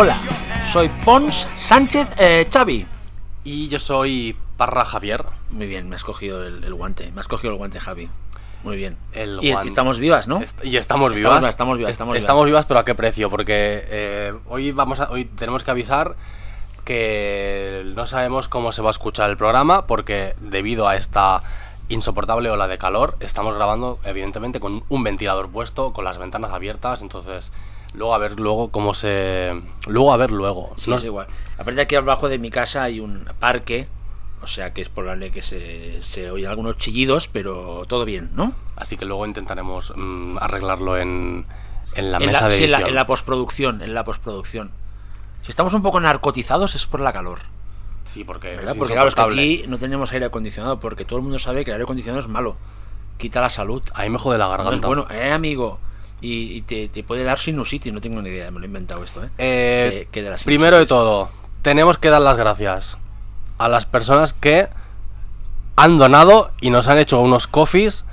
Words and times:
Hola, 0.00 0.16
soy 0.70 0.88
Pons 1.04 1.48
Sánchez 1.58 2.08
eh, 2.18 2.46
Xavi. 2.52 2.86
Y 3.42 3.66
yo 3.66 3.80
soy 3.80 4.36
Parra 4.56 4.84
Javier. 4.84 5.24
Muy 5.50 5.66
bien, 5.66 5.88
me 5.88 5.96
has 5.96 6.04
cogido 6.04 6.46
el, 6.46 6.62
el 6.62 6.72
guante. 6.72 7.10
Me 7.10 7.20
has 7.20 7.26
cogido 7.26 7.50
el 7.50 7.58
guante, 7.58 7.80
Javi. 7.80 8.08
Muy 8.62 8.76
bien. 8.76 8.96
El 9.12 9.40
y 9.42 9.50
guante. 9.50 9.70
estamos 9.70 9.98
vivas, 9.98 10.28
¿no? 10.28 10.40
Est- 10.40 10.64
Y 10.64 10.76
estamos 10.76 11.10
Estamos 11.10 11.14
vivas. 11.14 11.40
vivas, 11.40 11.50
estamos 11.50 11.78
vivas, 11.78 11.90
Est- 11.90 11.94
estamos 11.96 12.12
vivas. 12.12 12.20
Estamos 12.22 12.46
vivas, 12.46 12.66
pero 12.66 12.78
¿a 12.78 12.84
qué 12.84 12.94
precio? 12.94 13.28
Porque 13.28 13.84
eh, 13.88 14.34
hoy, 14.48 14.70
vamos 14.70 15.00
a, 15.00 15.10
hoy 15.10 15.24
tenemos 15.24 15.64
que 15.64 15.72
avisar 15.72 16.14
que 16.84 17.82
no 17.96 18.06
sabemos 18.06 18.46
cómo 18.46 18.70
se 18.70 18.82
va 18.82 18.90
a 18.90 18.92
escuchar 18.92 19.28
el 19.30 19.36
programa 19.36 19.88
porque 19.88 20.36
debido 20.40 20.86
a 20.86 20.94
esta 20.94 21.42
insoportable 21.88 22.50
ola 22.50 22.68
de 22.68 22.78
calor 22.78 23.16
estamos 23.18 23.52
grabando 23.56 23.98
evidentemente 24.04 24.60
con 24.60 24.84
un 24.88 25.02
ventilador 25.02 25.48
puesto, 25.50 25.92
con 25.92 26.04
las 26.04 26.18
ventanas 26.18 26.52
abiertas, 26.52 27.02
entonces 27.02 27.50
luego 27.94 28.14
a 28.14 28.18
ver 28.18 28.38
luego 28.38 28.70
cómo 28.70 28.94
se... 28.94 29.60
Luego 29.86 30.12
a 30.12 30.16
ver 30.16 30.30
luego. 30.30 30.72
Sí, 30.76 30.90
No- 30.90 30.96
es 30.96 31.04
igual. 31.04 31.26
Aparte 31.58 31.80
aquí 31.80 31.94
abajo 31.94 32.28
de 32.28 32.38
mi 32.38 32.50
casa 32.50 32.82
hay 32.84 33.00
un 33.00 33.24
parque, 33.40 33.88
o 34.42 34.46
sea 34.46 34.72
que 34.72 34.80
es 34.82 34.88
probable 34.88 35.30
que 35.30 35.42
se, 35.42 36.00
se 36.02 36.30
oyen 36.30 36.48
algunos 36.50 36.76
chillidos, 36.76 37.28
pero 37.28 37.84
todo 37.88 38.04
bien, 38.04 38.30
¿no? 38.34 38.52
Así 38.76 38.96
que 38.96 39.04
luego 39.04 39.26
intentaremos 39.26 39.92
mm, 39.96 40.38
arreglarlo 40.40 40.96
en, 40.96 41.46
en 41.94 42.12
la 42.12 42.18
en, 42.18 42.26
mesa 42.26 42.42
la, 42.42 42.48
de 42.50 42.56
sí, 42.58 42.64
en 42.64 42.70
la- 42.70 42.76
edición. 42.76 42.88
en 42.90 42.94
la 42.94 43.06
postproducción, 43.06 43.82
en 43.82 43.94
la 43.94 44.04
postproducción. 44.04 44.70
Si 45.42 45.50
estamos 45.50 45.72
un 45.74 45.82
poco 45.82 45.98
narcotizados 46.00 46.74
es 46.74 46.86
por 46.86 47.00
la 47.00 47.12
calor, 47.12 47.38
Sí, 48.04 48.24
porque 48.24 48.54
es 48.54 48.74
Porque 48.74 48.94
claro, 48.94 49.08
es 49.08 49.14
que 49.14 49.20
insoportable. 49.20 49.42
aquí 49.42 49.64
no 49.68 49.78
tenemos 49.78 50.12
aire 50.12 50.24
acondicionado, 50.26 50.80
porque 50.80 51.04
todo 51.04 51.18
el 51.18 51.22
mundo 51.24 51.38
sabe 51.38 51.62
que 51.64 51.72
el 51.72 51.74
aire 51.74 51.84
acondicionado 51.84 52.20
es 52.20 52.28
malo, 52.28 52.56
quita 53.18 53.42
la 53.42 53.50
salud. 53.50 53.82
A 53.94 54.02
mí 54.04 54.08
me 54.08 54.18
jode 54.18 54.38
la 54.38 54.46
No 54.46 54.50
garganta. 54.52 54.74
es 54.76 54.80
bueno, 54.86 55.06
eh, 55.10 55.30
amigo. 55.30 55.78
Y, 56.20 56.52
y 56.56 56.62
te, 56.62 56.88
te 56.88 57.02
puede 57.04 57.22
dar 57.24 57.38
sinusitis, 57.38 57.92
no 57.92 58.00
tengo 58.00 58.20
ni 58.22 58.30
idea, 58.30 58.50
me 58.50 58.58
lo 58.58 58.64
he 58.64 58.66
inventado 58.68 59.04
esto, 59.04 59.22
¿eh? 59.24 59.28
Eh, 59.38 59.90
Que- 60.06 60.08
que 60.10 60.22
de 60.22 60.30
la 60.30 60.36
primero 60.36 60.76
de 60.78 60.86
todo, 60.86 61.30
tenemos 61.62 61.96
que 61.98 62.10
dar 62.10 62.20
las 62.22 62.36
gracias 62.36 62.98
a 63.58 63.68
las 63.68 63.86
personas 63.86 64.32
que 64.32 64.68
han 65.76 65.96
donado 65.98 66.50
y 66.60 66.70
nos 66.70 66.88
han 66.88 66.98
hecho 66.98 67.20
unos 67.20 67.46
coffees 67.46 68.04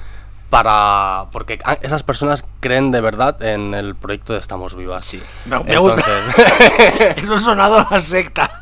para 0.51 1.25
porque 1.31 1.57
esas 1.81 2.03
personas 2.03 2.45
creen 2.59 2.91
de 2.91 3.01
verdad 3.01 3.41
en 3.43 3.73
el 3.73 3.95
proyecto 3.95 4.33
de 4.33 4.39
Estamos 4.39 4.75
Vivas. 4.75 5.05
Sí, 5.07 5.19
me. 5.45 5.57
Entonces, 5.57 6.05
Eso 7.17 7.33
ha 7.33 7.39
sonado 7.39 7.79
a 7.79 7.87
la 7.89 8.01
secta. 8.01 8.61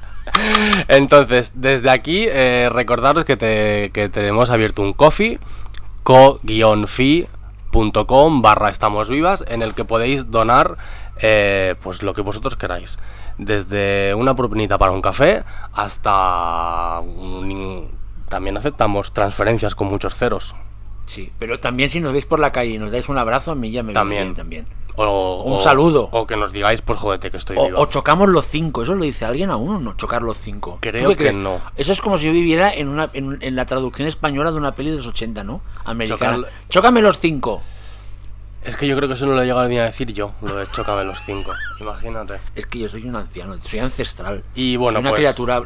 entonces, 0.87 1.51
desde 1.55 1.89
aquí 1.89 2.25
eh, 2.29 2.69
recordaros 2.71 3.25
que, 3.25 3.35
te- 3.35 3.91
que 3.93 4.07
tenemos 4.07 4.49
abierto 4.49 4.81
un 4.81 4.93
coffee 4.93 5.37
co-fi.com 7.73 8.41
barra 8.41 8.69
estamos 8.69 9.09
vivas 9.09 9.43
en 9.47 9.61
el 9.61 9.73
que 9.73 9.83
podéis 9.85 10.29
donar 10.31 10.77
eh, 11.21 11.75
pues 11.81 12.03
lo 12.03 12.13
que 12.13 12.21
vosotros 12.21 12.55
queráis 12.55 12.99
desde 13.37 14.13
una 14.15 14.35
propinita 14.35 14.77
para 14.77 14.91
un 14.91 15.01
café 15.01 15.43
hasta 15.73 16.99
un- 16.99 17.89
también 18.29 18.57
aceptamos 18.57 19.13
transferencias 19.13 19.75
con 19.75 19.87
muchos 19.87 20.15
ceros 20.15 20.55
Sí, 21.05 21.31
pero 21.37 21.59
también 21.59 21.89
si 21.89 21.99
nos 21.99 22.13
veis 22.13 22.25
por 22.25 22.39
la 22.39 22.51
calle 22.53 22.71
y 22.71 22.77
nos 22.77 22.89
dais 22.89 23.09
un 23.09 23.17
abrazo, 23.17 23.51
a 23.51 23.55
mí 23.55 23.69
ya 23.71 23.83
me 23.83 23.87
viene 23.87 23.93
También. 23.99 24.23
bien 24.23 24.35
también. 24.35 24.65
O, 24.95 25.43
Un 25.43 25.53
o- 25.53 25.59
saludo. 25.59 26.09
o 26.11 26.27
que 26.27 26.35
nos 26.37 26.51
digáis 26.51 26.81
pues 26.81 26.99
jodete 26.99 27.31
que 27.31 27.37
estoy 27.37 27.57
O, 27.57 27.65
vivo 27.65 27.79
o 27.79 27.85
chocamos 27.87 28.29
los 28.29 28.45
cinco, 28.47 28.83
¿eso 28.83 28.93
lo 28.95 29.03
dice 29.03 29.25
alguien 29.25 29.49
a 29.49 29.55
uno? 29.55 29.79
No, 29.79 29.95
chocar 29.97 30.21
los 30.21 30.37
cinco. 30.37 30.77
Creo 30.81 31.03
¿Tú 31.03 31.09
qué 31.09 31.15
que 31.17 31.23
crees? 31.29 31.35
no. 31.35 31.61
Eso 31.75 31.91
es 31.93 32.01
como 32.01 32.17
si 32.17 32.25
yo 32.25 32.31
viviera 32.31 32.73
en, 32.73 32.87
una, 32.89 33.09
en, 33.13 33.37
en 33.41 33.55
la 33.55 33.65
traducción 33.65 34.07
española 34.07 34.51
de 34.51 34.57
una 34.57 34.75
peli 34.75 34.91
de 34.91 34.97
los 34.97 35.07
80, 35.07 35.43
¿no? 35.43 35.61
Americana. 35.85 36.37
Chocar- 36.37 36.49
Chócame 36.69 37.01
los 37.01 37.17
cinco. 37.19 37.61
es 38.63 38.75
que 38.75 38.87
yo 38.87 38.95
creo 38.95 39.09
que 39.09 39.15
eso 39.15 39.25
no 39.25 39.33
lo 39.33 39.41
he 39.41 39.45
llegado 39.45 39.67
ni 39.67 39.77
a 39.77 39.83
decir 39.83 40.13
yo 40.13 40.31
lo 40.41 40.55
de 40.55 40.65
chocame 40.67 41.03
los 41.03 41.19
cinco 41.25 41.51
imagínate 41.81 42.39
Es 42.55 42.65
que 42.65 42.79
yo 42.79 42.87
soy 42.87 43.03
un 43.05 43.15
anciano, 43.17 43.57
soy 43.61 43.79
ancestral. 43.79 44.41
Y 44.55 44.77
bueno, 44.77 44.97
soy 44.97 45.01
una 45.01 45.09
pues- 45.09 45.19
criatura 45.19 45.59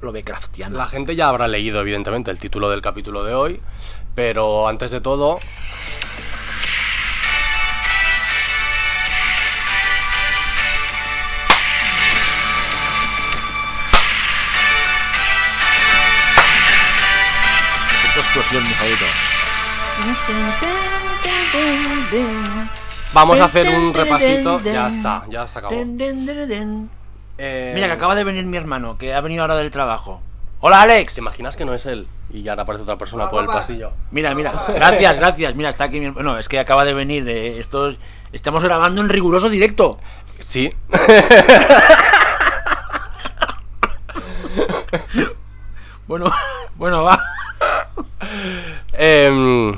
lovecraftiana. 0.00 0.76
La 0.76 0.86
gente 0.88 1.14
ya 1.14 1.28
habrá 1.28 1.46
leído, 1.46 1.80
evidentemente, 1.80 2.30
el 2.32 2.40
título 2.40 2.68
del 2.70 2.82
capítulo 2.82 3.22
de 3.22 3.34
hoy, 3.34 3.60
pero 4.16 4.66
antes 4.66 4.90
de 4.90 5.00
todo... 5.00 5.38
explosión, 18.34 18.62
mi 18.62 18.68
favorito. 18.70 19.04
Vamos 23.12 23.40
a 23.40 23.44
hacer 23.44 23.68
un 23.78 23.92
repasito. 23.92 24.60
Ya 24.62 24.88
está, 24.88 25.24
ya 25.28 25.46
se 25.46 25.58
acabó. 25.58 25.74
Eh, 27.38 27.72
Mira, 27.74 27.86
que 27.88 27.92
acaba 27.92 28.14
de 28.14 28.24
venir 28.24 28.44
mi 28.46 28.56
hermano, 28.56 28.96
que 28.98 29.14
ha 29.14 29.20
venido 29.20 29.42
ahora 29.42 29.56
del 29.56 29.70
trabajo. 29.70 30.20
Hola, 30.60 30.82
Alex. 30.82 31.14
¿Te 31.14 31.20
imaginas 31.20 31.56
que 31.56 31.64
no 31.64 31.74
es 31.74 31.86
él? 31.86 32.06
Y 32.32 32.46
ahora 32.48 32.62
aparece 32.62 32.84
otra 32.84 32.96
persona 32.96 33.28
por 33.30 33.42
el 33.42 33.48
pasillo. 33.48 33.92
Mira, 34.10 34.34
mira, 34.34 34.52
gracias, 34.74 35.16
gracias. 35.16 35.54
Mira, 35.54 35.68
está 35.70 35.84
aquí 35.84 35.98
mi 35.98 36.06
hermano. 36.06 36.32
No, 36.32 36.38
es 36.38 36.48
que 36.48 36.58
acaba 36.60 36.84
de 36.84 36.94
venir. 36.94 37.28
eh, 37.28 37.58
esto 37.58 37.88
es- 37.88 37.98
estamos 38.32 38.62
grabando 38.62 39.00
en 39.02 39.08
riguroso 39.08 39.50
directo. 39.50 39.98
Sí. 40.40 40.72
Bueno, 46.06 46.30
bueno, 46.76 47.02
va. 47.04 47.18
Em, 48.92 49.72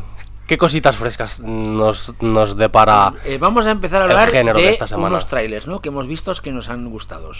¿Qué 0.47 0.59
cositas 0.59 0.97
frescas 0.97 1.41
nos, 1.41 2.13
nos 2.21 2.57
depara 2.57 3.15
Eh, 3.25 3.39
vamos 3.39 3.67
a 3.67 3.71
empezar 3.71 4.03
a 4.03 4.05
El 4.05 4.11
hablar 4.13 4.29
género 4.31 4.59
de 4.59 4.65
de, 4.67 4.71
esta 4.71 4.87
semana. 4.87 5.09
unos 5.09 5.27
trailers, 5.27 5.67
¿no? 5.67 5.81
Que 5.81 5.89
hemos 5.89 6.07
visto 6.07 6.33
que 6.43 6.53
nos 6.53 6.69
han 6.69 6.89
gustado. 6.91 7.31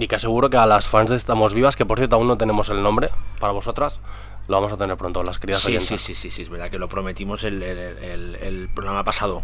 y 0.00 0.06
que 0.08 0.14
aseguro 0.16 0.48
que 0.50 0.56
a 0.56 0.66
las 0.66 0.86
fans 0.88 1.10
de 1.10 1.16
Estamos 1.16 1.54
Vivas, 1.54 1.76
que 1.76 1.84
por 1.86 1.98
cierto 1.98 2.16
aún 2.16 2.26
no 2.28 2.36
tenemos 2.38 2.68
el 2.68 2.82
nombre 2.82 3.10
para 3.40 3.52
vosotras, 3.52 4.00
lo 4.48 4.56
vamos 4.56 4.72
a 4.72 4.76
tener 4.76 4.96
pronto, 4.96 5.22
las 5.24 5.38
queridas 5.38 5.60
Sí, 5.60 5.78
sí, 5.80 5.98
sí, 5.98 6.14
sí, 6.14 6.30
sí, 6.30 6.42
es 6.42 6.48
verdad 6.50 6.70
que 6.70 6.78
lo 6.78 6.88
prometimos 6.88 7.42
el, 7.44 7.62
el- 7.62 7.98
el- 7.98 8.34
el 8.40 8.68
programa 8.74 9.02
pasado. 9.04 9.42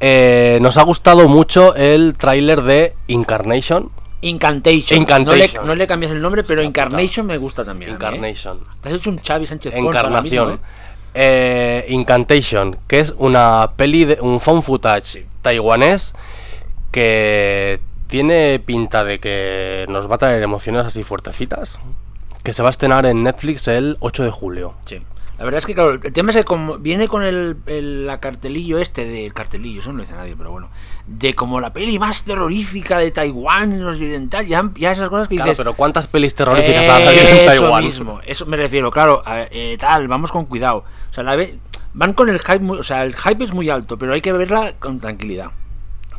Eh, 0.00 0.58
nos 0.60 0.76
ha 0.78 0.82
gustado 0.82 1.28
mucho 1.28 1.74
el 1.76 2.14
tráiler 2.16 2.62
de 2.62 2.94
Incarnation. 3.08 3.90
Incantation. 4.24 5.00
Incantation. 5.02 5.54
No 5.56 5.62
le, 5.62 5.66
no 5.68 5.74
le 5.74 5.86
cambias 5.86 6.12
el 6.12 6.20
nombre, 6.20 6.42
pero 6.42 6.62
puta. 6.62 6.66
Incarnation 6.66 7.26
me 7.26 7.36
gusta 7.38 7.64
también. 7.64 7.90
mí, 7.90 7.92
¿eh? 7.92 7.96
Incarnation. 7.96 8.60
Te 8.80 8.88
has 8.88 8.94
hecho 8.96 9.10
un 9.10 9.18
Xavi 9.18 9.46
Sánchez 9.46 9.74
Encarnación. 9.74 10.48
mismo, 10.48 10.64
¿eh? 10.64 10.68
Eh, 11.14 11.86
Incantation, 11.90 12.78
que 12.88 13.00
es 13.00 13.14
una 13.18 13.72
peli 13.76 14.04
de 14.04 14.18
un 14.20 14.40
found 14.40 14.62
footage 14.62 15.26
taiwanés 15.42 16.14
que 16.90 17.80
tiene 18.08 18.60
pinta 18.64 19.04
de 19.04 19.20
que 19.20 19.86
nos 19.88 20.10
va 20.10 20.16
a 20.16 20.18
traer 20.18 20.42
emociones 20.42 20.86
así 20.86 21.04
fuertecitas. 21.04 21.78
Que 22.42 22.52
se 22.52 22.62
va 22.62 22.68
a 22.68 22.70
estrenar 22.70 23.06
en 23.06 23.22
Netflix 23.22 23.68
el 23.68 23.96
8 24.00 24.24
de 24.24 24.30
julio. 24.30 24.74
Sí. 24.86 25.00
La 25.38 25.44
verdad 25.44 25.58
es 25.58 25.66
que, 25.66 25.74
claro, 25.74 25.94
el 25.94 26.12
tema 26.12 26.30
es 26.30 26.36
que 26.36 26.44
como 26.44 26.78
viene 26.78 27.08
con 27.08 27.24
el, 27.24 27.56
el- 27.66 28.06
la 28.06 28.20
cartelillo 28.20 28.78
este 28.78 29.04
de 29.04 29.30
cartelillo, 29.32 29.80
eso 29.80 29.90
no 29.90 29.96
lo 29.98 30.04
dice 30.04 30.14
nadie, 30.14 30.36
pero 30.38 30.52
bueno, 30.52 30.68
de 31.08 31.34
como 31.34 31.60
la 31.60 31.72
peli 31.72 31.98
más 31.98 32.22
terrorífica 32.22 32.98
de 32.98 33.10
Taiwán, 33.10 33.82
los 33.82 33.96
occidental, 33.96 34.46
ya, 34.46 34.70
ya 34.76 34.92
esas 34.92 35.08
cosas 35.10 35.26
que 35.26 35.34
Claro, 35.34 35.50
dices. 35.50 35.58
pero 35.58 35.74
¿cuántas 35.74 36.06
pelis 36.06 36.34
terroríficas 36.36 36.88
habido 36.88 37.10
en 37.10 37.18
eso 37.36 37.46
Taiwán? 37.46 37.84
mismo, 37.84 38.20
eso 38.24 38.46
me 38.46 38.56
refiero, 38.56 38.92
claro, 38.92 39.22
a- 39.26 39.42
eh, 39.50 39.76
tal, 39.78 40.06
vamos 40.06 40.30
con 40.30 40.44
cuidado. 40.44 40.84
O 41.10 41.14
sea, 41.14 41.24
la 41.24 41.34
ve- 41.34 41.58
van 41.94 42.12
con 42.12 42.28
el 42.28 42.38
hype, 42.38 42.60
muy- 42.60 42.78
o 42.78 42.82
sea, 42.84 43.02
el 43.04 43.16
hype 43.16 43.42
es 43.42 43.52
muy 43.52 43.68
alto, 43.70 43.98
pero 43.98 44.12
hay 44.12 44.20
que 44.20 44.32
verla 44.32 44.74
con 44.78 45.00
tranquilidad. 45.00 45.50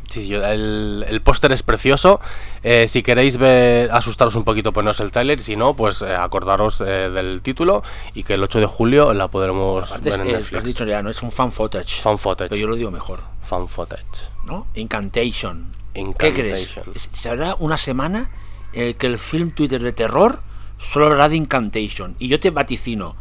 Sí, 0.08 0.32
el, 0.32 1.04
el 1.08 1.20
póster 1.20 1.52
es 1.52 1.62
precioso. 1.62 2.20
Eh, 2.62 2.86
si 2.88 3.02
queréis 3.02 3.36
ver, 3.38 3.90
asustaros 3.92 4.36
un 4.36 4.44
poquito, 4.44 4.72
poneros 4.72 5.00
el 5.00 5.10
tráiler. 5.12 5.42
Si 5.42 5.56
no, 5.56 5.74
pues 5.74 6.00
eh, 6.02 6.14
acordaros 6.14 6.80
eh, 6.80 7.10
del 7.10 7.42
título 7.42 7.82
y 8.14 8.22
que 8.22 8.34
el 8.34 8.42
8 8.42 8.60
de 8.60 8.66
julio 8.66 9.12
la 9.12 9.28
podremos 9.28 9.88
Aparte, 9.90 10.04
ver 10.10 10.12
es, 10.14 10.20
en 10.20 10.26
lo 10.26 10.32
Netflix. 10.38 10.58
has 10.58 10.64
dicho 10.64 10.84
ya, 10.84 11.02
no 11.02 11.10
es 11.10 11.22
un 11.22 11.30
fan 11.32 11.50
footage. 11.52 12.00
Fan 12.00 12.18
footage. 12.18 12.50
Pero 12.50 12.60
yo 12.60 12.66
lo 12.68 12.76
digo 12.76 12.90
mejor, 12.90 13.20
Fan 13.42 13.68
footage. 13.68 14.04
¿no? 14.44 14.66
Incantation. 14.74 15.70
¿Qué 15.94 16.32
crees? 16.32 16.76
Es- 16.94 17.08
Se 17.12 17.28
habrá 17.28 17.54
una 17.58 17.76
semana 17.76 18.30
en 18.72 18.84
el 18.88 18.96
que 18.96 19.06
el 19.08 19.18
film 19.18 19.50
Twitter 19.52 19.82
de 19.82 19.92
terror 19.92 20.40
solo 20.78 21.06
hablará 21.06 21.28
de 21.28 21.36
Incantation. 21.36 22.14
Y 22.18 22.28
yo 22.28 22.38
te 22.38 22.50
vaticino, 22.50 23.16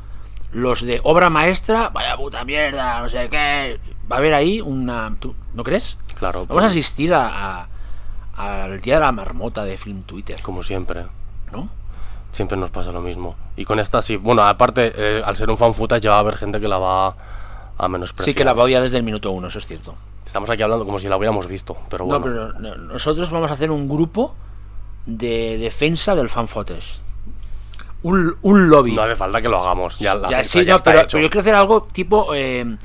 los 0.52 0.82
de 0.82 1.00
obra 1.04 1.30
maestra, 1.30 1.90
vaya 1.90 2.16
puta 2.18 2.44
mierda, 2.46 3.02
no 3.02 3.10
sé 3.10 3.28
qué. 3.30 3.80
Va 4.12 4.18
a 4.18 4.20
haber 4.20 4.34
ahí 4.34 4.62
una... 4.62 5.16
¿tú 5.20 5.34
¿No 5.54 5.64
crees? 5.64 5.98
Claro. 6.16 6.46
Vamos 6.46 6.64
a 6.64 6.68
asistir 6.68 7.14
a, 7.14 7.68
al 8.36 8.82
día 8.82 8.96
de 8.96 9.00
la 9.02 9.12
marmota 9.12 9.64
de 9.66 9.78
Film 9.78 10.04
Twitter, 10.04 10.42
Como 10.42 10.62
siempre. 10.64 11.06
¿no? 11.52 11.70
Siempre 12.32 12.58
nos 12.58 12.70
pasa 12.70 12.92
lo 12.92 13.02
mismo. 13.02 13.36
Y 13.56 13.66
con 13.66 13.80
esta 13.80 14.02
sí. 14.02 14.18
Bueno, 14.18 14.44
aparte, 14.44 14.92
eh, 14.96 15.22
al 15.24 15.36
ser 15.36 15.50
un 15.50 15.58
fan 15.58 15.74
footage 15.74 16.02
ya 16.02 16.12
va 16.12 16.18
a 16.18 16.20
haber 16.20 16.36
gente 16.36 16.60
que 16.60 16.68
la 16.68 16.78
va 16.78 17.16
a 17.78 17.88
menospreciar. 17.88 18.34
Sí, 18.34 18.38
que 18.38 18.44
la 18.44 18.54
va 18.54 18.62
a 18.64 18.66
odiar 18.66 18.84
desde 18.84 18.98
el 18.98 19.04
minuto 19.04 19.32
uno, 19.32 19.48
eso 19.48 19.58
es 19.60 19.66
cierto. 19.66 19.96
Estamos 20.26 20.50
aquí 20.50 20.62
hablando 20.62 20.86
como 20.86 21.00
si 21.00 21.08
la 21.08 21.16
hubiéramos 21.16 21.48
visto, 21.48 21.78
pero 21.90 22.06
bueno. 22.06 22.20
No, 22.20 22.24
pero 22.26 22.54
no, 22.60 22.76
nosotros 22.76 23.32
vamos 23.32 23.52
a 23.52 23.54
hacer 23.54 23.72
un 23.72 23.88
grupo 23.88 24.36
de 25.06 25.58
defensa 25.58 26.14
del 26.16 26.28
fan 26.30 26.48
footage. 26.50 27.00
Un, 28.04 28.36
un 28.42 28.70
lobby. 28.70 28.94
No 28.94 29.04
hace 29.04 29.16
falta 29.16 29.42
que 29.42 29.48
lo 29.48 29.60
hagamos. 29.64 29.98
Ya, 30.00 30.16
la 30.16 30.30
Ya, 30.30 30.44
sí, 30.44 30.66
ya 30.66 30.72
no, 30.72 30.76
está 30.76 30.92
pero, 30.92 31.04
hecho. 31.04 31.18
pero 31.18 31.24
yo 31.24 31.30
quiero 31.30 31.42
hacer 31.42 31.56
algo 31.56 31.82
tipo 31.82 32.34
eh, 32.36 32.78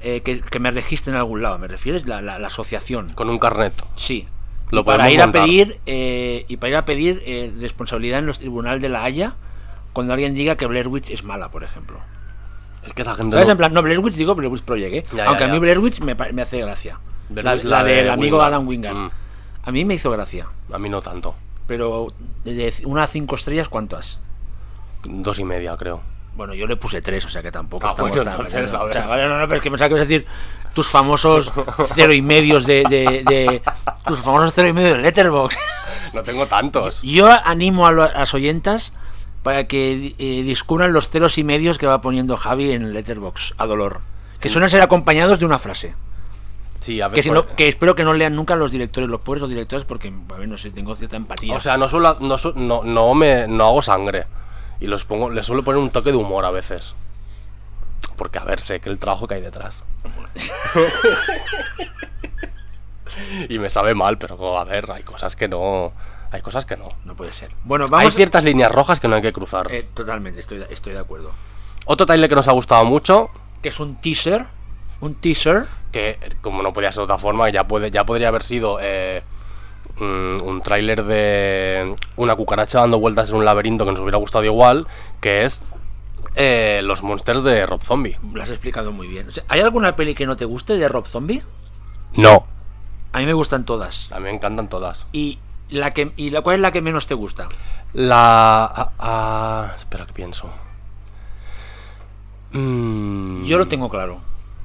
eh, 0.00 0.20
que, 0.22 0.40
que 0.40 0.58
me 0.60 0.70
registre 0.70 1.12
en 1.12 1.16
algún 1.18 1.42
lado. 1.42 1.58
¿Me 1.58 1.68
refieres? 1.68 2.06
La, 2.06 2.20
la- 2.22 2.38
la 2.38 2.46
asociación. 2.48 3.10
Con 3.14 3.30
un 3.30 3.38
carnet. 3.38 3.72
Sí. 3.94 4.26
Lo 4.70 4.80
Y 4.80 4.84
para 4.84 5.10
ir 5.10 5.20
a 5.20 5.30
pedir 5.30 5.80
eh, 5.86 6.44
y 6.48 6.56
para 6.56 6.70
ir 6.70 6.76
a 6.76 6.84
pedir 6.84 7.22
eh, 7.26 7.52
responsabilidad 7.60 8.18
en 8.18 8.26
los 8.26 8.38
tribunales 8.38 8.80
de 8.82 8.88
la 8.88 9.04
Haya 9.04 9.34
cuando 9.92 10.12
alguien 10.14 10.34
diga 10.34 10.56
que 10.56 10.66
Blair 10.66 10.88
Witch 10.88 11.10
es 11.10 11.22
mala, 11.22 11.50
por 11.50 11.62
ejemplo. 11.64 12.00
Es 12.84 12.92
que 12.92 13.02
esa 13.02 13.14
gente. 13.14 13.34
¿Sabes? 13.34 13.48
no- 13.48 13.52
En 13.52 13.58
plan, 13.58 13.72
no, 13.72 13.82
Blair 13.82 14.00
Witch 14.00 14.14
digo 14.14 14.34
Blair 14.34 14.50
Witch 14.52 14.62
Project, 14.62 14.94
¿eh? 14.94 15.04
Ya, 15.12 15.16
ya, 15.18 15.24
Aunque 15.28 15.44
a 15.44 15.48
mí 15.48 15.58
Blair 15.58 15.78
Witch 15.78 16.00
me, 16.00 16.14
me 16.14 16.42
hace 16.42 16.60
gracia. 16.60 16.98
La, 17.34 17.42
la 17.42 17.56
la 17.56 17.84
de 17.84 17.94
del 17.94 18.10
amigo 18.10 18.36
Wingard. 18.36 18.52
Adam 18.54 18.68
Wingard. 18.68 18.96
Mm. 18.96 19.10
A 19.62 19.72
mí 19.72 19.84
me 19.86 19.94
hizo 19.94 20.10
gracia. 20.10 20.46
A 20.72 20.78
mí 20.78 20.88
no 20.90 21.00
tanto. 21.00 21.34
Pero 21.66 22.08
de 22.44 22.74
una 22.84 23.04
a 23.04 23.06
cinco 23.06 23.36
estrellas, 23.36 23.68
¿cuántas? 23.70 24.18
Dos 25.04 25.38
y 25.38 25.44
media, 25.44 25.76
creo. 25.78 26.02
Bueno, 26.36 26.52
yo 26.54 26.66
le 26.66 26.76
puse 26.76 27.00
tres, 27.00 27.24
o 27.24 27.28
sea 27.28 27.42
que 27.42 27.52
tampoco 27.52 27.86
Ah, 27.86 27.90
estamos 27.90 28.10
bueno, 28.10 28.24
tan- 28.24 28.32
entonces, 28.46 28.74
a 28.74 28.82
o 28.82 28.92
sea, 28.92 29.00
ver. 29.02 29.08
vale, 29.08 29.28
no, 29.28 29.38
no, 29.38 29.44
pero 29.46 29.56
es 29.56 29.62
que 29.62 29.70
pensaba 29.70 29.88
que 29.88 29.94
a 29.94 29.98
decir 29.98 30.26
tus 30.74 30.88
famosos 30.88 31.52
cero 31.94 32.12
y 32.12 32.22
medios 32.22 32.66
de, 32.66 32.82
de- 32.88 33.22
de- 33.24 33.62
tus 34.04 34.18
famosos 34.20 34.52
cero 34.54 34.68
y 34.68 34.72
medio 34.72 34.94
de 34.94 35.00
Letterbox. 35.02 35.56
No 36.12 36.22
tengo 36.24 36.46
tantos. 36.46 37.02
Yo 37.02 37.28
animo 37.30 37.86
a, 37.86 37.90
a 37.90 37.92
las 37.92 38.34
oyentas 38.34 38.92
para 39.44 39.66
que 39.68 40.14
eh, 40.18 40.42
descubran 40.44 40.92
los 40.92 41.08
ceros 41.08 41.38
y 41.38 41.44
medios 41.44 41.78
que 41.78 41.86
va 41.86 42.00
poniendo 42.00 42.36
Javi 42.36 42.72
en 42.72 42.92
Letterbox 42.94 43.54
a 43.58 43.66
dolor. 43.66 44.00
Que 44.40 44.48
suelen 44.48 44.68
ser 44.70 44.80
acompañados 44.82 45.38
de 45.38 45.46
una 45.46 45.58
frase. 45.58 45.94
Sí, 46.80 47.00
a 47.00 47.08
ver. 47.08 47.14
Que, 47.14 47.22
si 47.22 47.28
por- 47.28 47.36
no- 47.36 47.46
que 47.56 47.68
espero 47.68 47.94
que 47.94 48.04
no 48.04 48.12
lean 48.12 48.34
nunca 48.34 48.56
los 48.56 48.70
directores, 48.72 49.08
los 49.08 49.20
pobres 49.20 49.40
los 49.40 49.50
directores, 49.50 49.84
porque, 49.84 50.10
bueno, 50.10 50.46
no 50.48 50.56
sé, 50.58 50.70
tengo 50.70 50.94
cierta 50.96 51.16
empatía. 51.16 51.54
O 51.56 51.60
sea, 51.60 51.76
no, 51.76 51.88
suelo, 51.88 52.16
no, 52.20 52.36
no, 52.56 52.82
no 52.84 53.14
me, 53.14 53.46
no 53.48 53.66
hago 53.66 53.82
sangre. 53.82 54.26
Y 54.80 54.86
los 54.86 55.04
pongo, 55.04 55.30
les 55.30 55.46
suelo 55.46 55.62
poner 55.64 55.80
un 55.80 55.90
toque 55.90 56.10
de 56.10 56.16
humor 56.16 56.44
a 56.44 56.50
veces. 56.50 56.94
Porque, 58.16 58.38
a 58.38 58.44
ver, 58.44 58.60
sé 58.60 58.80
que 58.80 58.90
el 58.90 58.98
trabajo 58.98 59.26
que 59.26 59.34
hay 59.34 59.40
detrás. 59.40 59.82
y 63.48 63.58
me 63.58 63.70
sabe 63.70 63.94
mal, 63.94 64.18
pero 64.18 64.58
a 64.58 64.64
ver, 64.64 64.90
hay 64.90 65.02
cosas 65.02 65.36
que 65.36 65.48
no. 65.48 65.92
Hay 66.30 66.40
cosas 66.40 66.64
que 66.66 66.76
no. 66.76 66.88
no 67.04 67.14
puede 67.14 67.32
ser. 67.32 67.50
Bueno, 67.64 67.84
Hay 67.84 67.90
vamos. 67.90 68.14
ciertas 68.14 68.42
líneas 68.42 68.72
rojas 68.72 68.98
que 68.98 69.06
no 69.06 69.14
hay 69.16 69.22
que 69.22 69.32
cruzar. 69.32 69.68
Eh, 69.70 69.84
totalmente, 69.94 70.40
estoy, 70.40 70.58
de- 70.58 70.66
estoy 70.70 70.92
de 70.92 70.98
acuerdo. 70.98 71.30
Otro 71.86 72.06
trailer 72.06 72.28
que 72.28 72.34
nos 72.34 72.48
ha 72.48 72.52
gustado 72.52 72.84
mucho, 72.84 73.30
Que 73.62 73.68
es 73.68 73.78
un 73.78 73.96
teaser. 74.00 74.46
Un 75.00 75.14
teaser. 75.14 75.66
que 75.92 76.18
como 76.40 76.62
no 76.62 76.72
podía 76.72 76.90
ser 76.90 77.00
de 77.00 77.04
otra 77.04 77.18
forma, 77.18 77.48
ya, 77.50 77.68
puede, 77.68 77.90
ya 77.92 78.04
podría 78.04 78.28
haber 78.28 78.42
sido 78.42 78.78
eh, 78.80 79.22
mm, 79.98 80.42
un 80.42 80.60
tráiler 80.62 81.04
de 81.04 81.94
una 82.16 82.34
cucaracha 82.36 82.80
dando 82.80 82.98
vueltas 83.00 83.30
en 83.30 83.36
un 83.36 83.44
laberinto 83.44 83.84
que 83.84 83.92
nos 83.92 84.00
hubiera 84.00 84.18
gustado 84.18 84.44
igual, 84.44 84.86
que 85.20 85.44
es 85.44 85.62
eh, 86.36 86.80
los 86.84 87.02
monsters 87.02 87.42
de 87.44 87.64
Rob 87.66 87.82
Zombie. 87.82 88.18
Lo 88.32 88.42
has 88.42 88.50
explicado 88.50 88.92
muy 88.92 89.06
bien. 89.08 89.28
O 89.28 89.32
sea, 89.32 89.44
¿Hay 89.48 89.60
alguna 89.60 89.96
peli 89.96 90.14
que 90.14 90.26
no 90.26 90.36
te 90.36 90.44
guste 90.44 90.76
de 90.76 90.88
Rob 90.88 91.06
Zombie? 91.06 91.42
No, 92.16 92.44
A 93.12 93.18
mí 93.18 93.26
me 93.26 93.32
gustan 93.34 93.64
todas. 93.64 94.10
a 94.12 94.16
mí 94.18 94.24
me 94.24 94.30
encantan 94.30 94.68
todas. 94.68 95.06
¿Y, 95.12 95.38
la 95.70 95.92
que, 95.92 96.12
y 96.16 96.30
la, 96.30 96.42
cuál 96.42 96.56
es 96.56 96.62
la 96.62 96.72
que 96.72 96.80
menos 96.82 97.06
te 97.06 97.14
gusta? 97.14 97.48
La... 97.92 98.64
ah, 98.64 98.90
ah, 98.98 99.72
espera 99.76 100.06
que 100.06 100.12
pienso. 100.12 100.50
Mm, 102.52 103.44
Yo 103.44 103.58
lo 103.58 103.68
tengo 103.68 103.88
claro. 103.88 104.20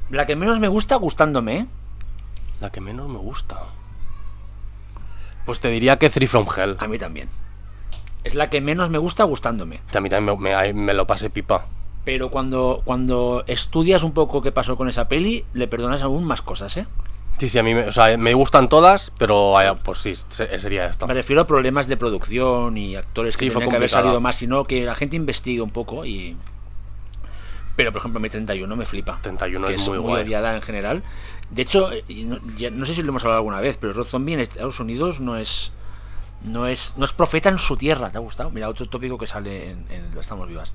La 0.10 0.26
que 0.26 0.36
menos 0.36 0.60
me 0.60 0.68
gusta 0.68 0.96
gustándome, 0.96 1.58
¿eh? 1.60 1.66
La 2.62 2.72
que 2.72 2.82
menos 2.82 3.08
me 3.10 3.18
gusta. 3.20 3.58
Pues 5.50 5.62
te 5.62 5.72
diría 5.72 5.98
que 5.98 6.12
Three 6.12 6.28
from 6.28 6.46
Hell. 6.56 6.76
A 6.78 6.88
mí 6.88 7.00
también. 7.00 7.28
Es 8.24 8.36
la 8.36 8.52
que 8.52 8.62
menos 8.62 8.92
me 8.92 9.00
gusta 9.00 9.24
gustándome. 9.24 9.80
A 9.96 10.00
mí 10.00 10.08
también 10.08 10.38
me, 10.40 10.52
me- 10.56 10.74
me 10.74 10.94
lo 10.94 11.08
pasé 11.08 11.32
pipa. 11.32 11.66
Pero 12.06 12.30
cuando, 12.30 12.84
cuando 12.86 13.44
estudias 13.48 14.04
un 14.04 14.12
poco 14.12 14.44
qué 14.44 14.52
pasó 14.52 14.78
con 14.78 14.90
esa 14.90 15.08
peli, 15.08 15.46
le 15.56 15.68
perdonas 15.68 16.04
aún 16.04 16.24
más 16.24 16.44
cosas, 16.44 16.78
¿eh? 16.78 16.86
Sí, 17.40 17.50
sí, 17.50 17.58
a 17.58 17.64
mí 17.64 17.74
me, 17.74 17.88
o 17.88 17.92
sea, 17.92 18.16
me 18.16 18.36
gustan 18.36 18.70
todas, 18.70 19.12
pero 19.18 19.56
pues 19.84 19.98
sí, 19.98 20.14
se- 20.14 20.60
sería 20.60 20.86
esta. 20.86 21.08
Me 21.08 21.16
refiero 21.16 21.42
a 21.42 21.48
problemas 21.48 21.88
de 21.88 21.98
producción 21.98 22.78
y 22.78 22.96
actores 22.96 23.36
que 23.36 23.46
Sí, 23.46 23.50
tenían 23.52 23.72
que 23.72 23.76
haber 23.78 23.90
salido 23.90 24.22
más, 24.22 24.36
sino 24.36 24.66
que 24.66 24.86
la 24.86 24.94
gente 24.94 25.16
investigue 25.16 25.62
un 25.62 25.72
poco 25.72 26.06
y... 26.06 26.38
Pero, 27.80 27.94
por 27.94 28.00
ejemplo, 28.00 28.20
mi 28.20 28.28
31 28.30 28.76
me 28.76 28.86
flipa. 28.86 29.20
31 29.22 29.68
que 29.68 29.76
es 29.76 29.88
muy 29.88 29.98
guay. 30.00 30.24
odiada 30.24 30.54
en 30.54 30.62
general. 30.62 31.02
De 31.50 31.62
hecho, 31.62 31.90
eh, 31.94 32.04
no, 32.26 32.38
ya- 32.58 32.72
no 32.72 32.86
sé 32.86 32.94
si 32.94 33.02
lo 33.04 33.08
hemos 33.08 33.24
hablado 33.24 33.38
alguna 33.38 33.62
vez, 33.62 33.78
pero 33.80 33.94
Rob 33.94 34.06
Zombie 34.06 34.34
en 34.34 34.42
Estados 34.42 34.82
Unidos 34.82 35.22
no 35.22 35.38
es... 35.38 35.72
No 36.44 36.68
es, 36.68 36.94
no 36.98 37.06
es 37.06 37.14
profeta 37.14 37.48
en 37.48 37.58
su 37.58 37.78
tierra, 37.78 38.12
¿te 38.12 38.18
ha 38.18 38.22
gustado? 38.22 38.50
Mira, 38.52 38.68
otro 38.68 38.86
tópico 38.90 39.18
que 39.18 39.28
sale 39.28 39.72
en, 39.72 39.86
en 39.90 40.14
Lo 40.14 40.20
Estamos 40.20 40.50
Vivas. 40.50 40.74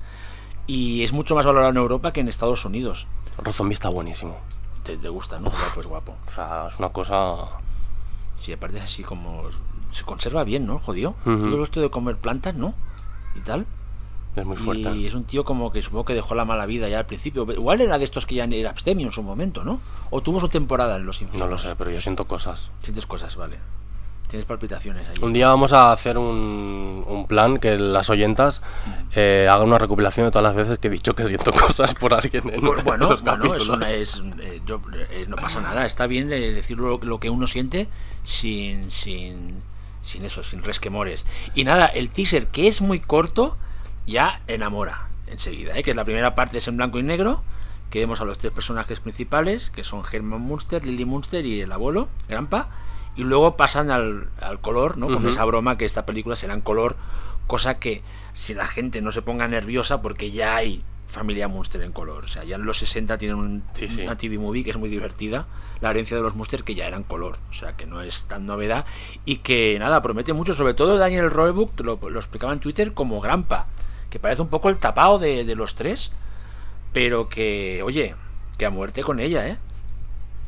Y 0.65 1.03
es 1.03 1.11
mucho 1.13 1.35
más 1.35 1.45
valorado 1.45 1.69
en 1.69 1.77
Europa 1.77 2.11
que 2.11 2.21
en 2.21 2.27
Estados 2.27 2.65
Unidos. 2.65 3.05
Rob 3.37 3.53
Zombie 3.53 3.73
está 3.75 3.89
buenísimo. 3.89 4.39
Te, 4.83 4.97
te 4.97 5.09
gusta, 5.09 5.39
¿no? 5.39 5.51
Pues 5.75 5.85
guapo. 5.85 6.15
O 6.27 6.31
sea, 6.31 6.65
es 6.69 6.79
una 6.79 6.89
cosa... 6.89 7.35
Sí, 8.39 8.51
aparte 8.51 8.77
es 8.77 8.83
así 8.83 9.03
como... 9.03 9.43
Se 9.91 10.03
conserva 10.03 10.43
bien, 10.43 10.65
¿no? 10.65 10.79
Jodido. 10.79 11.11
Ujú. 11.25 11.49
Yo 11.51 11.61
esto 11.63 11.81
de 11.81 11.89
comer 11.91 12.17
plantas, 12.17 12.55
¿no? 12.55 12.73
Y 13.35 13.41
tal. 13.41 13.67
Es 14.35 14.45
muy 14.45 14.57
fuerte. 14.57 14.91
Y 14.95 15.05
es 15.07 15.13
un 15.13 15.23
tío 15.23 15.43
como 15.45 15.71
que 15.71 15.81
supongo 15.81 16.05
que 16.05 16.13
dejó 16.13 16.35
la 16.35 16.45
mala 16.45 16.65
vida 16.65 16.89
ya 16.89 16.99
al 16.99 17.05
principio. 17.05 17.45
Igual 17.51 17.81
era 17.81 17.97
de 17.97 18.05
estos 18.05 18.25
que 18.25 18.35
ya 18.35 18.43
era 18.45 18.69
abstemio 18.69 19.05
en 19.07 19.11
su 19.13 19.23
momento, 19.23 19.63
¿no? 19.63 19.79
O 20.09 20.21
tuvo 20.21 20.39
su 20.39 20.49
temporada 20.49 20.97
en 20.97 21.05
Los 21.05 21.21
Infiernos. 21.21 21.45
No 21.47 21.51
lo 21.51 21.57
sé, 21.57 21.75
pero 21.77 21.91
yo 21.91 22.01
siento 22.01 22.25
cosas. 22.25 22.71
Sientes 22.81 23.05
cosas, 23.05 23.35
vale. 23.35 23.57
Tienes 24.27 24.45
palpitaciones 24.47 25.07
ahí. 25.07 25.13
Un 25.21 25.33
día 25.33 25.47
vamos 25.47 25.71
a 25.71 25.91
hacer 25.91 26.17
un, 26.17 27.03
un 27.07 27.27
plan 27.27 27.59
que 27.59 27.77
las 27.77 28.09
oyentas 28.09 28.61
eh, 29.15 29.47
hagan 29.49 29.67
una 29.67 29.77
recopilación 29.77 30.25
de 30.25 30.31
todas 30.31 30.43
las 30.43 30.55
veces 30.55 30.79
que 30.79 30.87
he 30.87 30.91
dicho 30.91 31.13
que 31.15 31.25
siento 31.25 31.51
cosas 31.53 31.93
por 31.93 32.13
alguien 32.13 32.49
en, 32.51 32.59
Bueno, 32.61 32.79
en 32.79 32.85
bueno, 32.85 33.09
los 33.11 33.21
bueno, 33.21 33.37
capítulos. 33.37 33.63
es 33.63 33.69
una- 33.69 33.91
es, 33.91 34.23
eh, 34.41 34.61
yo, 34.65 34.81
eh, 35.11 35.25
no 35.29 35.35
pasa 35.37 35.61
nada. 35.61 35.85
Está 35.85 36.07
bien 36.07 36.27
de 36.27 36.51
decir 36.51 36.77
lo, 36.79 36.97
lo 36.97 37.19
que 37.19 37.29
uno 37.29 37.45
siente 37.45 37.87
sin, 38.23 38.91
sin, 38.91 39.61
sin 40.03 40.25
eso, 40.25 40.41
sin 40.43 40.63
resquemores. 40.63 41.25
Y 41.53 41.63
nada, 41.63 41.85
el 41.85 42.09
teaser, 42.09 42.47
que 42.47 42.67
es 42.67 42.81
muy 42.81 42.99
corto, 42.99 43.57
ya 44.05 44.41
enamora 44.47 45.07
enseguida. 45.27 45.77
¿eh? 45.77 45.83
Que 45.83 45.91
es 45.91 45.95
la 45.97 46.05
primera 46.05 46.35
parte, 46.35 46.57
es 46.59 46.67
en 46.67 46.77
blanco 46.77 46.99
y 46.99 47.03
negro. 47.03 47.43
Que 47.89 47.99
vemos 47.99 48.19
a 48.19 48.25
los 48.25 48.37
tres 48.39 48.51
personajes 48.51 48.99
principales, 48.99 49.69
que 49.69 49.83
son 49.83 50.03
Herman 50.11 50.41
Munster, 50.41 50.85
Lily 50.85 51.05
Munster 51.05 51.45
y 51.45 51.61
el 51.61 51.71
abuelo, 51.71 52.09
Grampa. 52.27 52.69
Y 53.15 53.23
luego 53.23 53.55
pasan 53.55 53.91
al, 53.91 54.27
al 54.41 54.59
color, 54.59 54.97
¿no? 54.97 55.07
Con 55.07 55.27
esa 55.29 55.45
broma 55.45 55.77
que 55.77 55.85
esta 55.85 56.05
película 56.05 56.35
será 56.35 56.53
en 56.53 56.61
color, 56.61 56.97
cosa 57.47 57.79
que 57.79 58.01
si 58.33 58.53
la 58.53 58.67
gente 58.67 59.01
no 59.01 59.11
se 59.13 59.21
ponga 59.21 59.47
nerviosa 59.47 60.01
porque 60.01 60.31
ya 60.31 60.55
hay 60.57 60.83
familia 61.07 61.47
Munster 61.47 61.81
en 61.83 61.93
color. 61.93 62.25
O 62.25 62.27
sea, 62.27 62.43
ya 62.43 62.55
en 62.57 62.65
los 62.65 62.79
60 62.79 63.17
tienen 63.17 63.37
un- 63.37 63.63
Sí, 63.73 63.87
sí. 63.87 64.01
una 64.03 64.17
TV 64.17 64.37
movie 64.37 64.65
que 64.65 64.71
es 64.71 64.77
muy 64.77 64.89
divertida, 64.89 65.45
la 65.79 65.91
herencia 65.91 66.17
de 66.17 66.23
los 66.23 66.35
Munster 66.35 66.63
que 66.65 66.75
ya 66.75 66.87
eran 66.87 67.03
color. 67.03 67.37
O 67.49 67.53
sea, 67.53 67.77
que 67.77 67.85
no 67.85 68.01
es 68.01 68.23
tan 68.25 68.45
novedad 68.45 68.85
y 69.23 69.37
que 69.37 69.77
nada, 69.79 70.01
promete 70.01 70.33
mucho, 70.33 70.53
sobre 70.53 70.73
todo 70.73 70.97
Daniel 70.97 71.31
Roebuck, 71.31 71.79
lo, 71.79 71.97
lo 72.09 72.19
explicaba 72.19 72.51
en 72.51 72.59
Twitter 72.59 72.93
como 72.93 73.21
Grampa, 73.21 73.67
que 74.15 74.19
parece 74.21 74.41
un 74.41 74.47
poco 74.47 74.69
el 74.69 74.79
tapado 74.79 75.19
de, 75.19 75.43
de 75.43 75.55
los 75.55 75.75
tres, 75.75 76.13
pero 76.93 77.27
que, 77.27 77.81
oye, 77.83 78.15
que 78.57 78.65
a 78.65 78.69
muerte 78.69 79.03
con 79.03 79.19
ella, 79.19 79.45
¿eh? 79.45 79.57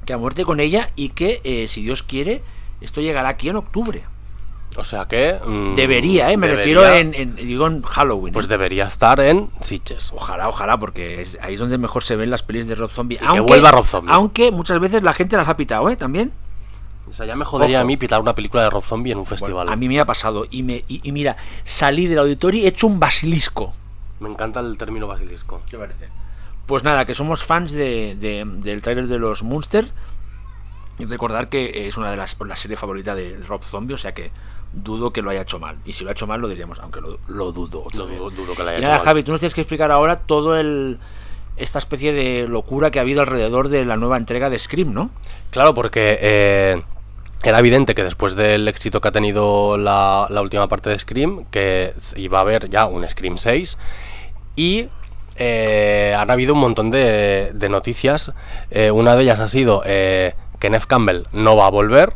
Que 0.06 0.14
a 0.14 0.18
muerte 0.18 0.46
con 0.46 0.62
ella 0.62 0.90
y 0.96 1.10
que, 1.10 1.42
eh, 1.44 1.68
si 1.68 1.82
Dios 1.82 2.02
quiere, 2.02 2.42
esto 2.80 3.02
llegará 3.02 3.28
aquí 3.28 3.50
en 3.50 3.58
octubre. 3.58 4.04
O 4.78 4.86
sea 4.86 5.04
que... 5.06 5.36
mm, 5.46 5.76
Debería, 5.76 6.32
¿eh? 6.32 6.38
Me 6.38 6.48
debería- 6.48 6.80
refiero 6.82 6.96
en, 6.96 7.14
en- 7.14 7.36
digo 7.36 7.68
en 7.68 7.82
Halloween. 7.82 8.34
Pues 8.34 8.46
¿eh? 8.46 8.50
debería 8.50 8.86
estar 8.86 9.20
en 9.20 9.50
Sitges. 9.60 10.14
Ojalá, 10.16 10.48
ojalá, 10.48 10.80
porque 10.80 11.22
es- 11.22 11.38
ahí 11.42 11.56
es 11.56 11.60
donde 11.60 11.78
mejor 11.78 12.06
se 12.06 12.16
ven 12.16 12.30
las 12.30 12.44
pelis 12.44 12.68
de 12.70 12.76
Rob 12.76 12.90
Zombie. 12.90 13.18
que 13.18 13.40
vuelva 13.42 13.72
Rob 13.72 13.86
Zombie. 13.86 14.14
Aunque 14.14 14.50
muchas 14.54 14.80
veces 14.80 15.04
la 15.04 15.12
gente 15.12 15.36
las 15.36 15.50
ha 15.50 15.58
pitado, 15.58 15.90
¿eh? 15.90 15.98
También. 15.98 16.32
O 17.10 17.14
sea, 17.14 17.26
ya 17.26 17.36
me 17.36 17.46
jodería 17.46 17.78
Ojo. 17.80 17.84
a 17.84 17.88
mí 17.88 17.98
pitar 17.98 18.20
una 18.22 18.36
película 18.36 18.64
de 18.64 18.70
Rob 18.70 18.84
Zombie 18.84 19.12
en 19.12 19.18
un 19.18 19.26
festival. 19.26 19.54
Bueno, 19.54 19.72
a 19.72 19.76
mí 19.76 19.88
me 19.88 20.00
ha 20.00 20.06
pasado. 20.06 20.46
Y, 20.52 20.64
me, 20.64 20.84
y, 20.88 21.00
y 21.08 21.12
mira, 21.12 21.38
salí 21.64 22.08
del 22.08 22.20
auditorio 22.20 22.62
y 22.62 22.66
he 22.66 22.70
hecho 22.70 22.88
un 22.88 23.00
basilisco. 23.00 23.74
Me 24.20 24.30
encanta 24.30 24.60
el 24.60 24.78
término 24.78 25.08
basilisco. 25.08 25.62
¿Qué 25.70 25.78
parece? 25.78 26.10
Pues 26.66 26.84
nada, 26.84 27.06
que 27.06 27.14
somos 27.14 27.46
fans 27.46 27.72
de, 27.72 28.16
de- 28.20 28.44
del 28.46 28.82
tráiler 28.82 29.08
de 29.08 29.20
los 29.20 29.42
Munster. 29.44 29.90
Y 31.00 31.06
recordar 31.06 31.48
que 31.48 31.88
es 31.88 31.96
una 31.98 32.10
de 32.12 32.18
las 32.18 32.36
la 32.40 32.56
serie 32.56 32.76
favorita 32.76 33.14
de 33.14 33.38
Rob 33.48 33.64
Zombie, 33.64 33.94
o 33.94 33.98
sea 33.98 34.14
que 34.16 34.32
dudo 34.74 35.14
que 35.14 35.22
lo 35.22 35.30
haya 35.30 35.42
hecho 35.42 35.60
mal. 35.60 35.78
Y 35.86 35.94
si 35.94 36.04
lo 36.04 36.10
ha 36.10 36.14
hecho 36.14 36.26
mal, 36.28 36.42
lo 36.42 36.48
diríamos, 36.48 36.80
aunque 36.80 37.00
lo, 37.02 37.20
lo 37.28 37.52
dudo. 37.52 37.84
otra 37.86 38.00
Lo 38.00 38.08
vez. 38.08 38.18
dudo- 38.20 38.30
dudo 38.32 38.56
que 38.56 38.64
la 38.64 38.72
haya 38.72 38.80
Y 38.80 38.82
hecho 38.82 38.88
nada, 38.90 38.98
mal. 38.98 39.06
Javi, 39.06 39.24
tú 39.24 39.32
nos 39.32 39.40
tienes 39.40 39.54
que 39.54 39.62
explicar 39.62 39.92
ahora 39.92 40.18
todo 40.18 40.58
el 40.58 40.98
esta 41.56 41.80
especie 41.80 42.14
de 42.14 42.48
locura 42.48 42.92
que 42.92 43.00
ha 43.00 43.02
habido 43.04 43.22
alrededor 43.22 43.70
de 43.70 43.84
la 43.86 43.96
nueva 43.98 44.18
entrega 44.18 44.50
de 44.50 44.60
Scream, 44.60 44.94
¿no? 44.94 45.10
Claro, 45.50 45.74
porque 45.74 46.18
eh, 46.22 46.84
era 47.44 47.60
evidente 47.60 47.96
que 47.96 48.04
después 48.04 48.36
del 48.36 48.68
éxito 48.68 49.00
que 49.00 49.08
ha 49.08 49.12
tenido 49.12 49.78
la, 49.78 50.28
la 50.30 50.42
última 50.42 50.68
parte 50.68 50.90
de 50.90 51.00
Scream, 51.00 51.46
que 51.52 51.94
iba 52.16 52.40
a 52.40 52.42
haber 52.42 52.70
ya 52.70 52.86
un 52.86 53.08
Scream 53.08 53.38
6 53.38 53.78
y 54.56 54.90
eh, 55.36 56.16
han 56.18 56.32
habido 56.32 56.54
un 56.54 56.60
montón 56.60 56.92
de, 56.92 57.52
de 57.54 57.70
noticias. 57.70 58.34
Eh, 58.72 58.92
una 58.92 59.16
de 59.16 59.24
ellas 59.24 59.40
ha 59.40 59.48
sido 59.48 59.84
eh, 59.86 60.34
que 60.60 60.70
Neff 60.70 60.88
Campbell 60.88 61.24
no 61.32 61.56
va 61.56 61.68
a 61.68 61.70
volver. 61.70 62.14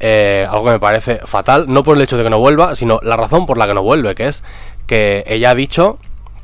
Algo 0.00 0.64
que 0.66 0.70
me 0.72 0.80
parece 0.80 1.16
fatal, 1.24 1.64
no 1.68 1.82
por 1.82 1.96
el 1.96 2.02
hecho 2.02 2.18
de 2.18 2.24
que 2.24 2.30
no 2.30 2.38
vuelva, 2.38 2.74
sino 2.74 3.00
la 3.02 3.16
razón 3.16 3.46
por 3.46 3.56
la 3.56 3.66
que 3.66 3.72
no 3.72 3.82
vuelve, 3.82 4.14
que 4.14 4.26
es 4.26 4.44
que 4.86 5.24
ella 5.26 5.50
ha 5.50 5.54
dicho 5.54 5.98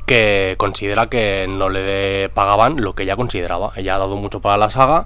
que 0.07 0.55
considera 0.57 1.09
que 1.09 1.45
no 1.47 1.69
le 1.69 2.29
pagaban 2.29 2.81
lo 2.81 2.95
que 2.95 3.03
ella 3.03 3.15
consideraba. 3.15 3.71
Ella 3.75 3.95
ha 3.95 3.99
dado 3.99 4.15
mucho 4.15 4.41
para 4.41 4.57
la 4.57 4.71
saga 4.71 5.05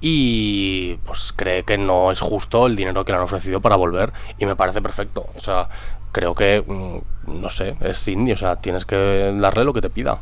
y 0.00 0.94
pues 1.06 1.32
cree 1.34 1.64
que 1.64 1.78
no 1.78 2.12
es 2.12 2.20
justo 2.20 2.66
el 2.66 2.76
dinero 2.76 3.04
que 3.04 3.12
le 3.12 3.18
han 3.18 3.24
ofrecido 3.24 3.60
para 3.60 3.76
volver 3.76 4.12
y 4.38 4.46
me 4.46 4.56
parece 4.56 4.80
perfecto. 4.82 5.26
O 5.36 5.40
sea, 5.40 5.68
creo 6.12 6.34
que, 6.34 6.64
mm, 6.66 7.40
no 7.40 7.50
sé, 7.50 7.76
es 7.80 8.02
Cindy, 8.04 8.32
o 8.32 8.36
sea, 8.36 8.56
tienes 8.56 8.84
que 8.84 9.34
darle 9.38 9.64
lo 9.64 9.72
que 9.74 9.80
te 9.80 9.90
pida. 9.90 10.20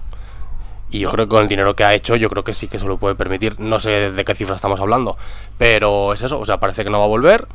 Y 0.90 1.00
yo 1.00 1.10
creo 1.10 1.26
que 1.26 1.30
con 1.30 1.42
el 1.42 1.48
dinero 1.48 1.74
que 1.76 1.84
ha 1.84 1.94
hecho, 1.94 2.16
yo 2.16 2.30
creo 2.30 2.44
que 2.44 2.54
sí 2.54 2.68
que 2.68 2.78
se 2.78 2.86
lo 2.86 2.98
puede 2.98 3.14
permitir. 3.16 3.58
No 3.58 3.80
sé 3.80 4.12
de 4.12 4.24
qué 4.24 4.34
cifra 4.34 4.54
estamos 4.54 4.80
hablando, 4.80 5.16
pero 5.58 6.12
es 6.12 6.22
eso, 6.22 6.38
o 6.40 6.46
sea, 6.46 6.60
parece 6.60 6.84
que 6.84 6.90
no 6.90 6.98
va 6.98 7.04
a 7.04 7.08
volver. 7.08 7.46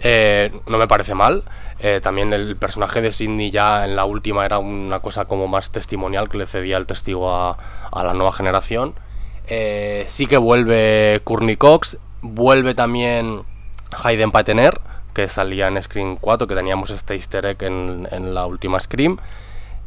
eh, 0.00 0.52
no 0.68 0.78
me 0.78 0.86
parece 0.88 1.14
mal. 1.14 1.44
Eh, 1.80 2.00
también 2.02 2.32
el 2.32 2.56
personaje 2.56 3.00
de 3.02 3.12
Sidney 3.12 3.50
ya 3.50 3.84
en 3.84 3.96
la 3.96 4.04
última 4.04 4.44
era 4.44 4.58
una 4.58 5.00
cosa 5.00 5.24
como 5.26 5.48
más 5.48 5.70
testimonial 5.72 6.28
que 6.28 6.38
le 6.38 6.46
cedía 6.46 6.76
el 6.76 6.86
testigo 6.86 7.32
a, 7.34 7.58
a 7.92 8.04
la 8.04 8.14
nueva 8.14 8.32
generación. 8.32 8.94
Eh, 9.48 10.04
sí 10.08 10.26
que 10.26 10.36
vuelve 10.36 11.20
Courtney 11.24 11.56
Cox, 11.56 11.96
vuelve 12.20 12.74
también 12.74 13.42
Hayden 14.02 14.30
Patener, 14.30 14.80
que 15.14 15.28
salía 15.28 15.68
en 15.68 15.82
Scream 15.82 16.16
4, 16.20 16.46
que 16.46 16.54
teníamos 16.54 16.90
este 16.90 17.14
easter 17.14 17.46
egg 17.46 17.62
en, 17.62 18.34
la 18.34 18.46
última 18.46 18.78
Scream. 18.78 19.16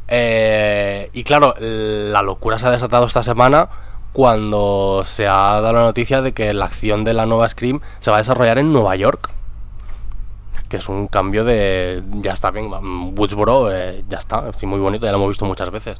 Eh, 0.08 1.10
y 1.12 1.22
claro, 1.24 1.54
la 1.58 2.22
locura 2.22 2.58
se 2.58 2.66
ha 2.66 2.70
desatado 2.70 3.06
esta 3.06 3.22
semana 3.22 3.70
cuando 4.12 5.02
se 5.06 5.26
ha 5.26 5.60
dado 5.60 5.72
la 5.72 5.82
noticia 5.82 6.20
de 6.22 6.32
que 6.32 6.52
la 6.52 6.66
acción 6.66 7.04
de 7.04 7.14
la 7.14 7.24
nueva 7.24 7.48
Scream 7.48 7.80
se 8.00 8.10
va 8.10 8.18
a 8.18 8.20
desarrollar 8.20 8.58
en 8.58 8.72
Nueva 8.72 8.96
York. 8.96 9.30
Que 10.68 10.78
es 10.78 10.88
un 10.88 11.06
cambio 11.06 11.44
de... 11.44 12.02
Ya 12.22 12.32
está 12.32 12.50
bien, 12.50 12.70
Woodsboro, 13.16 13.70
eh, 13.72 14.04
ya 14.08 14.18
está, 14.18 14.52
sí, 14.54 14.66
muy 14.66 14.80
bonito, 14.80 15.06
ya 15.06 15.12
lo 15.12 15.18
hemos 15.18 15.28
visto 15.28 15.44
muchas 15.44 15.70
veces. 15.70 15.98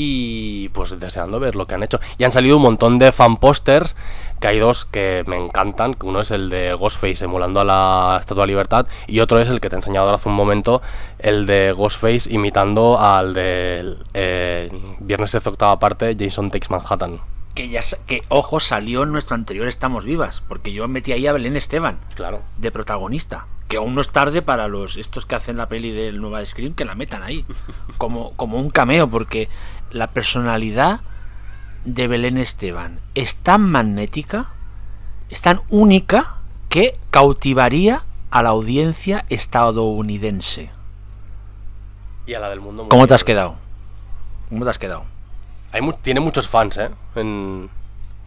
Y 0.00 0.68
pues 0.68 0.98
deseando 1.00 1.40
ver 1.40 1.56
lo 1.56 1.66
que 1.66 1.74
han 1.74 1.82
hecho. 1.82 1.98
Y 2.18 2.22
han 2.22 2.30
salido 2.30 2.56
un 2.56 2.62
montón 2.62 3.00
de 3.00 3.10
fan 3.10 3.36
posters, 3.38 3.96
que 4.38 4.46
hay 4.46 4.60
dos 4.60 4.84
que 4.84 5.24
me 5.26 5.36
encantan, 5.36 5.94
que 5.94 6.06
uno 6.06 6.20
es 6.20 6.30
el 6.30 6.50
de 6.50 6.72
Ghostface 6.74 7.24
emulando 7.24 7.60
a 7.60 7.64
la 7.64 8.16
Estatua 8.20 8.44
de 8.44 8.46
Libertad 8.46 8.86
y 9.08 9.18
otro 9.18 9.40
es 9.40 9.48
el 9.48 9.60
que 9.60 9.68
te 9.68 9.74
he 9.74 9.78
enseñado 9.78 10.06
ahora 10.06 10.18
hace 10.18 10.28
un 10.28 10.36
momento, 10.36 10.82
el 11.18 11.46
de 11.46 11.72
Ghostface 11.72 12.32
imitando 12.32 13.00
al 13.00 13.34
de 13.34 13.96
eh, 14.14 14.70
Viernes 15.00 15.32
13 15.32 15.48
octava 15.48 15.80
parte, 15.80 16.16
Jason 16.16 16.52
Takes 16.52 16.68
Manhattan. 16.70 17.18
Que 17.56 17.68
ya, 17.68 17.80
que 18.06 18.22
ojo, 18.28 18.60
salió 18.60 19.02
en 19.02 19.10
nuestro 19.10 19.34
anterior 19.34 19.66
Estamos 19.66 20.04
Vivas, 20.04 20.44
porque 20.46 20.72
yo 20.72 20.86
metí 20.86 21.10
ahí 21.10 21.26
a 21.26 21.32
Belén 21.32 21.56
Esteban, 21.56 21.98
Claro. 22.14 22.42
de 22.56 22.70
protagonista. 22.70 23.46
Que 23.68 23.76
aún 23.76 23.94
no 23.94 24.00
es 24.00 24.08
tarde 24.10 24.40
para 24.42 24.66
los 24.66 24.96
estos 24.96 25.26
que 25.26 25.34
hacen 25.34 25.56
la 25.58 25.68
peli 25.68 25.90
del 25.92 26.20
nueva 26.20 26.44
Scream 26.44 26.72
que 26.74 26.84
la 26.86 26.94
metan 26.94 27.22
ahí. 27.22 27.44
Como, 27.98 28.30
como 28.32 28.58
un 28.58 28.70
cameo, 28.70 29.08
porque 29.08 29.48
la 29.90 30.06
personalidad 30.08 31.00
de 31.84 32.06
Belén 32.08 32.38
Esteban 32.38 32.98
es 33.14 33.36
tan 33.36 33.62
magnética, 33.68 34.50
es 35.30 35.42
tan 35.42 35.60
única, 35.68 36.36
que 36.68 36.96
cautivaría 37.10 38.04
a 38.30 38.42
la 38.42 38.50
audiencia 38.50 39.24
estadounidense. 39.30 40.70
Y 42.26 42.34
a 42.34 42.40
la 42.40 42.50
del 42.50 42.60
mundo 42.60 42.86
¿Cómo 42.88 43.06
te 43.06 43.14
has 43.14 43.24
quedado? 43.24 43.54
¿Cómo 44.50 44.64
te 44.64 44.70
has 44.70 44.78
quedado? 44.78 45.04
Hay 45.72 45.80
mu- 45.80 45.92
tiene 45.94 46.20
muchos 46.20 46.46
fans, 46.48 46.76
¿eh? 46.76 46.90
En- 47.14 47.68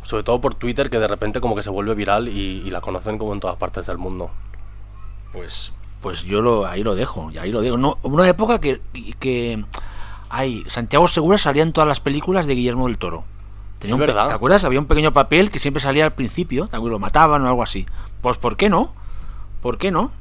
sobre 0.03 0.23
todo 0.23 0.41
por 0.41 0.55
Twitter, 0.55 0.89
que 0.89 0.99
de 0.99 1.07
repente 1.07 1.39
como 1.39 1.55
que 1.55 1.63
se 1.63 1.69
vuelve 1.69 1.93
viral 1.95 2.27
y, 2.27 2.61
y 2.65 2.69
la 2.71 2.81
conocen 2.81 3.17
como 3.17 3.33
en 3.33 3.39
todas 3.39 3.57
partes 3.57 3.85
del 3.85 3.97
mundo. 3.99 4.31
Pues, 5.31 5.71
pues 6.01 6.23
yo 6.23 6.41
lo, 6.41 6.65
ahí 6.65 6.83
lo 6.83 6.95
dejo, 6.95 7.31
y 7.31 7.37
ahí 7.37 7.51
lo 7.51 7.61
dejo. 7.61 7.77
No, 7.77 7.97
una 8.03 8.27
época 8.27 8.59
que, 8.59 8.81
que 9.19 9.63
ay, 10.29 10.63
Santiago 10.67 11.07
Segura 11.07 11.37
salía 11.37 11.63
en 11.63 11.73
todas 11.73 11.87
las 11.87 11.99
películas 11.99 12.47
de 12.47 12.55
Guillermo 12.55 12.87
del 12.87 12.97
Toro. 12.97 13.23
Tenía 13.79 13.95
Es 13.95 14.01
un. 14.01 14.27
¿Te 14.27 14.33
acuerdas? 14.33 14.63
Había 14.63 14.79
un 14.79 14.85
pequeño 14.85 15.11
papel 15.11 15.49
que 15.49 15.59
siempre 15.59 15.81
salía 15.81 16.05
al 16.05 16.13
principio, 16.13 16.67
¿te 16.67 16.75
acuerdas? 16.75 16.93
lo 16.93 16.99
mataban 16.99 17.43
o 17.43 17.47
algo 17.47 17.63
así. 17.63 17.85
Pues 18.21 18.37
¿por 18.37 18.57
qué 18.57 18.69
no? 18.69 18.93
¿Por 19.61 19.77
qué 19.77 19.91
no? 19.91 20.11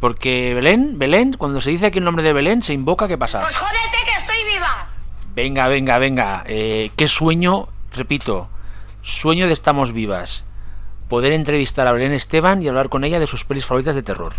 Porque 0.00 0.52
Belén, 0.54 0.98
Belén, 0.98 1.34
cuando 1.34 1.60
se 1.60 1.70
dice 1.70 1.86
aquí 1.86 1.98
el 1.98 2.04
nombre 2.04 2.24
de 2.24 2.32
Belén, 2.32 2.62
se 2.62 2.72
invoca 2.72 3.06
¿qué 3.06 3.16
pasa? 3.16 3.38
Pues 3.38 3.56
jódete 3.56 3.98
que 4.04 4.16
estoy 4.16 4.52
viva. 4.52 4.88
Venga, 5.34 5.68
venga, 5.68 5.98
venga. 5.98 6.44
Eh, 6.46 6.90
qué 6.96 7.06
sueño, 7.06 7.68
repito, 7.92 8.48
sueño 9.02 9.46
de 9.46 9.52
Estamos 9.52 9.92
Vivas. 9.92 10.44
Poder 11.12 11.34
entrevistar 11.34 11.86
a 11.86 11.92
Belén 11.92 12.12
Esteban 12.12 12.62
y 12.62 12.68
hablar 12.68 12.88
con 12.88 13.04
ella 13.04 13.20
de 13.20 13.26
sus 13.26 13.44
pelis 13.44 13.66
favoritas 13.66 13.94
de 13.94 14.02
terror. 14.02 14.32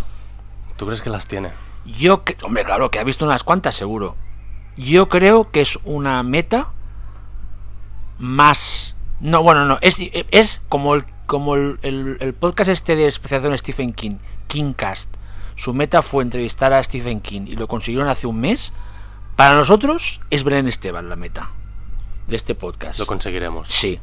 ¿Tú 0.76 0.86
crees 0.86 1.02
que 1.02 1.08
las 1.08 1.24
tiene? 1.28 1.50
Yo, 1.84 2.24
cre- 2.24 2.42
hombre, 2.42 2.64
claro, 2.64 2.90
que 2.90 2.98
ha 2.98 3.04
visto 3.04 3.24
unas 3.24 3.44
cuantas, 3.44 3.76
seguro. 3.76 4.16
Yo 4.76 5.08
creo 5.08 5.52
que 5.52 5.60
es 5.60 5.78
una 5.84 6.20
meta 6.24 6.72
más. 8.18 8.96
No, 9.20 9.40
bueno, 9.44 9.66
no, 9.66 9.78
es, 9.82 9.98
es 10.32 10.62
como 10.68 10.94
el, 10.96 11.04
como 11.26 11.54
el, 11.54 11.78
el- 11.82 12.16
el 12.18 12.34
podcast 12.34 12.68
este 12.70 12.96
de 12.96 13.06
especialización 13.06 13.56
Stephen 13.56 13.92
King, 13.92 14.16
Kingcast. 14.48 15.14
Su 15.54 15.74
meta 15.74 16.02
fue 16.02 16.24
entrevistar 16.24 16.72
a 16.72 16.82
Stephen 16.82 17.20
King 17.20 17.42
y 17.46 17.54
lo 17.54 17.68
consiguieron 17.68 18.08
hace 18.08 18.26
un 18.26 18.40
mes. 18.40 18.72
Para 19.36 19.54
nosotros 19.54 20.20
es 20.30 20.42
Belén 20.42 20.66
Esteban 20.66 21.08
la 21.08 21.14
meta 21.14 21.50
de 22.26 22.34
este 22.34 22.56
podcast. 22.56 22.98
Lo 22.98 23.06
conseguiremos. 23.06 23.68
Sí, 23.68 24.00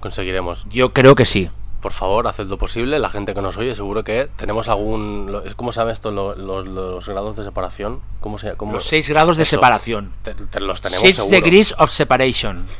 Conseguiremos. 0.00 0.66
yo 0.68 0.92
creo 0.92 1.14
que 1.14 1.24
sí. 1.24 1.48
Por 1.82 1.92
favor, 1.92 2.26
haced 2.28 2.46
lo 2.46 2.56
posible. 2.58 2.98
La 3.00 3.10
gente 3.10 3.34
que 3.34 3.42
nos 3.42 3.56
oye, 3.58 3.74
seguro 3.74 4.04
que 4.04 4.28
tenemos 4.36 4.68
algún. 4.68 5.36
¿Cómo 5.56 5.72
sabe 5.72 5.92
esto 5.92 6.12
lo- 6.12 6.34
lo- 6.36 6.62
los 6.62 7.08
grados 7.08 7.36
de 7.36 7.42
separación? 7.44 8.00
¿Cómo 8.20 8.38
se 8.38 8.54
cómo- 8.56 8.72
Los 8.72 8.84
seis 8.84 9.08
grados 9.08 9.36
de 9.36 9.44
separación. 9.44 10.12
Te- 10.22 10.34
te 10.34 10.60
los 10.60 10.80
tenemos 10.80 11.02
Six 11.02 11.16
seguro. 11.16 11.36
degrees 11.36 11.74
of 11.78 11.90
separation. 11.90 12.64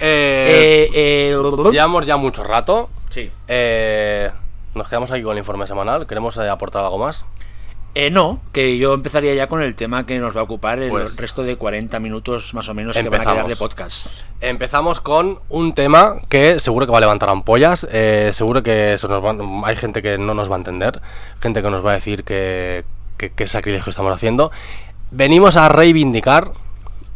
Eh, 0.00 0.88
Eh, 0.94 1.30
eh, 1.34 1.70
Llevamos 1.72 2.06
ya 2.06 2.16
mucho 2.16 2.44
rato. 2.44 2.88
Sí. 3.10 3.30
Eh, 3.48 4.30
nos 4.74 4.88
quedamos 4.88 5.10
aquí 5.10 5.22
con 5.22 5.32
el 5.32 5.38
informe 5.38 5.66
semanal. 5.66 6.06
¿Queremos 6.06 6.36
eh, 6.36 6.48
aportar 6.48 6.84
algo 6.84 6.98
más? 6.98 7.24
Eh, 7.94 8.08
no, 8.10 8.40
que 8.52 8.78
yo 8.78 8.94
empezaría 8.94 9.34
ya 9.34 9.48
con 9.48 9.62
el 9.62 9.74
tema 9.74 10.06
que 10.06 10.18
nos 10.18 10.34
va 10.34 10.40
a 10.40 10.44
ocupar 10.44 10.78
el 10.78 10.88
Pues- 10.88 11.14
resto 11.18 11.42
de 11.42 11.56
40 11.56 12.00
minutos 12.00 12.54
más 12.54 12.66
o 12.70 12.74
menos 12.74 12.96
que 12.96 13.06
van 13.06 13.20
a 13.20 13.32
quedar 13.32 13.46
de 13.46 13.56
podcast. 13.56 14.06
Empezamos 14.40 15.00
con 15.00 15.40
un 15.50 15.74
tema 15.74 16.14
que 16.30 16.58
seguro 16.58 16.86
que 16.86 16.92
va 16.92 16.98
a 16.98 17.02
levantar 17.02 17.28
ampollas. 17.28 17.86
eh, 17.92 18.30
seguro 18.32 18.62
que 18.62 18.94
eso 18.94 19.08
nos 19.08 19.22
va- 19.22 19.68
hay 19.68 19.76
gente 19.76 20.00
que 20.00 20.16
no 20.16 20.32
nos 20.32 20.50
va 20.50 20.54
a 20.54 20.58
entender. 20.58 21.02
Gente 21.40 21.62
que 21.62 21.70
nos 21.70 21.84
va 21.84 21.90
a 21.90 21.94
decir 21.94 22.24
que, 22.24 22.84
que, 23.18 23.30
que 23.30 23.46
sacrilegio 23.46 23.90
estamos 23.90 24.14
haciendo. 24.14 24.50
Venimos 25.10 25.56
a 25.56 25.68
reivindicar 25.68 26.50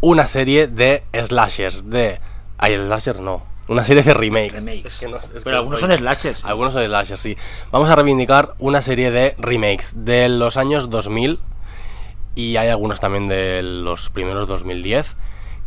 una 0.03 0.29
serie 0.29 0.67
de 0.67 1.03
slashers. 1.15 1.89
De. 1.89 2.21
Ay, 2.59 2.77
slashers 2.77 3.21
no. 3.21 3.43
Una 3.69 3.85
serie 3.85 4.03
de 4.03 4.15
remakes. 4.15 4.53
Remakes. 4.53 4.85
Es 4.87 4.99
que 5.01 5.09
no- 5.09 5.17
es 5.17 5.27
que 5.31 5.41
Pero 5.43 5.57
algunos 5.59 5.81
estoy- 5.81 5.97
son 5.97 5.99
slashers. 5.99 6.41
sí. 6.41 6.47
Algunos 6.47 6.73
son 6.73 6.87
slashers, 6.87 7.21
sí. 7.21 7.37
Vamos 7.73 7.89
a 7.91 7.97
reivindicar 7.97 8.55
una 8.59 8.81
serie 8.81 9.11
de 9.11 9.35
remakes 9.39 9.95
de 10.05 10.29
los 10.29 10.57
años 10.57 10.89
2000 10.89 11.41
y 12.37 12.57
hay 12.57 12.69
algunos 12.69 13.01
también 13.01 13.29
de 13.29 13.63
los 13.63 14.11
primeros 14.11 14.47
2010 14.47 15.17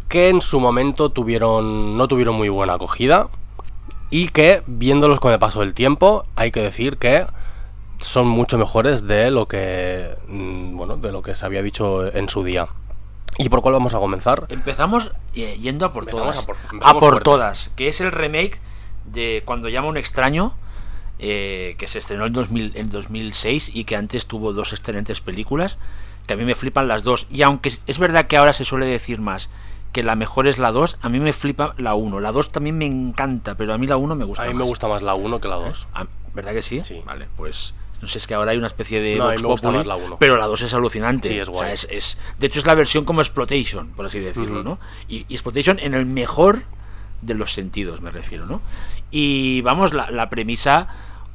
que 0.07 0.29
en 0.29 0.41
su 0.41 0.59
momento 0.59 1.09
tuvieron 1.09 1.97
no 1.97 2.07
tuvieron 2.07 2.35
muy 2.35 2.49
buena 2.49 2.73
acogida 2.73 3.27
y 4.09 4.29
que 4.29 4.63
viéndolos 4.65 5.19
con 5.19 5.31
el 5.33 5.39
paso 5.39 5.59
del 5.59 5.73
tiempo 5.73 6.25
hay 6.35 6.51
que 6.51 6.61
decir 6.61 6.97
que 6.97 7.25
son 7.99 8.27
mucho 8.27 8.57
mejores 8.57 9.07
de 9.07 9.29
lo 9.29 9.47
que 9.47 10.15
mm, 10.27 10.77
bueno 10.77 10.95
de 10.97 11.11
lo 11.11 11.21
que 11.21 11.35
se 11.35 11.45
había 11.45 11.61
dicho 11.61 12.07
en 12.15 12.29
su 12.29 12.43
día. 12.43 12.69
¿Y 13.39 13.49
por 13.49 13.61
cuál 13.61 13.73
vamos 13.73 13.93
a 13.93 13.99
comenzar? 13.99 14.45
Empezamos 14.49 15.11
eh, 15.33 15.57
yendo 15.61 15.85
a 15.85 15.93
por 15.93 16.03
Empezamos 16.03 16.45
todas. 16.45 16.63
a 16.67 16.69
por- 16.71 16.83
A 16.83 16.99
por 16.99 17.23
todas, 17.23 17.71
que 17.75 17.87
es 17.87 18.01
el 18.01 18.11
remake 18.11 18.59
de 19.05 19.41
Cuando 19.45 19.69
llama 19.69 19.87
un 19.87 19.97
extraño, 19.97 20.53
eh, 21.19 21.75
que 21.79 21.87
se 21.87 21.99
estrenó 21.99 22.25
en, 22.25 22.33
2000, 22.33 22.73
en 22.75 22.89
2006 22.91 23.71
y 23.73 23.85
que 23.85 23.95
antes 23.95 24.27
tuvo 24.27 24.53
dos 24.53 24.73
excelentes 24.73 25.21
películas, 25.21 25.77
que 26.27 26.33
a 26.33 26.37
mí 26.37 26.43
me 26.45 26.53
flipan 26.53 26.87
las 26.87 27.03
dos. 27.03 27.27
Y 27.31 27.41
aunque 27.41 27.69
es- 27.87 27.97
verdad 27.97 28.27
que 28.27 28.37
ahora 28.37 28.53
se 28.53 28.65
suele 28.65 28.85
decir 28.85 29.19
más 29.21 29.49
que 29.93 30.03
la 30.03 30.15
mejor 30.15 30.47
es 30.47 30.59
la 30.59 30.71
2, 30.71 30.97
a 31.01 31.09
mí 31.09 31.19
me 31.19 31.33
flipa 31.33 31.73
la 31.77 31.95
1. 31.95 32.19
La 32.19 32.31
2 32.31 32.51
también 32.51 32.77
me 32.77 32.85
encanta, 32.85 33.55
pero 33.55 33.73
a 33.73 33.77
mí 33.79 33.87
la 33.87 33.97
1 33.97 34.13
me 34.15 34.23
gusta 34.25 34.43
A 34.43 34.47
mí 34.47 34.53
más. 34.53 34.59
me 34.59 34.65
gusta 34.65 34.87
más 34.87 35.01
la 35.01 35.15
1 35.15 35.39
que 35.41 35.47
la 35.47 35.55
2. 35.55 35.87
Ah, 35.95 36.05
¿Verdad 36.35 36.51
que 36.53 36.61
sí? 36.61 36.81
Sí. 36.83 37.01
Vale, 37.05 37.27
pues 37.35 37.73
no 38.01 38.07
sé, 38.07 38.17
es 38.19 38.27
que 38.27 38.33
ahora 38.33 38.51
hay 38.51 38.57
una 38.57 38.67
especie 38.67 38.99
de 39.01 39.15
No, 39.17 39.25
Vox 39.47 39.61
Populi, 39.61 39.83
la 39.83 39.97
pero 40.19 40.37
la 40.37 40.45
2 40.47 40.61
es 40.61 40.73
alucinante. 40.73 41.29
Sí, 41.29 41.39
es 41.39 41.49
O 41.49 41.51
guay. 41.53 41.65
sea, 41.65 41.73
es, 41.73 41.87
es- 41.91 42.17
de 42.39 42.47
hecho 42.47 42.59
es 42.59 42.65
la 42.65 42.73
versión 42.75 43.05
como 43.05 43.21
Exploitation, 43.21 43.89
por 43.89 44.05
así 44.05 44.19
decirlo. 44.19 44.63
¿no? 44.63 44.79
Y, 45.07 45.25
y 45.27 45.33
Exploitation 45.33 45.79
en 45.79 45.93
el 45.93 46.05
mejor 46.05 46.63
de 47.21 47.33
los 47.33 47.53
sentidos, 47.53 48.01
me 48.01 48.11
refiero, 48.11 48.45
¿no? 48.45 48.61
Y 49.11 49.61
vamos, 49.61 49.93
la, 49.93 50.09
la 50.11 50.29
premisa 50.29 50.87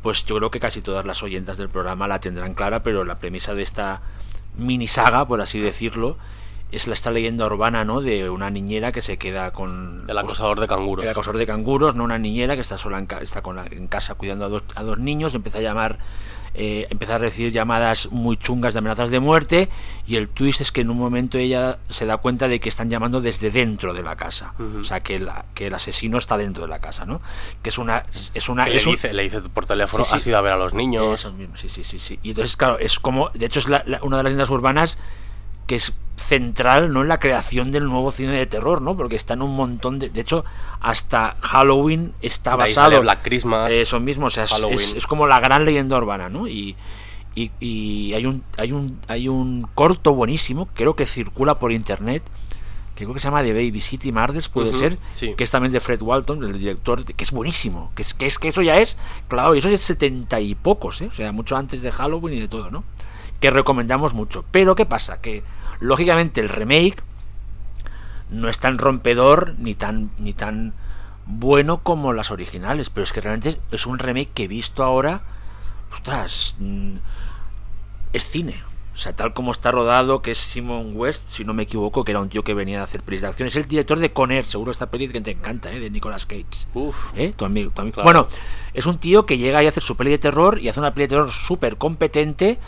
pues 0.02 0.24
yo 0.26 0.36
creo 0.36 0.50
que 0.50 0.60
casi 0.60 0.82
todas 0.82 1.06
las 1.06 1.22
oyentas 1.22 1.56
del 1.56 1.70
programa 1.70 2.06
la 2.06 2.20
tendrán 2.20 2.52
clara, 2.54 2.82
pero 2.82 3.04
la 3.04 3.18
premisa 3.18 3.54
de 3.54 3.62
esta 3.62 4.02
mini 4.56 4.86
saga, 4.86 5.26
por 5.26 5.40
así 5.40 5.60
decirlo, 5.60 6.18
es 6.72 6.86
la 6.86 6.92
esta 6.94 7.10
leyenda 7.10 7.46
urbana, 7.46 7.84
¿no? 7.86 8.02
De 8.02 8.28
una 8.28 8.50
niñera 8.50 8.92
que 8.92 9.00
se 9.00 9.16
queda 9.16 9.52
con... 9.52 10.04
El 10.08 10.18
acosador 10.18 10.60
de 10.60 10.66
canguros. 10.68 11.04
El 11.04 11.10
acosador 11.10 11.38
de 11.38 11.46
canguros, 11.46 11.94
no 11.94 12.04
una 12.04 12.18
niñera 12.18 12.54
que 12.54 12.60
está 12.60 12.76
sola 12.76 12.98
en, 12.98 13.06
ca- 13.06 13.20
está 13.20 13.40
con 13.42 13.56
la- 13.56 13.64
en 13.66 13.86
casa 13.88 14.14
cuidando 14.14 14.44
a 14.44 14.48
dos, 14.48 14.62
a 14.74 14.82
dos 14.82 14.98
niños, 14.98 15.34
empieza 15.34 15.58
a 15.58 15.62
llamar, 15.62 15.98
eh, 16.54 16.86
empieza 16.90 17.16
a 17.16 17.18
recibir 17.18 17.52
llamadas 17.52 18.08
muy 18.12 18.36
chungas 18.36 18.74
de 18.74 18.78
amenazas 18.78 19.10
de 19.10 19.20
muerte 19.20 19.68
y 20.06 20.16
el 20.16 20.28
twist 20.28 20.60
es 20.60 20.70
que 20.72 20.82
en 20.82 20.90
un 20.90 20.96
momento 20.98 21.36
ella 21.38 21.78
se 21.88 22.06
da 22.06 22.16
cuenta 22.18 22.46
de 22.48 22.60
que 22.60 22.68
están 22.68 22.90
llamando 22.90 23.20
desde 23.20 23.50
dentro 23.50 23.92
de 23.92 24.02
la 24.02 24.14
casa, 24.16 24.54
o 24.80 24.84
sea 24.84 25.00
que, 25.00 25.18
la- 25.18 25.44
que 25.54 25.66
el 25.66 25.74
asesino 25.74 26.18
está 26.18 26.36
dentro 26.36 26.62
de 26.62 26.68
la 26.68 26.78
casa, 26.78 27.04
¿no? 27.04 27.20
Que 27.62 27.70
es 27.70 27.78
una... 27.78 28.04
Es 28.34 28.48
una 28.48 28.66
le, 28.66 28.78
un- 28.84 28.92
dice, 28.92 29.12
le 29.12 29.22
dice 29.24 29.40
por 29.40 29.66
teléfono, 29.66 30.04
Sí, 30.04 30.10
sí. 30.10 30.16
has 30.16 30.26
ido 30.26 30.38
a 30.38 30.40
ver 30.42 30.52
a 30.52 30.56
los 30.56 30.74
niños. 30.74 31.20
eso 31.20 31.32
mismo, 31.32 31.56
sí, 31.56 31.68
sí, 31.68 31.82
sí, 31.84 31.98
sí. 31.98 32.18
Y 32.22 32.30
entonces, 32.30 32.56
claro, 32.56 32.78
es 32.78 32.98
como, 32.98 33.30
de 33.30 33.46
hecho, 33.46 33.58
es 33.58 33.68
la- 33.68 33.82
la- 33.86 33.98
una 34.02 34.18
de 34.18 34.22
las 34.22 34.32
leyendas 34.32 34.50
urbanas 34.50 34.98
que 35.66 35.76
es 35.76 35.92
central 36.16 36.92
no 36.92 37.02
en 37.02 37.08
la 37.08 37.18
creación 37.18 37.72
del 37.72 37.84
nuevo 37.84 38.10
cine 38.12 38.32
de 38.32 38.46
terror, 38.46 38.80
¿no? 38.80 38.96
Porque 38.96 39.16
está 39.16 39.34
en 39.34 39.42
un 39.42 39.56
montón 39.56 39.98
de. 39.98 40.10
De 40.10 40.20
hecho, 40.20 40.44
hasta 40.80 41.36
Halloween 41.40 42.12
está 42.22 42.54
basado. 42.56 42.90
sale 42.90 43.00
Black 43.00 43.22
Christmas, 43.22 43.70
Eso 43.72 43.98
mismo, 44.00 44.26
o 44.26 44.30
sea, 44.30 44.44
es, 44.44 44.50
Halloween. 44.52 44.78
es- 44.78 44.94
es 44.94 45.06
como 45.06 45.26
la 45.26 45.40
gran 45.40 45.64
leyenda 45.64 45.96
urbana, 45.98 46.28
¿no? 46.28 46.46
Y, 46.46 46.76
y, 47.34 47.50
y 47.58 48.14
hay 48.14 48.26
un 48.26 48.44
hay 48.56 48.70
un 48.72 49.00
hay 49.08 49.28
un 49.28 49.66
corto 49.74 50.14
buenísimo, 50.14 50.68
creo 50.74 50.94
que 50.94 51.04
circula 51.04 51.58
por 51.58 51.72
internet, 51.72 52.22
que 52.94 53.02
creo 53.04 53.14
que 53.14 53.18
se 53.20 53.24
llama 53.24 53.42
The 53.42 53.52
Baby 53.52 53.80
City 53.80 54.12
Murders, 54.12 54.48
puede 54.48 54.72
ser, 54.72 54.98
sí. 55.14 55.34
que 55.36 55.42
es 55.42 55.50
también 55.50 55.72
de 55.72 55.80
Fred 55.80 56.00
Walton, 56.00 56.44
el 56.44 56.56
director, 56.60 57.04
que 57.04 57.24
es 57.24 57.32
buenísimo, 57.32 57.90
que 57.96 58.02
es 58.02 58.14
que, 58.14 58.26
es, 58.26 58.38
que 58.38 58.46
eso 58.48 58.62
ya 58.62 58.78
es, 58.78 58.96
claro, 59.26 59.52
y 59.56 59.58
eso 59.58 59.68
es 59.68 59.80
setenta 59.80 60.38
y 60.40 60.54
pocos, 60.54 61.00
¿eh? 61.00 61.06
o 61.06 61.10
sea, 61.10 61.32
mucho 61.32 61.56
antes 61.56 61.82
de 61.82 61.90
Halloween 61.90 62.34
y 62.36 62.40
de 62.42 62.48
todo, 62.48 62.70
¿no? 62.70 62.84
Que 63.44 63.50
recomendamos 63.50 64.14
mucho. 64.14 64.42
Pero 64.50 64.74
¿qué 64.74 64.86
pasa? 64.86 65.20
Que 65.20 65.42
lógicamente 65.78 66.40
el 66.40 66.48
remake 66.48 67.02
no 68.30 68.48
es 68.48 68.58
tan 68.58 68.78
rompedor 68.78 69.54
ni 69.58 69.74
tan 69.74 70.12
ni 70.16 70.32
tan 70.32 70.72
bueno 71.26 71.82
como 71.82 72.14
las 72.14 72.30
originales, 72.30 72.88
pero 72.88 73.04
es 73.04 73.12
que 73.12 73.20
realmente 73.20 73.60
es, 73.70 73.84
un 73.84 73.98
remake 73.98 74.30
que 74.32 74.44
he 74.44 74.48
visto 74.48 74.82
ahora, 74.82 75.20
ostras, 75.92 76.54
mm, 76.58 76.94
es 78.14 78.30
cine. 78.30 78.62
O 78.94 78.96
sea, 78.96 79.14
tal 79.14 79.34
como 79.34 79.52
está 79.52 79.70
rodado, 79.70 80.22
que 80.22 80.30
es 80.30 80.38
Simon 80.38 80.92
West, 80.94 81.28
si 81.28 81.44
no 81.44 81.52
me 81.52 81.64
equivoco, 81.64 82.02
que 82.02 82.12
era 82.12 82.20
un 82.20 82.30
tío 82.30 82.44
que 82.44 82.54
venía 82.54 82.80
a 82.80 82.84
hacer 82.84 83.02
pelis 83.02 83.20
de 83.20 83.28
acción. 83.28 83.46
Es 83.46 83.56
el 83.56 83.66
director 83.66 83.98
de 83.98 84.10
Conner, 84.10 84.46
seguro 84.46 84.70
esta 84.70 84.88
peli 84.88 85.06
que 85.08 85.20
te 85.20 85.32
encanta, 85.32 85.70
¿eh? 85.70 85.80
de 85.80 85.90
Nicolas 85.90 86.24
Cage. 86.24 86.46
Uf. 86.72 86.96
¿Eh? 87.14 87.34
Tu 87.36 87.44
amigo, 87.44 87.70
tu 87.74 87.82
amigo. 87.82 87.96
Claro. 87.96 88.06
Bueno, 88.06 88.28
es 88.72 88.86
un 88.86 88.96
tío 88.96 89.26
que 89.26 89.36
llega 89.36 89.62
y 89.62 89.66
hace 89.66 89.82
su 89.82 89.98
peli 89.98 90.12
de 90.12 90.18
terror 90.18 90.58
y 90.58 90.70
hace 90.70 90.80
una 90.80 90.94
peli 90.94 91.04
de 91.04 91.08
terror 91.08 91.30
súper 91.30 91.76
competente. 91.76 92.58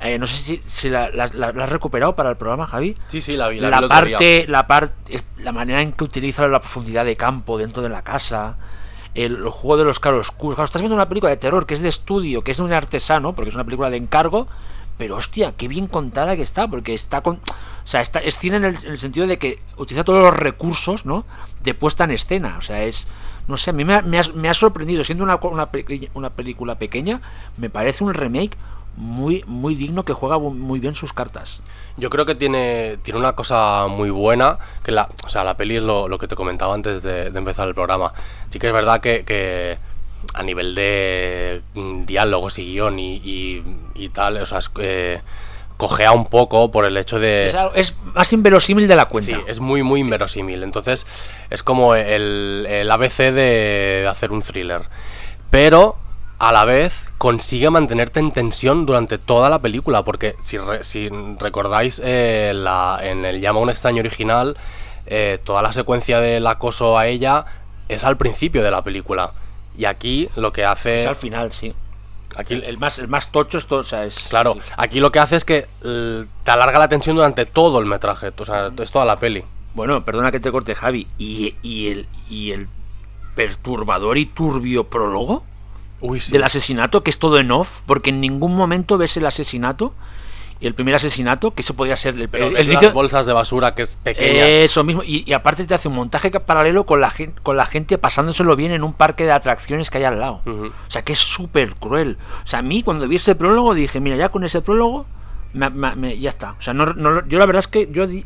Eh, 0.00 0.18
no 0.18 0.26
sé 0.26 0.36
si, 0.42 0.60
si 0.66 0.90
la, 0.90 1.08
la- 1.10 1.30
la- 1.32 1.52
la 1.52 1.64
has 1.64 1.70
recuperado 1.70 2.14
para 2.14 2.28
el 2.30 2.36
programa, 2.36 2.66
Javi. 2.66 2.96
Sí, 3.08 3.20
sí, 3.20 3.36
la 3.36 3.48
vi. 3.48 3.60
La, 3.60 3.70
La, 3.70 3.80
vi 3.80 3.88
parte, 3.88 4.44
la 4.48 4.66
parte, 4.66 5.18
la 5.38 5.52
manera 5.52 5.80
en 5.80 5.92
que 5.92 6.04
utiliza 6.04 6.46
la 6.48 6.60
profundidad 6.60 7.04
de 7.04 7.16
campo 7.16 7.56
dentro 7.56 7.82
de 7.82 7.88
la 7.88 8.02
casa, 8.02 8.56
el, 9.14 9.36
el 9.36 9.48
juego 9.48 9.78
de 9.78 9.84
los 9.84 9.98
claroscuros. 9.98 10.54
Claro, 10.56 10.66
estás 10.66 10.82
viendo 10.82 10.94
una 10.96 11.08
película 11.08 11.30
de 11.30 11.38
terror 11.38 11.64
que 11.66 11.72
es 11.74 11.80
de 11.80 11.88
estudio, 11.88 12.44
que 12.44 12.50
es 12.50 12.58
de 12.58 12.62
un 12.64 12.72
artesano, 12.74 13.34
porque 13.34 13.48
es 13.48 13.54
una 13.54 13.64
película 13.64 13.88
de 13.88 13.96
encargo, 13.96 14.48
pero 14.98 15.16
hostia, 15.16 15.52
qué 15.56 15.66
bien 15.68 15.86
contada 15.86 16.36
que 16.36 16.42
está, 16.42 16.68
porque 16.68 16.92
está 16.92 17.22
con. 17.22 17.36
O 17.36 17.88
sea, 17.88 18.02
está, 18.02 18.18
es 18.18 18.38
cine 18.38 18.56
en 18.56 18.64
el, 18.66 18.76
en 18.84 18.92
el 18.92 18.98
sentido 18.98 19.26
de 19.26 19.38
que 19.38 19.60
utiliza 19.78 20.04
todos 20.04 20.22
los 20.22 20.34
recursos, 20.36 21.06
¿no? 21.06 21.24
De 21.62 21.72
puesta 21.72 22.04
en 22.04 22.10
escena. 22.10 22.56
O 22.58 22.60
sea, 22.60 22.82
es. 22.84 23.06
No 23.48 23.56
sé, 23.56 23.70
a 23.70 23.72
mí 23.72 23.84
me 23.84 23.94
ha, 23.94 24.02
me 24.02 24.18
ha- 24.18 24.32
me 24.34 24.48
ha 24.50 24.54
sorprendido, 24.54 25.04
siendo 25.04 25.22
una, 25.24 25.36
una, 25.36 25.68
una 26.14 26.30
película 26.30 26.74
pequeña, 26.78 27.20
me 27.56 27.70
parece 27.70 28.02
un 28.04 28.12
remake 28.12 28.56
muy, 28.96 29.44
muy 29.46 29.74
digno 29.74 30.04
que 30.04 30.12
juega 30.12 30.38
muy 30.38 30.80
bien 30.80 30.94
sus 30.94 31.12
cartas. 31.12 31.60
Yo 31.96 32.10
creo 32.10 32.26
que 32.26 32.34
tiene, 32.34 32.98
tiene 33.02 33.18
una 33.20 33.34
cosa 33.34 33.86
muy 33.88 34.10
buena, 34.10 34.58
que 34.82 34.92
la, 34.92 35.08
o 35.24 35.28
sea, 35.28 35.44
la 35.44 35.56
peli 35.56 35.76
es 35.76 35.82
lo, 35.82 36.08
lo 36.08 36.18
que 36.18 36.28
te 36.28 36.34
comentaba 36.36 36.74
antes 36.74 37.02
de, 37.02 37.30
de 37.30 37.38
empezar 37.38 37.68
el 37.68 37.74
programa. 37.74 38.12
Sí 38.50 38.58
que 38.58 38.66
es 38.68 38.72
verdad 38.72 39.00
que, 39.00 39.24
que 39.24 39.78
a 40.34 40.42
nivel 40.42 40.74
de 40.74 41.62
mm, 41.74 42.04
diálogos 42.04 42.58
y 42.58 42.64
guion 42.72 42.98
y, 42.98 43.16
y- 43.16 43.62
y 43.94 44.08
tal, 44.10 44.38
o 44.38 44.46
sea, 44.46 44.58
es, 44.58 44.70
eh, 44.80 45.20
cojea 45.76 46.12
un 46.12 46.26
poco 46.26 46.70
por 46.70 46.86
el 46.86 46.96
hecho 46.96 47.18
de... 47.20 47.48
Es, 47.48 47.54
es 47.74 47.94
más 48.14 48.32
inverosímil 48.32 48.88
de 48.88 48.96
la 48.96 49.04
cuenta. 49.06 49.32
Sí, 49.32 49.36
es 49.46 49.60
muy, 49.60 49.82
muy 49.82 50.00
inverosímil. 50.00 50.62
Entonces, 50.62 51.06
es 51.50 51.62
como 51.62 51.94
el, 51.94 52.66
el 52.68 52.90
ABC 52.90 53.18
de 53.32 54.06
hacer 54.10 54.32
un 54.32 54.40
thriller. 54.40 54.82
Pero, 55.50 55.96
a 56.38 56.50
la 56.52 56.64
vez, 56.64 56.94
consigue 57.18 57.70
mantenerte 57.70 58.20
en 58.20 58.32
tensión 58.32 58.86
durante 58.86 59.18
toda 59.18 59.48
la 59.48 59.58
película. 59.60 60.02
Porque, 60.04 60.36
si, 60.42 60.58
re- 60.58 60.84
si 60.84 61.08
recordáis, 61.38 62.00
eh, 62.04 62.52
la, 62.54 62.98
en 63.02 63.24
el 63.24 63.40
Llama 63.40 63.60
a 63.60 63.62
un 63.62 63.70
extraño 63.70 64.00
original, 64.00 64.56
eh, 65.06 65.38
toda 65.44 65.62
la 65.62 65.72
secuencia 65.72 66.20
del 66.20 66.46
acoso 66.46 66.98
a 66.98 67.06
ella 67.06 67.46
es 67.88 68.04
al 68.04 68.16
principio 68.16 68.62
de 68.62 68.70
la 68.70 68.82
película. 68.82 69.32
Y 69.78 69.84
aquí 69.84 70.28
lo 70.36 70.52
que 70.52 70.64
hace... 70.64 71.02
Es 71.02 71.06
al 71.06 71.16
final, 71.16 71.52
sí. 71.52 71.74
Aquí, 72.36 72.54
El, 72.54 72.64
el 72.64 72.78
más, 72.78 72.98
el 72.98 73.08
más 73.08 73.30
tocho 73.30 73.56
es 73.56 73.66
todo, 73.66 73.78
o 73.80 73.82
sea, 73.82 74.04
es... 74.04 74.26
Claro, 74.28 74.54
sí. 74.54 74.60
aquí 74.76 75.00
lo 75.00 75.12
que 75.12 75.18
hace 75.20 75.36
es 75.36 75.44
que 75.44 75.66
eh, 75.84 76.24
te 76.44 76.50
alarga 76.50 76.78
la 76.78 76.88
tensión 76.88 77.16
durante 77.16 77.46
todo 77.46 77.78
el 77.78 77.86
metraje. 77.86 78.32
O 78.36 78.44
sea, 78.44 78.70
es 78.78 78.90
toda 78.90 79.04
la 79.04 79.18
peli. 79.18 79.44
Bueno, 79.74 80.04
perdona 80.04 80.32
que 80.32 80.40
te 80.40 80.50
corte, 80.50 80.74
Javi. 80.74 81.06
¿Y, 81.18 81.54
y 81.62 81.88
el, 81.88 82.08
y 82.28 82.52
el 82.52 82.68
perturbador 83.34 84.16
y 84.18 84.26
turbio 84.26 84.84
prólogo 84.84 85.44
Uy, 86.08 86.20
sí. 86.20 86.32
del 86.32 86.42
asesinato, 86.44 87.02
que 87.02 87.10
es 87.10 87.18
todo 87.18 87.38
en 87.38 87.50
off, 87.50 87.80
porque 87.86 88.10
en 88.10 88.20
ningún 88.20 88.56
momento 88.56 88.98
ves 88.98 89.16
el 89.16 89.26
asesinato. 89.26 89.94
Y 90.58 90.66
el 90.66 90.72
primer 90.74 90.94
asesinato, 90.94 91.52
que 91.52 91.60
eso 91.60 91.74
podría 91.74 91.96
ser 91.96 92.14
el, 92.18 92.30
Pero 92.30 92.46
el- 92.46 92.52
ves 92.54 92.60
el 92.62 92.66
las 92.68 92.82
inicio- 92.82 92.92
bolsas 92.94 93.26
de 93.26 93.34
basura 93.34 93.74
que 93.74 93.82
es 93.82 93.96
pequeñas. 94.02 94.48
Eso 94.48 94.84
mismo, 94.84 95.02
y, 95.04 95.22
y 95.26 95.34
aparte 95.34 95.66
te 95.66 95.74
hace 95.74 95.88
un 95.88 95.94
montaje 95.94 96.30
paralelo 96.30 96.84
con 96.86 96.98
la, 97.02 97.10
gen- 97.10 97.34
con 97.42 97.58
la 97.58 97.66
gente 97.66 97.98
pasándoselo 97.98 98.56
bien 98.56 98.72
en 98.72 98.82
un 98.82 98.94
parque 98.94 99.24
de 99.26 99.32
atracciones 99.32 99.90
que 99.90 99.98
hay 99.98 100.04
al 100.04 100.18
lado. 100.18 100.40
O 100.46 100.70
sea, 100.90 101.02
que 101.02 101.12
es 101.12 101.18
súper 101.18 101.74
cruel. 101.74 102.16
O 102.42 102.46
sea, 102.46 102.60
a 102.60 102.62
mí 102.62 102.82
cuando 102.82 103.06
vi 103.06 103.16
ese 103.16 103.34
prólogo 103.34 103.74
dije, 103.74 104.00
mira, 104.00 104.16
ya 104.16 104.30
con 104.30 104.44
ese 104.44 104.62
prólogo, 104.62 105.04
me- 105.52 105.68
me- 105.68 105.94
me- 105.94 106.18
ya 106.18 106.30
está. 106.30 106.52
O 106.52 106.62
sea, 106.62 106.72
no, 106.72 106.86
no 106.86 107.26
yo 107.28 107.38
la 107.38 107.44
verdad 107.44 107.60
es 107.60 107.68
que 107.68 107.90
yo 107.92 108.06
di- 108.06 108.24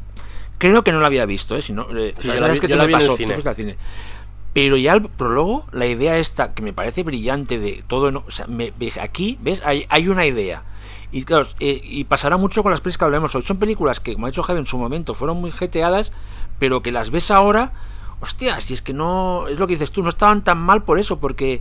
creo 0.59 0.85
que 0.85 0.93
no 0.93 1.01
lo 1.01 1.07
había 1.07 1.25
visto, 1.27 1.57
¿eh? 1.57 1.63
Si 1.63 1.73
no, 1.73 1.83
eh, 1.97 2.15
o 2.17 2.21
Sí, 2.21 2.29
sea, 2.31 2.41
la 2.41 2.53
es 2.53 2.61
que 2.61 2.69
yo 2.69 2.77
la 2.77 2.87
vi 2.87 2.93
en 2.95 3.01
el 3.01 3.07
pasó, 3.09 3.17
cine. 3.57 3.77
Pero 4.53 4.77
ya 4.77 4.95
el 4.95 5.03
prólogo, 5.03 5.67
la 5.73 5.87
idea 5.87 6.19
esta, 6.19 6.55
que 6.55 6.63
me 6.63 6.73
parece 6.73 7.03
brillante 7.05 7.59
de 7.59 7.85
todo, 7.87 8.25
o 8.27 8.31
sea, 8.31 8.47
me, 8.47 8.73
aquí, 9.01 9.39
¿ves? 9.41 9.63
Hay, 9.65 9.87
hay 9.89 10.09
una 10.09 10.27
idea. 10.27 10.65
Y 11.13 11.25
claro, 11.25 11.47
eh, 11.61 11.81
y 11.83 12.05
pasará 12.05 12.37
mucho 12.37 12.63
con 12.63 12.71
las 12.71 12.81
películas 12.81 12.99
que 12.99 13.05
hablemos 13.05 13.35
hoy. 13.35 13.43
Son 13.43 13.59
películas 13.59 14.01
que, 14.01 14.15
como 14.15 14.27
ha 14.27 14.31
dicho 14.31 14.43
Javi 14.43 14.61
en 14.61 14.67
su 14.67 14.79
momento, 14.79 15.15
fueron 15.15 15.41
muy 15.41 15.53
jeteadas, 15.53 16.13
pero 16.59 16.83
que 16.83 16.93
las 16.93 17.11
ves 17.11 17.31
ahora, 17.31 17.73
hostia, 18.21 18.61
si 18.61 18.75
es 18.75 18.83
que 18.83 18.93
no, 18.93 19.47
es 19.49 19.59
lo 19.59 19.67
que 19.67 19.75
dices 19.75 19.93
tú, 19.93 20.03
no 20.03 20.09
estaban 20.09 20.43
tan 20.43 20.59
mal 20.59 20.83
por 20.83 20.99
eso, 20.99 21.19
porque, 21.19 21.61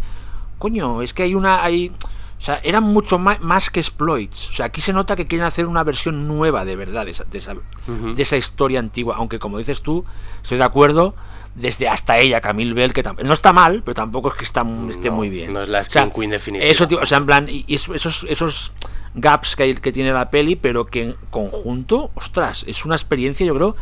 coño, 0.57 1.01
es 1.01 1.13
que 1.13 1.23
hay 1.23 1.35
una, 1.35 1.63
hay, 1.63 1.91
o 2.39 2.41
sea, 2.41 2.61
eran 2.63 2.83
mucho 2.83 3.19
más, 3.19 3.69
que 3.69 3.81
exploits. 3.81 4.49
O 4.49 4.53
sea, 4.53 4.67
aquí 4.67 4.79
se 4.81 4.93
nota 4.93 5.15
que 5.17 5.27
quieren 5.27 5.45
hacer 5.45 5.65
una 5.65 5.83
versión 5.83 6.25
nueva 6.27 6.63
de 6.63 6.75
verdad 6.77 7.03
de 7.05 7.11
esa, 7.11 7.25
de 7.25 7.37
esa, 7.37 7.53
de 7.53 8.21
esa 8.21 8.37
historia 8.37 8.79
antigua, 8.79 9.15
aunque 9.17 9.39
como 9.39 9.57
dices 9.57 9.81
tú, 9.81 10.05
estoy 10.41 10.57
de 10.57 10.63
acuerdo, 10.63 11.15
desde 11.55 11.89
hasta 11.89 12.17
ella, 12.19 12.39
Camille 12.39 12.73
Bell, 12.73 12.93
que 12.93 13.03
no 13.23 13.33
está 13.33 13.51
mal, 13.51 13.81
pero 13.83 13.95
tampoco 13.95 14.29
es 14.29 14.35
que 14.35 14.45
está, 14.45 14.65
esté 14.89 15.09
No, 15.09 15.15
muy 15.17 15.29
bien. 15.29 15.51
no 15.51 15.61
es 15.61 15.67
la 15.67 15.81
O 15.81 15.83
sea, 15.83 16.09
Queen 16.09 16.29
definitiva. 16.29 16.69
Eso, 16.71 16.87
tío, 16.87 16.99
o 17.01 17.05
sea, 17.05 17.17
en 17.17 17.25
plan, 17.25 17.47
y 17.49 17.65
y 17.67 17.75
es- 17.75 17.89
esos, 17.89 18.25
esos 18.29 18.71
gaps 19.15 19.55
que, 19.57 19.63
hay, 19.63 19.73
que 19.75 19.91
tiene 19.91 20.13
la 20.13 20.29
peli, 20.29 20.55
pero 20.55 20.85
que 20.85 21.03
en 21.03 21.15
conjunto, 21.31 22.11
ostras, 22.15 22.63
es 22.67 22.85
una 22.85 22.95
experiencia, 22.95 23.45
yo 23.45 23.55
creo, 23.55 23.75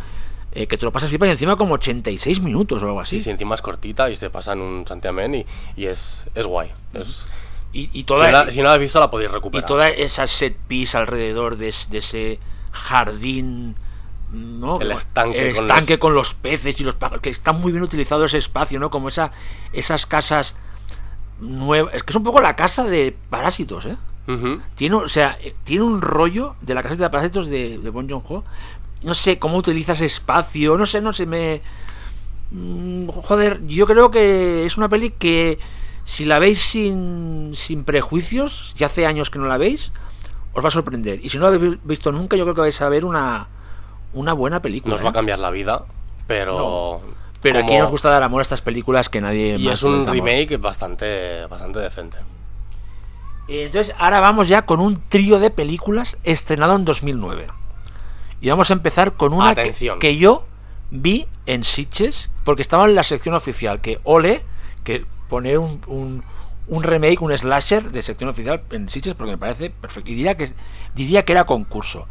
eh, 0.53 0.65
que 0.65 0.77
te 0.77 0.85
lo 0.85 0.91
pasas 0.91 1.09
pipa 1.11 1.27
y 1.27 1.29
encima 1.29 1.55
como 1.57 1.75
86 1.75 2.41
minutos 2.41 2.81
o 2.81 2.85
algo 2.87 3.01
así. 3.01 3.17
Sí, 3.17 3.25
sí, 3.25 3.29
encima 3.29 3.53
es 3.53 3.61
cortita 3.61 4.09
y 4.09 4.15
se 4.15 4.31
pasa 4.31 4.53
en 4.53 4.61
un 4.61 4.87
santiamén 4.87 5.35
y, 5.35 5.45
y 5.75 5.85
es, 5.85 6.27
es 6.33 6.47
guay. 6.47 6.71
Es- 6.93 7.27
Y, 7.73 7.89
y 7.93 7.99
si, 7.99 8.03
toda, 8.05 8.25
no 8.27 8.31
la, 8.45 8.51
si 8.51 8.57
no 8.59 8.63
la 8.65 8.73
has 8.73 8.79
visto 8.79 8.99
la 8.99 9.11
podéis 9.11 9.29
y 9.29 9.33
recuperar. 9.33 9.67
toda 9.67 9.89
esa 9.89 10.25
set 10.27 10.55
piece 10.67 10.97
alrededor 10.97 11.57
de, 11.57 11.67
es- 11.69 11.89
de 11.89 11.97
ese 11.99 12.39
jardín. 12.71 13.75
¿no? 14.31 14.79
El 14.81 14.91
estanque 14.91 15.49
El 15.49 15.55
con 15.55 15.67
los- 15.67 15.97
con 15.99 16.13
los 16.13 16.33
peces 16.33 16.79
y 16.81 16.83
los 16.83 16.95
pájaros, 16.95 17.21
que 17.21 17.29
está 17.29 17.53
muy 17.53 17.71
bien 17.71 17.83
utilizado 17.83 18.25
ese 18.25 18.37
espacio, 18.37 18.77
¿no? 18.79 18.89
Como 18.89 19.07
esa, 19.07 19.31
esas 19.73 20.05
casas 20.05 20.55
nuevas. 21.39 21.93
Es 21.93 22.03
que 22.03 22.11
es 22.11 22.15
un 22.15 22.23
poco 22.23 22.41
la 22.41 22.55
casa 22.55 22.83
de 22.83 23.15
parásitos, 23.29 23.85
¿eh? 23.85 23.95
Ujú. 24.27 24.59
Tiene, 24.75 24.95
o 24.95 25.07
sea, 25.07 25.37
eh, 25.41 25.55
tiene 25.63 25.83
un 25.83 26.01
rollo 26.01 26.55
de 26.61 26.73
la 26.73 26.83
casa 26.83 26.95
de 26.95 27.09
parásitos 27.09 27.47
de, 27.47 27.77
de 27.77 27.89
Bon 27.89 28.09
Joon-ho. 28.09 28.43
No 29.03 29.13
sé 29.13 29.39
cómo 29.39 29.57
utiliza 29.57 29.93
ese 29.93 30.05
espacio, 30.07 30.77
no 30.77 30.85
sé, 30.85 30.99
no 31.01 31.13
sé, 31.13 31.25
me... 31.25 31.61
Mm, 32.51 33.07
Joder, 33.09 33.65
yo 33.67 33.85
creo 33.87 34.11
que 34.11 34.65
es 34.65 34.75
una 34.77 34.89
peli 34.89 35.11
que 35.11 35.59
si 36.07 36.23
la 36.23 36.39
veis 36.39 36.61
sin, 36.61 37.51
sin 37.53 37.83
prejuicios, 37.83 38.73
ya 38.77 38.85
hace 38.85 39.05
años 39.05 39.29
que 39.29 39.39
no 39.39 39.45
la 39.45 39.57
veis, 39.57 39.91
os 40.53 40.63
va 40.63 40.69
a 40.69 40.71
sorprender. 40.71 41.19
Y 41.21 41.29
si 41.29 41.37
no 41.37 41.49
la 41.49 41.55
habéis 41.57 41.77
visto 41.83 42.13
nunca, 42.13 42.37
yo 42.37 42.45
creo 42.45 42.55
que 42.55 42.61
vais 42.61 42.81
a 42.81 42.87
ver 42.87 43.03
una, 43.03 43.47
una 44.13 44.31
buena 44.31 44.61
película. 44.61 44.95
Nos 44.95 45.03
va 45.03 45.09
a 45.09 45.11
¿eh? 45.11 45.13
cambiar 45.13 45.39
la 45.39 45.51
vida, 45.51 45.83
pero... 46.25 47.01
Pero 47.41 47.59
como- 47.59 47.69
aquí 47.69 47.77
nos 47.77 47.91
gusta 47.91 48.09
dar 48.09 48.23
amor 48.23 48.39
a 48.39 48.43
estas 48.43 48.61
películas 48.61 49.09
que 49.09 49.19
nadie 49.19 49.57
Y 49.59 49.65
más 49.65 49.73
es 49.75 49.83
un 49.83 50.05
remake 50.07 50.55
bastante, 50.57 51.45
bastante 51.47 51.79
decente. 51.79 52.17
Eh, 53.49 53.65
Entonces, 53.65 53.93
ahora 53.99 54.21
vamos 54.21 54.47
ya 54.47 54.65
con 54.65 54.79
un 54.79 55.01
trío 55.09 55.39
de 55.39 55.51
películas 55.51 56.17
estrenado 56.23 56.77
en 56.77 56.85
2009. 56.85 57.47
Y 58.39 58.49
vamos 58.49 58.71
a 58.71 58.73
empezar 58.73 59.13
con 59.17 59.33
una 59.33 59.55
que, 59.55 59.73
que 59.99 60.17
yo 60.17 60.45
vi 60.89 61.27
en 61.45 61.65
Sitges, 61.65 62.29
porque 62.45 62.61
estaba 62.61 62.85
en 62.85 62.95
la 62.95 63.03
sección 63.03 63.35
oficial, 63.35 63.81
que 63.81 63.99
ole, 64.05 64.41
que 64.85 65.05
poner 65.29 65.57
un, 65.59 65.81
un, 65.87 66.23
un 66.67 66.83
remake, 66.83 67.21
un 67.21 67.35
slasher 67.37 67.91
de 67.91 68.01
sección 68.01 68.29
oficial 68.29 68.61
en 68.71 68.89
Sitges, 68.89 69.15
porque 69.15 69.31
me 69.31 69.37
parece 69.37 69.69
perfecto. 69.69 70.11
Y 70.11 70.15
diría 70.15 70.35
que, 70.37 70.53
diría 70.95 71.25
que 71.25 71.31
era 71.33 71.45
concurso, 71.45 72.07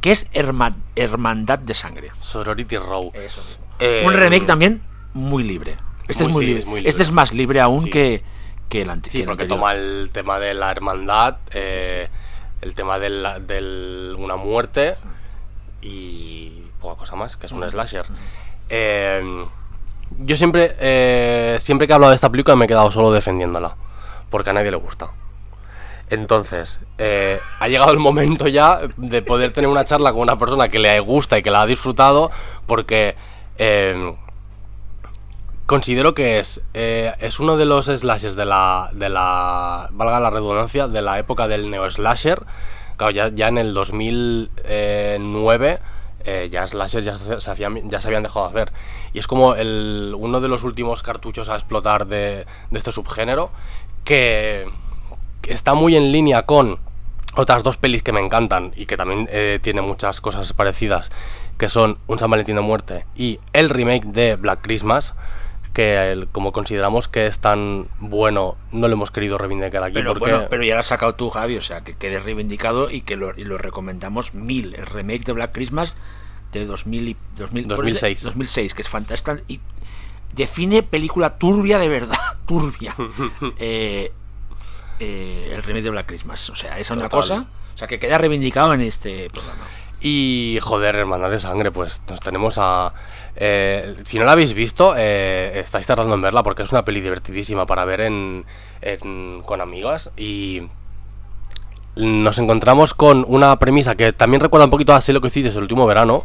que 0.00 0.10
es 0.12 0.26
Herma- 0.32 0.74
Hermandad 0.96 1.58
de 1.58 1.74
Sangre. 1.74 2.10
Sorority 2.20 2.76
Row. 2.78 3.10
Eso 3.14 3.42
mismo. 3.42 3.64
Eh, 3.80 4.02
un 4.06 4.12
remake 4.14 4.46
también 4.46 4.82
muy 5.14 5.42
libre. 5.42 5.76
Este 6.08 6.24
Muy- 6.24 6.30
es 6.30 6.34
muy, 6.36 6.40
sí, 6.42 6.46
libre. 6.46 6.60
es 6.60 6.66
muy 6.66 6.74
libre. 6.80 6.88
Este 6.90 7.02
es 7.02 7.12
más 7.12 7.32
libre 7.32 7.60
aún 7.60 7.82
Sí. 7.82 7.90
que, 7.90 8.22
que 8.68 8.82
el 8.82 8.90
anterior. 8.90 9.22
Sí, 9.22 9.26
porque 9.26 9.46
toma 9.46 9.74
el 9.74 10.10
tema 10.12 10.38
de 10.38 10.54
la 10.54 10.70
hermandad, 10.70 11.36
eh, 11.54 12.08
el 12.60 12.74
tema 12.74 12.98
de 12.98 13.10
la- 13.10 13.40
del- 13.40 14.16
una 14.18 14.36
muerte 14.36 14.96
y 15.82 16.62
poca 16.80 16.96
cosa 16.96 17.16
más, 17.16 17.36
que 17.36 17.46
es 17.46 17.52
un 17.52 17.68
slasher. 17.68 18.06
Eh, 18.68 19.46
yo 20.18 20.36
siempre, 20.36 20.74
eh, 20.80 21.58
siempre 21.60 21.86
que 21.86 21.92
he 21.92 21.94
hablado 21.94 22.10
de 22.10 22.16
esta 22.16 22.30
película 22.30 22.56
me 22.56 22.64
he 22.64 22.68
quedado 22.68 22.90
solo 22.90 23.12
defendiéndola, 23.12 23.76
porque 24.30 24.50
a 24.50 24.52
nadie 24.52 24.70
le 24.70 24.76
gusta. 24.76 25.10
Entonces, 26.10 26.80
eh, 26.96 27.38
ha 27.60 27.68
llegado 27.68 27.92
el 27.92 27.98
momento 27.98 28.48
ya 28.48 28.80
de 28.96 29.22
poder 29.22 29.52
tener 29.52 29.68
una 29.68 29.84
charla 29.84 30.12
con 30.12 30.22
una 30.22 30.38
persona 30.38 30.68
que 30.68 30.78
le 30.78 30.98
gusta 31.00 31.38
y 31.38 31.42
que 31.42 31.50
la 31.50 31.62
ha 31.62 31.66
disfrutado, 31.66 32.30
porque 32.66 33.14
eh, 33.58 34.14
considero 35.66 36.14
que 36.14 36.38
es, 36.38 36.62
eh, 36.72 37.12
es 37.20 37.40
uno 37.40 37.56
de 37.56 37.66
los 37.66 37.86
slashers 37.86 38.36
de 38.36 38.46
la, 38.46 38.90
de 38.92 39.10
la, 39.10 39.88
valga 39.92 40.18
la 40.18 40.30
redundancia, 40.30 40.88
de 40.88 41.02
la 41.02 41.18
época 41.18 41.46
del 41.46 41.70
neo-slasher. 41.70 42.42
Claro, 42.96 43.12
ya, 43.12 43.28
ya 43.28 43.48
en 43.48 43.58
el 43.58 43.74
2009 43.74 45.78
eh, 46.24 46.48
ya 46.50 46.64
ya 46.64 46.88
se, 46.88 47.50
hacían, 47.50 47.88
ya 47.88 48.00
se 48.00 48.08
habían 48.08 48.22
dejado 48.22 48.50
de 48.50 48.60
hacer. 48.60 48.72
Y 49.12 49.18
es 49.18 49.26
como 49.26 49.54
el, 49.54 50.14
uno 50.16 50.40
de 50.40 50.48
los 50.48 50.64
últimos 50.64 51.02
cartuchos 51.02 51.48
a 51.48 51.54
explotar 51.54 52.06
de, 52.06 52.46
este 52.72 52.92
subgénero 52.92 53.50
que, 54.04 54.68
que 55.42 55.52
está 55.52 55.74
muy 55.74 55.96
en 55.96 56.12
línea 56.12 56.46
con 56.46 56.78
otras 57.36 57.62
dos 57.62 57.76
pelis 57.76 58.02
que 58.02 58.12
me 58.12 58.20
encantan 58.20 58.72
y 58.76 58.86
que 58.86 58.96
también 58.96 59.28
eh, 59.30 59.60
tiene 59.62 59.80
muchas 59.80 60.20
cosas 60.20 60.52
parecidas, 60.52 61.10
que 61.56 61.68
son 61.68 61.98
Un 62.06 62.18
San 62.18 62.30
Valentín 62.30 62.56
de 62.56 62.62
Muerte 62.62 63.06
y 63.14 63.38
el 63.52 63.70
remake 63.70 64.06
de 64.06 64.36
Black 64.36 64.60
Christmas, 64.62 65.14
que 65.78 66.10
el- 66.10 66.26
como 66.26 66.50
consideramos 66.50 67.06
que 67.06 67.26
es 67.26 67.38
tan 67.38 67.86
bueno, 68.00 68.56
no 68.72 68.88
lo 68.88 68.94
hemos 68.94 69.12
querido 69.12 69.38
reivindicar 69.38 69.84
aquí 69.84 69.94
Pero 69.94 70.14
porque... 70.14 70.32
bueno, 70.32 70.46
pero 70.50 70.64
ya 70.64 70.74
lo 70.74 70.80
has 70.80 70.86
sacado 70.86 71.14
tú, 71.14 71.30
Javi, 71.30 71.56
o 71.56 71.60
sea, 71.60 71.82
que 71.84 71.94
quede 71.94 72.18
reivindicado 72.18 72.90
y 72.90 73.02
que 73.02 73.14
lo, 73.14 73.32
y 73.38 73.44
lo 73.44 73.58
recomendamos 73.58 74.34
mil. 74.34 74.74
El 74.74 74.86
remake 74.86 75.22
de 75.22 75.34
Black 75.34 75.52
Christmas 75.52 75.96
de 76.50 76.66
2000 76.66 77.08
y, 77.10 77.16
2000 77.36 77.68
2006. 77.68 78.24
2006, 78.24 78.74
que 78.74 78.82
es 78.82 78.88
fantástico 78.88 79.36
y 79.46 79.60
define 80.34 80.82
película 80.82 81.38
turbia 81.38 81.78
de 81.78 81.88
verdad, 81.88 82.18
turbia. 82.46 82.96
Eh, 83.58 84.10
eh, 84.98 85.52
el 85.54 85.62
remake 85.62 85.84
de 85.84 85.90
Black 85.90 86.06
Christmas, 86.06 86.50
o 86.50 86.56
sea, 86.56 86.80
esa 86.80 86.94
es 86.94 86.98
una 86.98 87.08
cosa, 87.08 87.46
o 87.72 87.78
sea, 87.78 87.86
que 87.86 88.00
queda 88.00 88.18
reivindicado 88.18 88.74
en 88.74 88.80
este 88.80 89.28
programa. 89.28 89.62
Y 90.00 90.58
joder, 90.62 90.94
hermandad 90.94 91.30
de 91.30 91.40
sangre, 91.40 91.72
pues 91.72 92.00
nos 92.08 92.20
tenemos 92.20 92.56
a... 92.58 92.92
eh, 93.34 93.96
si 94.04 94.18
no 94.18 94.24
la 94.24 94.32
habéis 94.32 94.54
visto, 94.54 94.94
eh, 94.96 95.52
estáis 95.58 95.86
tardando 95.86 96.14
en 96.14 96.22
verla 96.22 96.42
porque 96.44 96.62
es 96.62 96.70
una 96.70 96.84
peli 96.84 97.00
divertidísima 97.00 97.66
para 97.66 97.84
ver 97.84 98.02
en, 98.02 98.44
en- 98.80 99.42
con 99.44 99.60
amigas 99.60 100.10
y 100.16 100.62
nos 101.96 102.38
encontramos 102.38 102.94
con 102.94 103.24
una 103.26 103.58
premisa 103.58 103.96
que 103.96 104.12
también 104.12 104.40
recuerda 104.40 104.66
un 104.66 104.70
poquito 104.70 104.94
así 104.94 105.12
lo 105.12 105.20
que 105.20 105.26
hiciste 105.28 105.50
el 105.50 105.58
último 105.62 105.84
verano, 105.84 106.24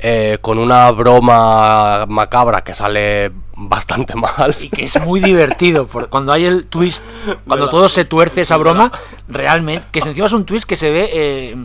eh, 0.00 0.38
con 0.40 0.58
una 0.58 0.90
broma 0.90 2.06
macabra 2.08 2.62
que 2.64 2.74
sale 2.74 3.30
bastante 3.54 4.16
mal. 4.16 4.56
Y 4.60 4.68
que 4.68 4.84
es 4.84 5.00
muy 5.00 5.20
divertido, 5.20 5.86
porque 5.86 6.08
cuando 6.08 6.32
hay 6.32 6.44
el 6.46 6.66
twist, 6.66 7.04
cuando 7.46 7.66
todo 7.70 7.88
se 7.88 8.04
tuerce 8.04 8.40
esa 8.40 8.56
broma, 8.56 8.90
realmente, 9.28 9.86
que 9.92 10.00
encima 10.00 10.26
es 10.26 10.32
un 10.32 10.44
twist 10.44 10.64
que 10.66 10.76
se 10.76 10.90
ve, 10.90 11.56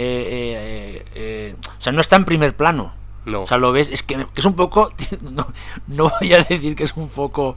eh, 0.00 0.02
eh, 0.02 1.04
eh, 1.04 1.04
eh, 1.14 1.56
o 1.78 1.82
sea, 1.82 1.92
no 1.92 2.00
está 2.00 2.16
en 2.16 2.24
primer 2.24 2.56
plano. 2.56 2.92
No. 3.26 3.42
O 3.42 3.46
sea, 3.46 3.58
lo 3.58 3.70
ves, 3.70 3.90
es 3.92 4.02
que, 4.02 4.16
que 4.16 4.40
es 4.40 4.44
un 4.46 4.54
poco, 4.54 4.90
no, 5.20 5.46
no 5.88 6.10
voy 6.20 6.32
a 6.32 6.42
decir 6.42 6.74
que 6.74 6.84
es 6.84 6.96
un 6.96 7.10
poco, 7.10 7.56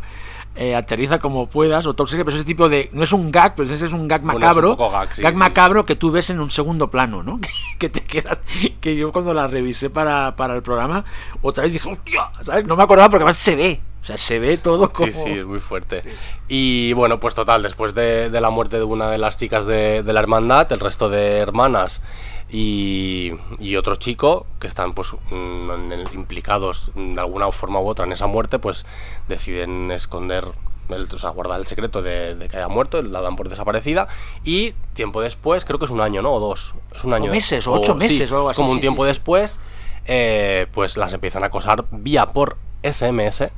eh, 0.56 0.76
aterriza 0.76 1.20
como 1.20 1.48
puedas, 1.48 1.86
o 1.86 1.96
secret, 2.06 2.26
pero 2.26 2.30
es 2.30 2.36
ese 2.36 2.44
tipo 2.44 2.68
de, 2.68 2.90
no 2.92 3.04
es 3.04 3.14
un 3.14 3.32
gag, 3.32 3.56
pero 3.56 3.74
ese 3.74 3.86
es 3.86 3.94
un 3.94 4.10
gag 4.10 4.22
Bueno, 4.22 4.40
es 4.40 4.44
un 4.44 4.48
macabro, 4.50 4.70
poco 4.78 4.92
gag, 4.92 5.16
sí, 5.16 5.24
sí. 5.26 5.34
macabro 5.34 5.86
que 5.86 5.96
tú 5.96 6.12
ves 6.12 6.30
en 6.30 6.42
un 6.42 6.52
segundo 6.52 6.92
plano, 6.92 7.24
¿no? 7.24 7.40
que 7.80 7.90
te 7.90 8.04
quedas, 8.04 8.40
que 8.82 8.96
yo 8.98 9.14
cuando 9.14 9.34
la 9.34 9.48
revisé 9.48 9.90
para, 9.90 10.36
para 10.36 10.54
el 10.56 10.62
programa, 10.62 11.06
otra 11.42 11.64
vez 11.64 11.72
dije, 11.72 11.90
hostia, 11.90 12.30
¿sabes? 12.42 12.66
No 12.66 12.76
me 12.76 12.84
acordaba 12.84 13.10
porque 13.10 13.24
además 13.24 13.38
se 13.38 13.56
ve, 13.56 13.82
o 14.02 14.06
sea, 14.06 14.18
se 14.18 14.38
ve 14.38 14.58
todo 14.58 14.92
como... 14.92 15.12
Sí, 15.12 15.24
sí, 15.24 15.30
es 15.30 15.46
muy 15.46 15.60
fuerte. 15.60 16.04
Y 16.50 16.92
bueno, 16.92 17.22
pues 17.22 17.36
total, 17.36 17.64
después 17.64 17.94
de, 17.94 18.30
de 18.30 18.42
la 18.42 18.50
muerte 18.50 18.76
de 18.76 18.84
una 18.84 19.10
de 19.10 19.18
las 19.18 19.38
chicas 19.38 19.66
de, 19.66 20.04
de 20.04 20.14
la 20.14 20.20
hermandad, 20.20 20.70
el 20.74 20.82
resto 20.82 21.08
de 21.08 21.38
hermanas 21.38 22.02
y, 22.50 23.32
y 23.60 23.76
otro 23.76 23.96
chico 23.96 24.46
que 24.60 24.68
están 24.68 24.94
pues 24.94 25.14
mm, 25.32 25.72
en 25.72 25.92
el- 25.92 26.14
implicados 26.14 26.92
de 26.96 27.20
alguna 27.20 27.52
forma 27.52 27.80
u 27.80 27.88
otra 27.88 28.06
en 28.06 28.12
esa 28.12 28.28
muerte, 28.28 28.60
pues 28.60 28.86
deciden 29.28 29.92
esconder, 29.92 30.46
el, 30.90 31.04
o 31.12 31.18
sea, 31.18 31.30
guardar 31.32 31.60
el 31.60 31.66
secreto 31.66 32.02
de, 32.02 32.36
de 32.36 32.48
que 32.50 32.58
haya 32.58 32.68
muerto, 32.68 33.02
la 33.02 33.22
dan 33.22 33.36
por 33.36 33.50
desaparecida 33.50 34.08
y 34.44 34.72
tiempo 34.94 35.22
después, 35.22 35.66
creo 35.66 35.80
que 35.80 35.86
es 35.86 35.92
un 35.92 36.02
año, 36.02 36.22
¿no? 36.22 36.34
O 36.34 36.40
dos, 36.40 36.76
es 36.96 37.04
un 37.04 37.14
año. 37.14 37.32
meses, 37.32 37.66
o 37.68 37.74
ocho 37.74 37.94
sí, 37.94 38.00
meses 38.00 38.32
o 38.32 38.36
algo 38.38 38.50
así, 38.50 38.58
Como 38.58 38.72
un 38.72 38.78
sí, 38.78 38.82
tiempo 38.82 39.04
sí, 39.04 39.08
sí. 39.10 39.14
después, 39.14 39.60
eh, 40.06 40.68
pues 40.74 40.98
las 40.98 41.14
empiezan 41.14 41.44
a 41.44 41.48
acosar 41.48 41.86
vía 41.92 42.28
por 42.34 42.58
SMS 42.84 43.50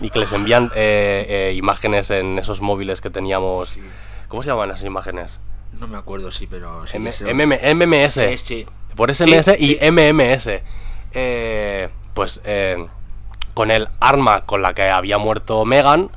y 0.00 0.10
que 0.10 0.18
les 0.18 0.32
envían 0.32 0.70
eh, 0.74 1.26
eh, 1.28 1.54
imágenes 1.56 2.10
en 2.10 2.38
esos 2.38 2.60
móviles 2.60 3.00
que 3.00 3.10
teníamos. 3.10 3.78
¿Cómo 4.28 4.42
se 4.42 4.50
llaman 4.50 4.70
esas 4.70 4.84
imágenes? 4.84 5.40
No 5.80 5.88
me 5.88 5.96
acuerdo, 5.96 6.30
sí, 6.30 6.46
pero... 6.46 6.86
Sí, 6.86 6.98
M- 6.98 7.10
sí, 7.12 7.24
MM 7.24 7.54
MMS. 7.74 8.20
Sí. 8.44 8.66
Por 8.94 9.12
SMS 9.14 9.46
Sí, 9.58 9.78
y. 9.80 9.90
MMS. 9.90 10.48
Eh, 11.12 11.88
pues 12.14 12.40
eh, 12.44 12.86
con 13.54 13.70
el 13.70 13.88
arma 13.98 14.44
con 14.46 14.62
la 14.62 14.74
que 14.74 14.88
había 14.90 15.18
muerto 15.18 15.64
Megan. 15.64 16.10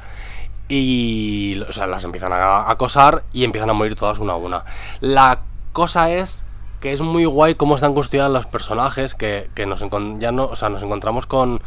Y 0.70 1.60
o 1.68 1.72
sea, 1.72 1.88
las 1.88 2.04
empiezan 2.04 2.32
a 2.34 2.70
acosar 2.70 3.24
y 3.34 3.44
empiezan 3.44 3.70
a 3.70 3.74
morir 3.74 3.96
todas 3.96 4.20
una 4.20 4.34
a 4.34 4.36
una. 4.38 4.64
La 5.02 5.40
cosa 5.72 6.10
es 6.12 6.44
que 6.80 6.92
es 6.94 7.02
muy 7.02 7.26
guay 7.26 7.56
cómo 7.56 7.76
están 7.76 7.94
construidas 7.94 8.30
los 8.32 8.46
personajes, 8.46 9.14
que, 9.14 9.50
que 9.56 9.66
nos, 9.66 9.84
ya 10.20 10.32
no, 10.32 10.46
o 10.46 10.56
sea, 10.56 10.68
nos 10.70 10.84
encontramos 10.84 11.26
con... 11.28 11.62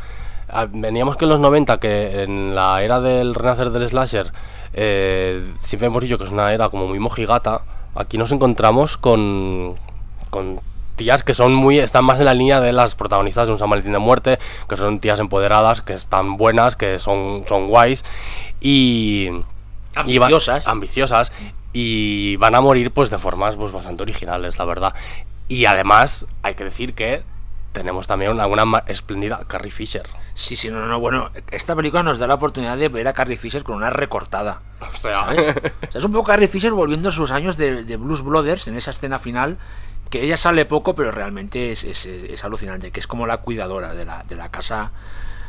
ah, 0.49 0.67
Veníamos 0.71 1.17
que 1.17 1.25
en 1.25 1.31
los 1.31 1.41
90, 1.41 1.79
que 1.81 2.23
en 2.23 2.55
la 2.55 2.83
era 2.83 3.01
del 3.01 3.35
renacer 3.35 3.71
del 3.71 3.89
slasher, 3.89 4.33
eh, 4.75 5.43
siempre 5.61 5.87
hemos 5.87 6.03
dicho 6.03 6.19
que 6.19 6.25
es 6.25 6.31
una 6.31 6.53
era 6.53 6.69
como 6.69 6.87
muy 6.89 6.99
mojigata. 6.99 7.63
Aquí 7.97 8.19
nos 8.19 8.31
encontramos 8.33 8.97
con, 8.97 9.77
con 10.31 10.61
tías 10.97 11.23
que 11.25 11.35
son 11.35 11.55
muy 11.55 11.79
están 11.79 12.05
más 12.05 12.19
en 12.19 12.27
la 12.27 12.35
línea 12.35 12.61
de 12.61 12.73
las 12.73 12.95
protagonistas 12.95 13.47
de 13.49 13.53
un 13.53 13.59
San 13.59 13.71
Valentín 13.71 13.93
de 13.93 13.99
muerte, 13.99 14.39
que 14.69 14.77
son 14.77 14.99
tías 15.01 15.19
empoderadas, 15.21 15.81
que 15.83 15.95
están 15.95 16.37
buenas, 16.37 16.77
que 16.77 16.99
son, 16.99 17.45
son 17.49 17.67
guays 17.69 18.05
y 18.61 19.31
y 20.05 20.19
va- 20.19 20.27
Ambiciosas. 20.27 20.67
ambiciosas 20.69 21.33
y 21.73 22.37
van 22.37 22.55
a 22.55 22.61
morir 22.61 22.91
pues 22.93 23.09
de 23.11 23.19
formas 23.19 23.57
pues 23.57 23.73
bastante 23.73 24.03
originales, 24.03 24.59
la 24.59 24.65
verdad. 24.67 24.95
Y 25.49 25.65
además 25.67 26.27
hay 26.43 26.55
que 26.55 26.65
decir 26.65 26.95
que 26.95 27.23
tenemos 27.77 28.07
también 28.07 28.31
una, 28.33 28.47
una 28.47 28.79
espléndida 28.87 29.45
Carrie 29.47 29.71
Fisher. 29.71 30.03
Sí, 30.33 30.57
sí, 30.57 30.71
no, 30.71 30.87
no, 30.87 30.99
bueno, 30.99 31.31
esta 31.51 31.77
película 31.77 32.03
nos 32.03 32.19
da 32.19 32.27
la 32.27 32.35
oportunidad 32.35 32.79
de 32.79 32.89
ver 32.89 33.07
a 33.07 33.12
Carrie 33.12 33.37
Fisher 33.37 33.62
con 33.65 33.77
una 33.77 33.91
recortada. 33.91 34.61
O 34.81 34.97
sea, 34.97 35.27
¿sabes? 35.27 35.57
O 35.57 35.93
sea, 35.93 35.99
es 35.99 36.05
un 36.05 36.12
poco 36.12 36.25
Carrie 36.25 36.49
Fisher 36.49 36.73
volviendo 36.73 37.11
a 37.11 37.12
sus 37.12 37.31
años 37.31 37.59
de, 37.59 37.85
de 37.85 37.97
Blues 37.97 38.23
Brothers 38.23 38.67
en 38.67 38.77
esa 38.77 38.93
escena 38.93 39.19
final, 39.19 39.59
que 40.09 40.23
ella 40.23 40.39
sale 40.39 40.65
poco, 40.65 40.95
pero 40.95 41.11
realmente 41.11 41.73
es, 41.73 41.85
es- 41.85 42.07
es- 42.07 42.25
es 42.25 42.45
alucinante, 42.45 42.91
que 42.91 43.01
es 43.01 43.07
como 43.07 43.27
la 43.27 43.39
cuidadora 43.39 43.93
de 43.95 44.05
la, 44.07 44.23
de 44.25 44.37
la 44.37 44.49
casa 44.51 44.93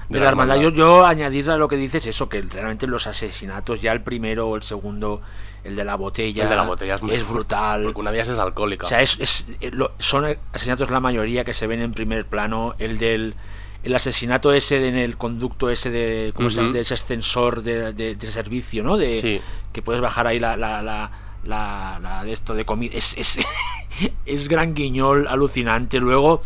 de, 0.10 0.20
De 0.20 0.24
la, 0.24 0.30
hermandad. 0.30 0.56
Yo, 0.58 0.70
yo 0.70 1.06
añadir 1.06 1.50
a 1.50 1.58
lo 1.58 1.68
que 1.68 1.76
dices 1.78 2.06
eso, 2.06 2.30
que 2.30 2.42
realmente 2.42 2.88
los 2.88 3.08
asesinatos, 3.08 3.82
ya 3.82 3.92
el 3.92 4.02
primero 4.02 4.48
o 4.48 4.56
el 4.56 4.64
segundo, 4.64 5.22
el 5.64 5.76
de 5.76 5.84
la 5.84 5.96
botella, 5.96 6.44
el 6.44 6.50
de 6.50 6.56
la 6.56 6.64
botella 6.64 6.96
es, 7.12 7.28
brutal. 7.28 7.84
Porque 7.84 8.00
una 8.00 8.12
de 8.12 8.18
ellas 8.18 8.30
es 8.30 8.40
alcohólica. 8.40 8.86
O 8.86 8.90
sea, 8.90 9.02
es, 9.02 9.20
es- 9.20 9.48
eh, 9.60 9.70
lo- 9.74 9.92
son 10.00 10.26
asesinatos 10.54 10.90
la 10.92 11.00
mayoría 11.02 11.44
que 11.44 11.54
se 11.54 11.68
ven 11.68 11.82
en 11.82 11.92
primer 11.92 12.26
plano. 12.26 12.76
El 12.80 12.98
del 12.98 13.36
el 13.84 13.96
asesinato 13.96 14.52
ese 14.54 14.80
de- 14.80 14.90
en 14.90 14.96
el 14.98 15.18
conducto 15.18 15.70
ese 15.70 15.90
de, 15.92 16.34
¿cómo 16.36 16.50
se 16.50 16.58
llama? 16.58 16.74
De 16.74 16.80
ese 16.82 16.94
ascensor 16.94 17.64
de, 17.64 17.94
de- 17.94 18.16
de 18.16 18.32
servicio, 18.32 18.84
¿no? 18.84 18.98
De, 18.98 19.20
Sí. 19.20 19.42
Que 19.72 19.82
puedes 19.82 20.02
bajar 20.02 20.26
ahí 20.28 20.40
la, 20.40 20.58
la, 20.58 20.82
la, 20.82 21.12
la- 21.44 22.00
la 22.02 22.24
de 22.24 22.34
esto 22.34 22.54
de 22.54 22.66
comida. 22.66 22.94
Es, 22.96 23.16
es, 23.18 23.40
es 24.26 24.48
gran 24.48 24.74
guiñol 24.74 25.28
alucinante. 25.28 26.00
Luego, 26.00 26.42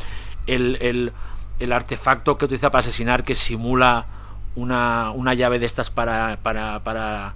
el, 0.47 0.77
el, 0.81 1.13
el 1.63 1.71
artefacto 1.73 2.37
que 2.37 2.45
utiliza 2.45 2.69
para 2.71 2.79
asesinar 2.81 3.23
que 3.23 3.35
simula 3.35 4.05
una, 4.55 5.11
una 5.11 5.33
llave 5.33 5.59
de 5.59 5.65
estas 5.65 5.89
para, 5.89 6.37
para, 6.43 6.79
para, 6.83 7.33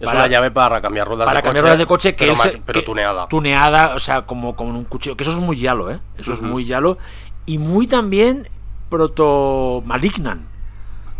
Es 0.00 0.06
para- 0.06 0.18
una 0.20 0.26
llave 0.26 0.50
para 0.50 0.80
cambiar 0.80 1.06
ruedas 1.06 1.26
para 1.26 1.38
de 1.38 1.42
coche. 1.42 1.48
cambiar 1.48 1.62
ruedas 1.64 1.78
de 1.78 1.86
coche 1.86 2.14
que 2.16 2.24
pero, 2.24 2.32
él 2.32 2.38
ma- 2.38 2.44
se- 2.44 2.62
pero 2.64 2.80
que- 2.80 2.86
tuneada. 2.86 3.28
tuneada 3.28 3.94
o 3.94 3.98
sea 3.98 4.22
como 4.22 4.56
como 4.56 4.70
un 4.70 4.84
cuchillo 4.84 5.16
que 5.16 5.22
eso 5.24 5.32
es 5.32 5.38
muy 5.38 5.58
yalo 5.58 5.90
eh 5.90 6.00
eso 6.16 6.32
es 6.32 6.40
muy 6.42 6.64
yalo 6.64 6.98
y 7.46 7.58
muy 7.58 7.86
también 7.86 8.48
proto 8.88 9.82
malignan 9.86 10.46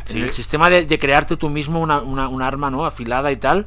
Sí. 0.04 0.22
el 0.22 0.32
sistema 0.32 0.70
de, 0.70 0.86
de 0.86 0.98
crearte 0.98 1.36
tú 1.36 1.50
mismo 1.50 1.80
una, 1.80 2.00
una- 2.00 2.28
un 2.28 2.40
arma 2.40 2.70
no 2.70 2.86
afilada 2.86 3.30
y 3.30 3.36
tal 3.36 3.66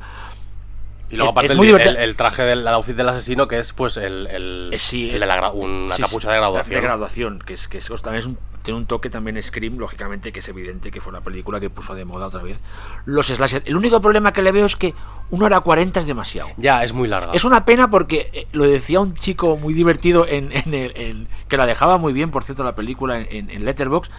Y 1.12 1.16
luego 1.16 1.30
es- 1.30 1.32
aparte 1.34 1.54
es 1.54 1.60
el, 1.60 1.88
el, 1.90 1.98
el 1.98 2.16
traje 2.16 2.42
del 2.44 2.62
el 2.62 2.68
outfit 2.70 2.96
del 2.96 3.10
asesino 3.10 3.48
que 3.48 3.60
es 3.60 3.74
pues 3.74 3.96
el, 3.98 4.26
el, 4.28 4.70
Eh, 4.74 4.80
sí, 4.80 5.12
el 5.12 5.20
de 5.20 5.26
la 5.28 5.38
gra- 5.38 5.54
una 5.54 5.96
sí, 5.96 6.02
capucha 6.02 6.32
de 6.32 6.38
graduación. 6.38 6.76
de 6.76 6.82
graduación 6.82 7.40
que 7.46 7.54
es 7.54 7.68
que 7.68 7.78
es, 7.78 7.86
también 8.02 8.20
es 8.22 8.26
un- 8.26 8.38
tiene 8.64 8.80
un 8.80 8.86
toque 8.86 9.10
también 9.10 9.42
Scream 9.42 9.78
lógicamente 9.78 10.32
que 10.32 10.40
es 10.40 10.48
evidente 10.50 10.92
que 10.92 11.02
fue 11.02 11.12
la 11.14 11.22
película 11.22 11.60
que 11.60 11.70
puso 11.70 11.96
de 11.96 12.06
moda 12.06 12.28
otra 12.28 12.44
vez 12.44 12.58
los 13.06 13.28
slasher 13.28 13.64
el 13.66 13.76
único 13.76 14.00
problema 14.02 14.34
que 14.34 14.42
le 14.42 14.52
veo 14.52 14.66
es 14.66 14.76
que 14.76 14.94
una 15.32 15.46
hora 15.46 15.62
cuarenta 15.62 16.00
es 16.00 16.06
demasiado 16.06 16.50
Ya, 16.58 16.84
es 16.84 16.92
muy 16.94 17.08
larga. 17.08 17.32
Es 17.34 17.44
una 17.46 17.64
pena 17.66 17.90
porque 17.90 18.30
eh, 18.34 18.48
lo 18.52 18.66
decía 18.66 19.00
un 19.00 19.14
chico 19.14 19.56
muy 19.58 19.74
divertido 19.74 20.28
en, 20.28 20.52
en 20.52 20.74
el, 20.74 20.92
en- 20.96 21.28
que 21.48 21.56
la 21.58 21.66
dejaba 21.66 21.98
muy 21.98 22.12
bien, 22.12 22.32
por 22.32 22.44
cierto, 22.44 22.64
la 22.66 22.76
película 22.76 23.20
en, 23.20 23.50
en, 23.50 23.64
Letterboxd. 23.66 24.12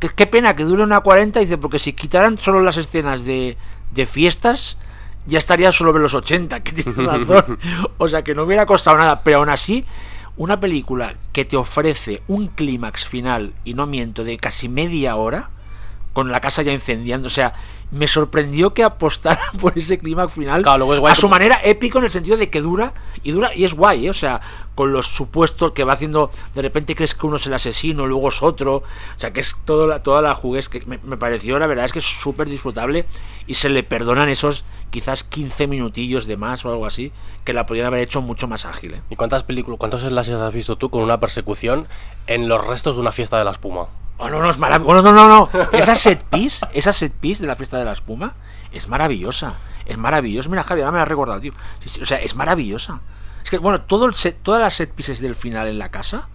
Que, 0.00 0.08
qué 0.08 0.26
pena 0.26 0.56
que 0.56 0.64
dure 0.64 0.82
una 0.82 1.00
40, 1.00 1.40
dice, 1.40 1.58
porque 1.58 1.78
si 1.78 1.92
quitaran 1.92 2.38
solo 2.38 2.62
las 2.62 2.78
escenas 2.78 3.24
de, 3.24 3.58
de 3.92 4.06
fiestas, 4.06 4.78
ya 5.26 5.36
estaría 5.38 5.70
solo 5.72 5.94
en 5.94 6.02
los 6.02 6.14
80, 6.14 6.60
que 6.60 6.72
tiene 6.72 6.92
razón. 7.06 7.58
o 7.98 8.08
sea, 8.08 8.22
que 8.24 8.34
no 8.34 8.44
hubiera 8.44 8.64
costado 8.64 8.96
nada, 8.96 9.20
pero 9.22 9.38
aún 9.40 9.50
así, 9.50 9.84
una 10.36 10.60
película 10.60 11.14
que 11.32 11.44
te 11.44 11.56
ofrece 11.56 12.22
un 12.28 12.46
clímax 12.48 13.06
final, 13.06 13.54
y 13.64 13.74
no 13.74 13.86
miento, 13.86 14.24
de 14.24 14.36
casi 14.36 14.68
media 14.68 15.16
hora, 15.16 15.50
con 16.16 16.32
la 16.32 16.40
casa 16.40 16.62
ya 16.62 16.72
incendiando, 16.72 17.26
o 17.26 17.30
sea, 17.30 17.52
me 17.90 18.06
sorprendió 18.06 18.72
que 18.72 18.82
apostara 18.82 19.38
por 19.60 19.76
ese 19.76 19.98
clímax 19.98 20.32
final 20.32 20.62
Claro, 20.62 20.78
luego 20.78 20.94
es 20.94 21.00
guay 21.00 21.12
a 21.12 21.14
su 21.14 21.28
manera 21.28 21.60
épico 21.62 21.98
en 21.98 22.04
el 22.04 22.10
sentido 22.10 22.38
de 22.38 22.48
que 22.48 22.62
dura 22.62 22.94
y 23.22 23.32
dura 23.32 23.54
y 23.54 23.64
es 23.64 23.74
guay, 23.74 24.06
¿eh? 24.06 24.10
o 24.10 24.14
sea, 24.14 24.40
con 24.74 24.94
los 24.94 25.08
supuestos 25.08 25.72
que 25.72 25.84
va 25.84 25.92
haciendo, 25.92 26.30
de 26.54 26.62
repente 26.62 26.96
crees 26.96 27.14
que 27.14 27.26
uno 27.26 27.36
es 27.36 27.46
el 27.46 27.52
asesino, 27.52 28.06
luego 28.06 28.28
es 28.28 28.42
otro, 28.42 28.76
o 28.76 29.18
sea, 29.18 29.34
que 29.34 29.40
es 29.40 29.56
toda 29.66 29.86
la, 29.86 30.02
toda 30.02 30.22
la 30.22 30.34
juguez 30.34 30.70
que 30.70 30.86
me, 30.86 30.98
me 31.04 31.18
pareció, 31.18 31.58
la 31.58 31.66
verdad 31.66 31.84
es 31.84 31.92
que 31.92 31.98
es 31.98 32.06
súper 32.06 32.48
disfrutable 32.48 33.04
y 33.46 33.52
se 33.52 33.68
le 33.68 33.82
perdonan 33.82 34.30
esos 34.30 34.64
quizás 34.88 35.22
15 35.22 35.66
minutillos 35.66 36.24
de 36.24 36.38
más 36.38 36.64
o 36.64 36.70
algo 36.70 36.86
así, 36.86 37.12
que 37.44 37.52
la 37.52 37.66
podrían 37.66 37.88
haber 37.88 38.00
hecho 38.00 38.22
mucho 38.22 38.48
más 38.48 38.64
ágil. 38.64 38.94
¿eh? 38.94 39.02
¿Y 39.10 39.16
cuántas 39.16 39.42
películas, 39.42 39.78
cuántos 39.78 40.00
slashers 40.00 40.40
has 40.40 40.54
visto 40.54 40.76
tú 40.76 40.88
con 40.88 41.02
una 41.02 41.20
persecución 41.20 41.86
en 42.26 42.48
los 42.48 42.66
restos 42.66 42.94
de 42.94 43.02
una 43.02 43.12
fiesta 43.12 43.36
de 43.36 43.44
la 43.44 43.50
espuma? 43.50 43.88
Oh, 44.18 44.30
no, 44.30 44.40
no, 44.40 44.48
es 44.48 44.58
maravilloso. 44.58 45.02
No, 45.02 45.12
no, 45.12 45.28
no, 45.28 45.50
no. 45.52 45.70
Esa 45.72 45.94
set 45.94 46.22
piece, 46.24 46.66
esa 46.72 46.92
set 46.92 47.12
piece 47.12 47.42
de 47.42 47.46
la 47.48 47.56
fiesta 47.56 47.78
de 47.78 47.84
la 47.84 47.92
espuma 47.92 48.34
es 48.72 48.88
maravillosa. 48.88 49.54
Es 49.84 49.98
maravillosa. 49.98 50.48
Mira, 50.48 50.64
Javi, 50.64 50.80
ahora 50.80 50.92
me 50.92 50.98
la 50.98 51.02
has 51.02 51.08
recordado, 51.08 51.40
tío. 51.40 51.52
Sí, 51.80 51.88
sí, 51.88 52.00
o 52.00 52.06
sea, 52.06 52.18
es 52.18 52.34
maravillosa. 52.34 53.00
Es 53.42 53.50
que, 53.50 53.58
bueno, 53.58 53.82
todo 53.82 54.06
el 54.06 54.14
set, 54.14 54.38
todas 54.42 54.60
las 54.60 54.74
set 54.74 54.92
pieces 54.92 55.20
del 55.20 55.36
final 55.36 55.68
en 55.68 55.78
la 55.78 55.90
casa, 55.90 56.28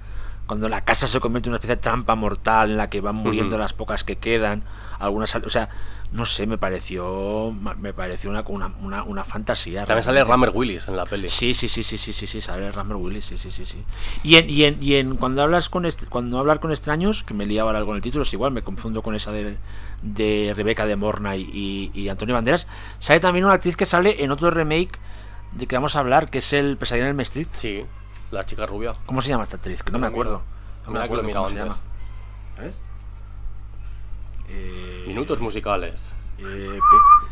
cuando 0.45 0.69
la 0.69 0.81
casa 0.81 1.07
se 1.07 1.19
convierte 1.19 1.49
en 1.49 1.51
una 1.51 1.57
especie 1.57 1.75
de 1.75 1.81
trampa 1.81 2.15
mortal 2.15 2.71
en 2.71 2.77
la 2.77 2.89
que 2.89 3.01
van 3.01 3.15
muriendo 3.15 3.57
las 3.57 3.73
pocas 3.73 4.03
que 4.03 4.17
quedan, 4.17 4.63
algunas, 4.99 5.33
o 5.35 5.49
sea, 5.49 5.69
no 6.11 6.25
sé, 6.25 6.45
me 6.45 6.57
pareció, 6.57 7.55
me 7.77 7.93
pareció 7.93 8.29
una, 8.29 8.43
una, 8.45 9.03
una, 9.03 9.23
fantasía. 9.23 9.85
También 9.85 10.03
sale. 10.03 10.23
Rammer 10.25 10.51
Willis 10.53 10.87
en 10.89 10.97
la 10.97 11.05
peli. 11.05 11.29
Sí, 11.29 11.53
sí, 11.53 11.69
sí, 11.69 11.83
sí, 11.83 11.97
sí, 11.97 12.11
sí, 12.11 12.27
sí, 12.27 12.41
sale 12.41 12.69
Rammer 12.69 12.97
Willis, 12.97 13.23
sí, 13.23 13.37
sí, 13.37 13.49
sí, 13.49 13.63
sí. 13.63 13.83
Y 14.21 14.35
en, 14.35 14.49
y 14.49 14.65
en, 14.65 14.83
y 14.83 14.95
en 14.95 15.15
cuando 15.15 15.41
hablas 15.41 15.69
con 15.69 15.87
cuando 16.09 16.37
hablar 16.37 16.59
con 16.59 16.71
extraños, 16.71 17.23
que 17.23 17.33
me 17.33 17.45
liaba 17.45 17.71
ahora 17.71 17.85
con 17.85 17.95
el 17.95 18.01
título, 18.01 18.23
es 18.23 18.33
igual, 18.33 18.51
me 18.51 18.61
confundo 18.61 19.01
con 19.01 19.15
esa 19.15 19.31
de, 19.31 19.55
de 20.01 20.53
Rebeca 20.53 20.85
de 20.85 20.97
Morna 20.97 21.37
y, 21.37 21.91
y, 21.93 22.09
Antonio 22.09 22.35
Banderas, 22.35 22.67
sale 22.99 23.21
también 23.21 23.45
una 23.45 23.53
actriz 23.53 23.77
que 23.77 23.85
sale 23.85 24.21
en 24.21 24.31
otro 24.31 24.51
remake 24.51 24.99
de 25.53 25.65
que 25.65 25.75
vamos 25.77 25.95
a 25.95 25.99
hablar, 25.99 26.29
que 26.29 26.39
es 26.39 26.51
el 26.51 26.75
Pesadilla 26.75 27.07
en 27.07 27.15
el 27.15 27.21
Street. 27.21 27.47
Sí, 27.53 27.85
la 28.31 28.45
chica 28.45 28.65
rubia. 28.65 28.95
¿Cómo 29.05 29.21
se 29.21 29.29
llama 29.29 29.45
esta 29.45 29.55
actriz? 29.55 29.81
Que 29.81 29.91
no 29.91 29.99
me 29.99 30.07
acuerdo. 30.07 30.41
No 30.85 30.91
me 30.91 30.93
que 30.93 30.99
lo 30.99 31.03
acuerdo 31.05 31.23
mirado 31.23 31.45
cómo 31.45 31.55
se 31.55 31.63
llama. 31.63 31.75
¿Sabes? 32.57 32.75
Eh, 34.53 35.05
Minutos 35.07 35.39
musicales. 35.39 36.13
eh, 36.39 36.79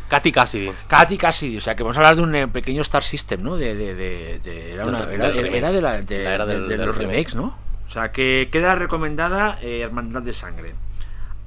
Katy 0.08 0.32
Cassidy. 0.32 0.72
Katy 0.88 1.16
Cassidy, 1.18 1.56
o 1.58 1.60
sea 1.60 1.74
que 1.76 1.82
vamos 1.82 1.96
a 1.96 2.00
hablar 2.00 2.16
de 2.16 2.22
un 2.22 2.34
eh, 2.34 2.48
pequeño 2.48 2.82
Star 2.82 3.04
System, 3.04 3.42
¿no? 3.42 3.56
De, 3.56 3.74
de, 3.74 3.94
de, 3.94 4.40
de- 4.42 4.72
era, 4.72 4.86
una- 4.86 5.06
de, 5.06 5.18
la, 5.18 5.28
de, 5.30 5.50
La 5.50 6.34
era 6.34 6.46
de- 6.46 6.54
del- 6.54 6.68
de 6.68 6.76
del 6.76 6.86
los 6.86 6.96
remake. 6.96 7.12
remakes, 7.28 7.34
¿no? 7.34 7.56
O 7.86 7.90
sea 7.92 8.12
que 8.12 8.48
queda 8.52 8.74
recomendada 8.76 9.58
eh, 9.62 9.80
Hermandad 9.80 10.22
de 10.22 10.32
Sangre. 10.32 10.74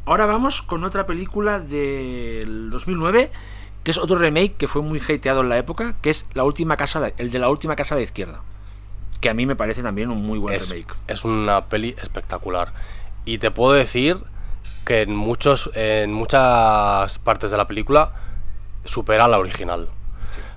Ahora 0.06 0.26
vamos 0.26 0.62
con 0.62 0.84
otra 0.84 1.06
película 1.06 1.60
del 1.60 2.70
2009, 2.70 3.32
que 3.84 3.92
es 3.92 3.98
otro 3.98 4.18
remake 4.18 4.56
que 4.58 4.68
fue 4.68 4.82
muy 4.82 5.00
hateado 5.00 5.42
en 5.42 5.50
la 5.50 5.58
época, 5.58 5.96
que 6.02 6.10
es 6.10 6.26
la 6.34 6.44
última 6.44 6.78
casa, 6.78 7.00
de- 7.00 7.14
el 7.18 7.32
de 7.32 7.40
la 7.40 7.50
última 7.50 7.76
casa 7.76 7.96
la 7.96 8.02
izquierda, 8.02 8.42
que 9.22 9.30
a 9.30 9.34
mí 9.34 9.46
me 9.46 9.56
parece 9.56 9.82
también 9.84 10.10
un 10.10 10.22
muy 10.22 10.40
buen 10.40 10.56
Es, 10.56 10.70
remake. 10.70 10.94
es 11.08 11.24
una 11.26 11.66
peli 11.66 11.96
espectacular. 12.02 12.74
Y 13.26 13.38
te 13.38 13.52
puedo 13.52 13.72
decir 13.74 14.18
que 14.86 15.02
en 15.02 15.16
muchos 15.16 15.70
en 15.76 16.12
muchas 16.14 17.18
partes 17.20 17.52
de 17.52 17.58
la 17.58 17.68
película 17.68 18.14
supera 18.86 19.28
la 19.28 19.40
original. 19.40 19.88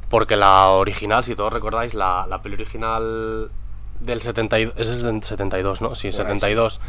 Porque 0.09 0.37
la 0.37 0.69
original, 0.69 1.25
si 1.25 1.35
todos 1.35 1.53
recordáis, 1.53 1.95
la, 1.95 2.27
la 2.29 2.41
peli 2.43 2.55
original 2.55 3.51
del 4.01 4.21
72, 4.21 4.75
es 4.79 5.03
del 5.03 5.23
72, 5.23 5.81
¿no? 5.81 5.95
Sí, 5.95 6.11
Por 6.11 6.21
ahí, 6.21 6.27
72. 6.29 6.81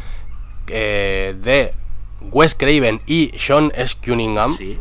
eh, 0.68 1.36
de 1.40 1.74
Wes 2.30 2.54
Craven 2.54 3.00
y 3.06 3.32
Sean 3.38 3.72
S. 3.74 3.96
Cunningham. 4.04 4.56
Sí. 4.56 4.78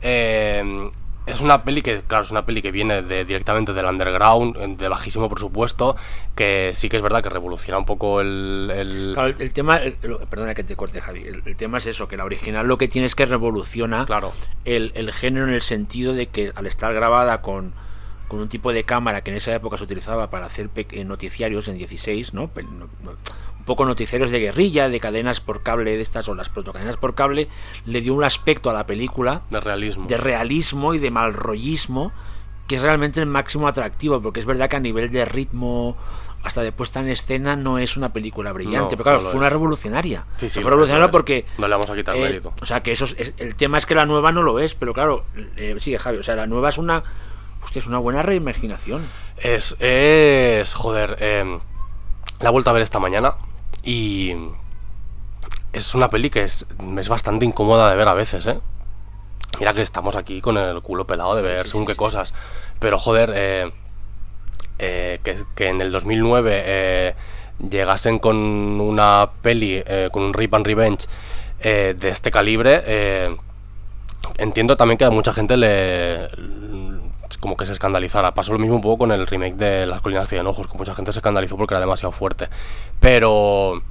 Eh, 0.00 0.90
es 1.26 1.40
una 1.40 1.64
peli 1.64 1.80
que, 1.82 2.02
claro, 2.02 2.24
es 2.24 2.30
una 2.30 2.44
peli 2.44 2.60
que 2.60 2.70
viene 2.70 3.02
de, 3.02 3.24
directamente 3.24 3.72
del 3.72 3.86
underground, 3.86 4.56
eh, 4.58 4.74
de 4.76 4.88
bajísimo 4.88 5.28
presupuesto, 5.30 5.96
que 6.34 6.72
sí 6.74 6.88
que 6.88 6.96
es 6.96 7.02
verdad 7.02 7.22
que 7.22 7.30
revoluciona 7.30 7.78
un 7.78 7.86
poco 7.86 8.20
el... 8.20 8.70
el- 8.74 9.10
Claro, 9.14 9.28
el, 9.28 9.36
el 9.40 9.52
tema, 9.52 9.76
el- 9.76 9.94
perdona 10.28 10.54
que 10.54 10.64
te 10.64 10.76
corte 10.76 11.00
Javi, 11.00 11.22
el, 11.24 11.42
el 11.46 11.56
tema 11.56 11.78
es 11.78 11.86
eso, 11.86 12.08
que 12.08 12.16
la 12.16 12.24
original 12.24 12.66
lo 12.66 12.76
que 12.78 12.88
tiene 12.88 13.06
es 13.06 13.14
que 13.14 13.24
revoluciona 13.26 14.04
Claro. 14.04 14.32
el, 14.64 14.92
el 14.94 15.12
género 15.12 15.46
en 15.48 15.54
el 15.54 15.62
sentido 15.62 16.12
de 16.12 16.26
que 16.26 16.52
al 16.54 16.66
estar 16.66 16.92
grabada 16.92 17.40
con, 17.40 17.72
con 18.28 18.40
un 18.40 18.48
tipo 18.48 18.72
de 18.72 18.84
cámara 18.84 19.22
que 19.22 19.30
en 19.30 19.36
esa 19.38 19.54
época 19.54 19.76
se 19.78 19.84
utilizaba 19.84 20.28
para 20.30 20.46
hacer 20.46 20.68
noticiarios 21.06 21.68
en 21.68 21.78
16, 21.78 22.34
¿no? 22.34 22.50
Un 23.64 23.66
poco 23.66 23.86
noticiarios 23.86 24.30
de 24.30 24.40
guerrilla, 24.40 24.90
de 24.90 25.00
cadenas 25.00 25.40
por 25.40 25.62
cable 25.62 25.96
de 25.96 26.02
estas 26.02 26.28
o 26.28 26.34
las 26.34 26.50
protocadenas 26.50 26.98
por 26.98 27.14
cable, 27.14 27.48
le 27.86 28.02
dio 28.02 28.12
un 28.12 28.22
aspecto 28.22 28.68
a 28.68 28.74
la 28.74 28.84
película 28.84 29.40
de 29.48 29.58
realismo. 29.60 30.06
de 30.06 30.16
realismo 30.18 30.92
y 30.92 30.98
de 30.98 31.10
malrollismo 31.10 32.12
que 32.66 32.76
es 32.76 32.82
realmente 32.82 33.20
el 33.20 33.26
máximo 33.26 33.68
atractivo, 33.68 34.20
porque 34.22 34.40
es 34.40 34.46
verdad 34.46 34.70
que 34.70 34.76
a 34.76 34.80
nivel 34.80 35.10
de 35.12 35.24
ritmo, 35.26 35.96
hasta 36.42 36.62
de 36.62 36.72
puesta 36.72 37.00
en 37.00 37.08
escena, 37.10 37.56
no 37.56 37.78
es 37.78 37.96
una 37.98 38.12
película 38.14 38.52
brillante, 38.52 38.96
No, 38.96 39.02
pero 39.02 39.04
claro, 39.04 39.22
no 39.22 39.28
fue 39.30 39.38
una 39.38 39.50
revolucionaria. 39.50 40.24
Sí, 40.38 40.48
sí, 40.48 40.60
fue 40.62 40.70
revolucionaria 40.70 41.10
porque... 41.10 41.44
No 41.58 41.68
le 41.68 41.74
vamos 41.74 41.90
a 41.90 41.94
quitar 41.94 42.16
eh, 42.16 42.20
mérito. 42.20 42.54
O 42.62 42.64
sea, 42.64 42.82
que 42.82 42.92
eso 42.92 43.04
es, 43.04 43.16
es- 43.18 43.34
el 43.36 43.54
tema 43.54 43.76
es 43.76 43.84
que 43.84 43.94
la 43.94 44.06
nueva 44.06 44.32
no 44.32 44.42
lo 44.42 44.58
es, 44.60 44.74
pero 44.74 44.94
claro, 44.94 45.24
eh, 45.56 45.74
sigue 45.78 45.98
Javi, 45.98 46.16
o 46.18 46.22
sea, 46.22 46.36
la 46.36 46.46
nueva 46.46 46.70
es 46.70 46.78
una... 46.78 47.02
Hostia, 47.62 47.80
es 47.80 47.86
una 47.86 47.98
buena 47.98 48.22
reimaginación. 48.22 49.06
Es, 49.36 49.76
es, 49.80 50.72
joder, 50.74 51.16
eh, 51.20 51.58
la 52.40 52.48
he 52.48 52.52
vuelto 52.52 52.70
a 52.70 52.72
ver 52.72 52.80
esta 52.82 52.98
mañana 52.98 53.34
y 53.84 54.34
es 55.72 55.94
una 55.94 56.08
peli 56.10 56.30
que 56.30 56.42
es, 56.42 56.66
es 56.98 57.08
bastante 57.08 57.44
incómoda 57.44 57.90
de 57.90 57.96
ver 57.96 58.08
a 58.08 58.14
veces, 58.14 58.46
¿eh? 58.46 58.58
Mira 59.58 59.72
que 59.72 59.82
estamos 59.82 60.16
aquí 60.16 60.40
con 60.40 60.56
el 60.56 60.80
culo 60.82 61.06
pelado 61.06 61.36
de 61.36 61.42
ver 61.42 61.64
sí, 61.64 61.70
según 61.70 61.84
sí, 61.84 61.88
qué 61.88 61.92
sí. 61.92 61.98
cosas, 61.98 62.34
pero 62.80 62.98
joder, 62.98 63.32
eh, 63.34 63.70
eh, 64.78 65.20
que, 65.22 65.38
que 65.54 65.68
en 65.68 65.80
el 65.80 65.92
2009 65.92 66.62
eh, 66.64 67.14
llegasen 67.70 68.18
con 68.18 68.36
una 68.36 69.30
peli, 69.42 69.82
eh, 69.86 70.08
con 70.12 70.22
un 70.22 70.34
Rip 70.34 70.54
and 70.54 70.66
Revenge 70.66 71.06
eh, 71.60 71.94
de 71.98 72.08
este 72.08 72.30
calibre, 72.30 72.82
eh, 72.86 73.36
entiendo 74.38 74.76
también 74.76 74.98
que 74.98 75.04
a 75.04 75.10
mucha 75.10 75.32
gente 75.32 75.56
le 75.56 76.28
como 77.38 77.56
que 77.56 77.66
se 77.66 77.72
escandalizara. 77.72 78.34
Pasó 78.34 78.52
lo 78.52 78.58
mismo 78.58 78.76
un 78.76 78.82
poco 78.82 78.98
con 78.98 79.12
el 79.12 79.26
remake 79.26 79.56
de 79.56 79.86
Las 79.86 80.00
Colinas 80.02 80.28
Tienen 80.28 80.46
Ojos, 80.46 80.66
que 80.66 80.76
mucha 80.78 80.94
gente 80.94 81.12
se 81.12 81.18
escandalizó 81.20 81.56
porque 81.56 81.74
era 81.74 81.80
demasiado 81.80 82.12
fuerte. 82.12 82.48
Pero 83.00 83.82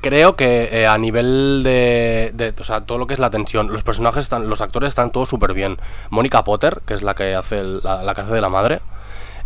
creo 0.00 0.36
que 0.36 0.68
eh, 0.72 0.86
a 0.86 0.98
nivel 0.98 1.62
de, 1.64 2.30
de- 2.34 2.54
O 2.60 2.64
sea, 2.64 2.82
todo 2.82 2.98
lo 2.98 3.06
que 3.06 3.14
es 3.14 3.20
la 3.20 3.30
tensión, 3.30 3.68
los 3.72 3.82
personajes, 3.82 4.24
están, 4.24 4.48
los 4.48 4.60
actores 4.60 4.88
están 4.88 5.10
todos 5.10 5.28
súper 5.28 5.54
bien. 5.54 5.78
Mónica 6.10 6.44
Potter, 6.44 6.82
que 6.86 6.94
es 6.94 7.02
la 7.02 7.14
que 7.14 7.34
hace, 7.34 7.62
la, 7.64 8.02
la 8.02 8.14
que 8.14 8.20
hace 8.22 8.32
de 8.34 8.40
la 8.40 8.48
madre. 8.48 8.80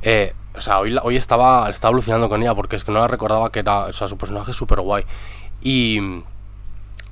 eh, 0.03 0.35
o 0.57 0.61
sea, 0.61 0.81
hoy, 0.81 0.97
hoy 1.05 1.17
estaba, 1.17 1.71
estaba 1.71 1.93
alucinando 1.93 2.29
con 2.29 2.43
ella 2.43 2.53
porque 2.55 2.75
es 2.75 2.83
que 2.83 2.91
no 2.91 2.99
la 2.99 3.07
recordaba 3.07 3.53
que 3.53 3.61
era. 3.61 3.81
O 3.85 3.93
sea, 3.93 4.09
su 4.09 4.17
personaje 4.19 4.51
es 4.51 4.57
súper 4.57 4.81
guay. 4.81 5.05
Y 5.63 6.01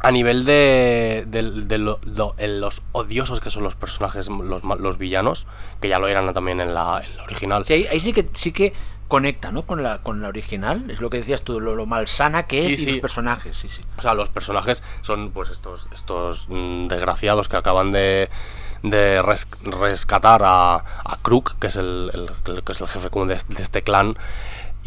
a 0.01 0.11
nivel 0.11 0.45
de, 0.45 1.25
de- 1.27 1.43
de 1.51 1.79
lo- 1.79 2.01
en 2.39 2.61
los 2.61 2.83
odiosos 2.93 3.41
que 3.41 3.51
son 3.51 3.63
los 3.63 3.75
personajes, 3.75 4.29
los, 4.29 4.63
los 4.63 4.99
villanos, 4.99 5.47
que 5.81 5.89
ya 5.89 5.99
lo 5.99 6.09
eran 6.09 6.33
también 6.35 6.61
en 6.61 6.75
la, 6.75 7.03
en 7.05 7.17
la 7.17 7.23
original. 7.25 7.65
Sí, 7.65 7.73
ahí, 7.75 7.87
ahí 7.91 8.01
sí 8.01 8.13
que 8.13 8.29
sí 8.35 8.53
que 8.53 8.73
conecta, 9.09 9.53
¿no? 9.53 9.63
Con 9.63 9.83
la, 9.83 9.99
con 10.03 10.21
la 10.21 10.29
original, 10.29 10.91
es 10.91 11.01
lo 11.01 11.11
que 11.11 11.19
decías 11.19 11.43
tú, 11.43 11.61
lo, 11.61 11.75
lo 11.77 11.87
malsana 11.87 12.47
que 12.47 12.59
es 12.59 12.65
Sí, 12.65 12.73
y 12.75 12.79
sí. 12.79 12.91
los 12.93 13.01
personajes, 13.01 13.57
sí, 13.57 13.69
sí. 13.69 13.83
O 13.99 14.03
sea, 14.03 14.15
los 14.15 14.29
personajes 14.31 14.83
son 15.03 15.31
pues 15.31 15.49
estos, 15.51 15.89
estos 15.95 16.49
mm, 16.49 16.89
desgraciados 16.89 17.49
que 17.49 17.57
acaban 17.57 17.93
de, 17.93 18.29
de 18.83 19.23
res- 19.23 19.47
rescatar 19.63 20.43
a, 20.45 20.75
a 21.05 21.19
Kruk, 21.23 21.57
que 21.61 21.69
es 21.69 21.77
el, 21.77 22.11
el- 22.15 22.31
el- 22.53 22.65
que 22.65 22.73
es 22.73 22.81
el 22.81 22.89
jefe 22.89 23.09
común 23.11 23.29
de, 23.29 23.37
de 23.49 23.63
este 23.63 23.83
clan. 23.83 24.17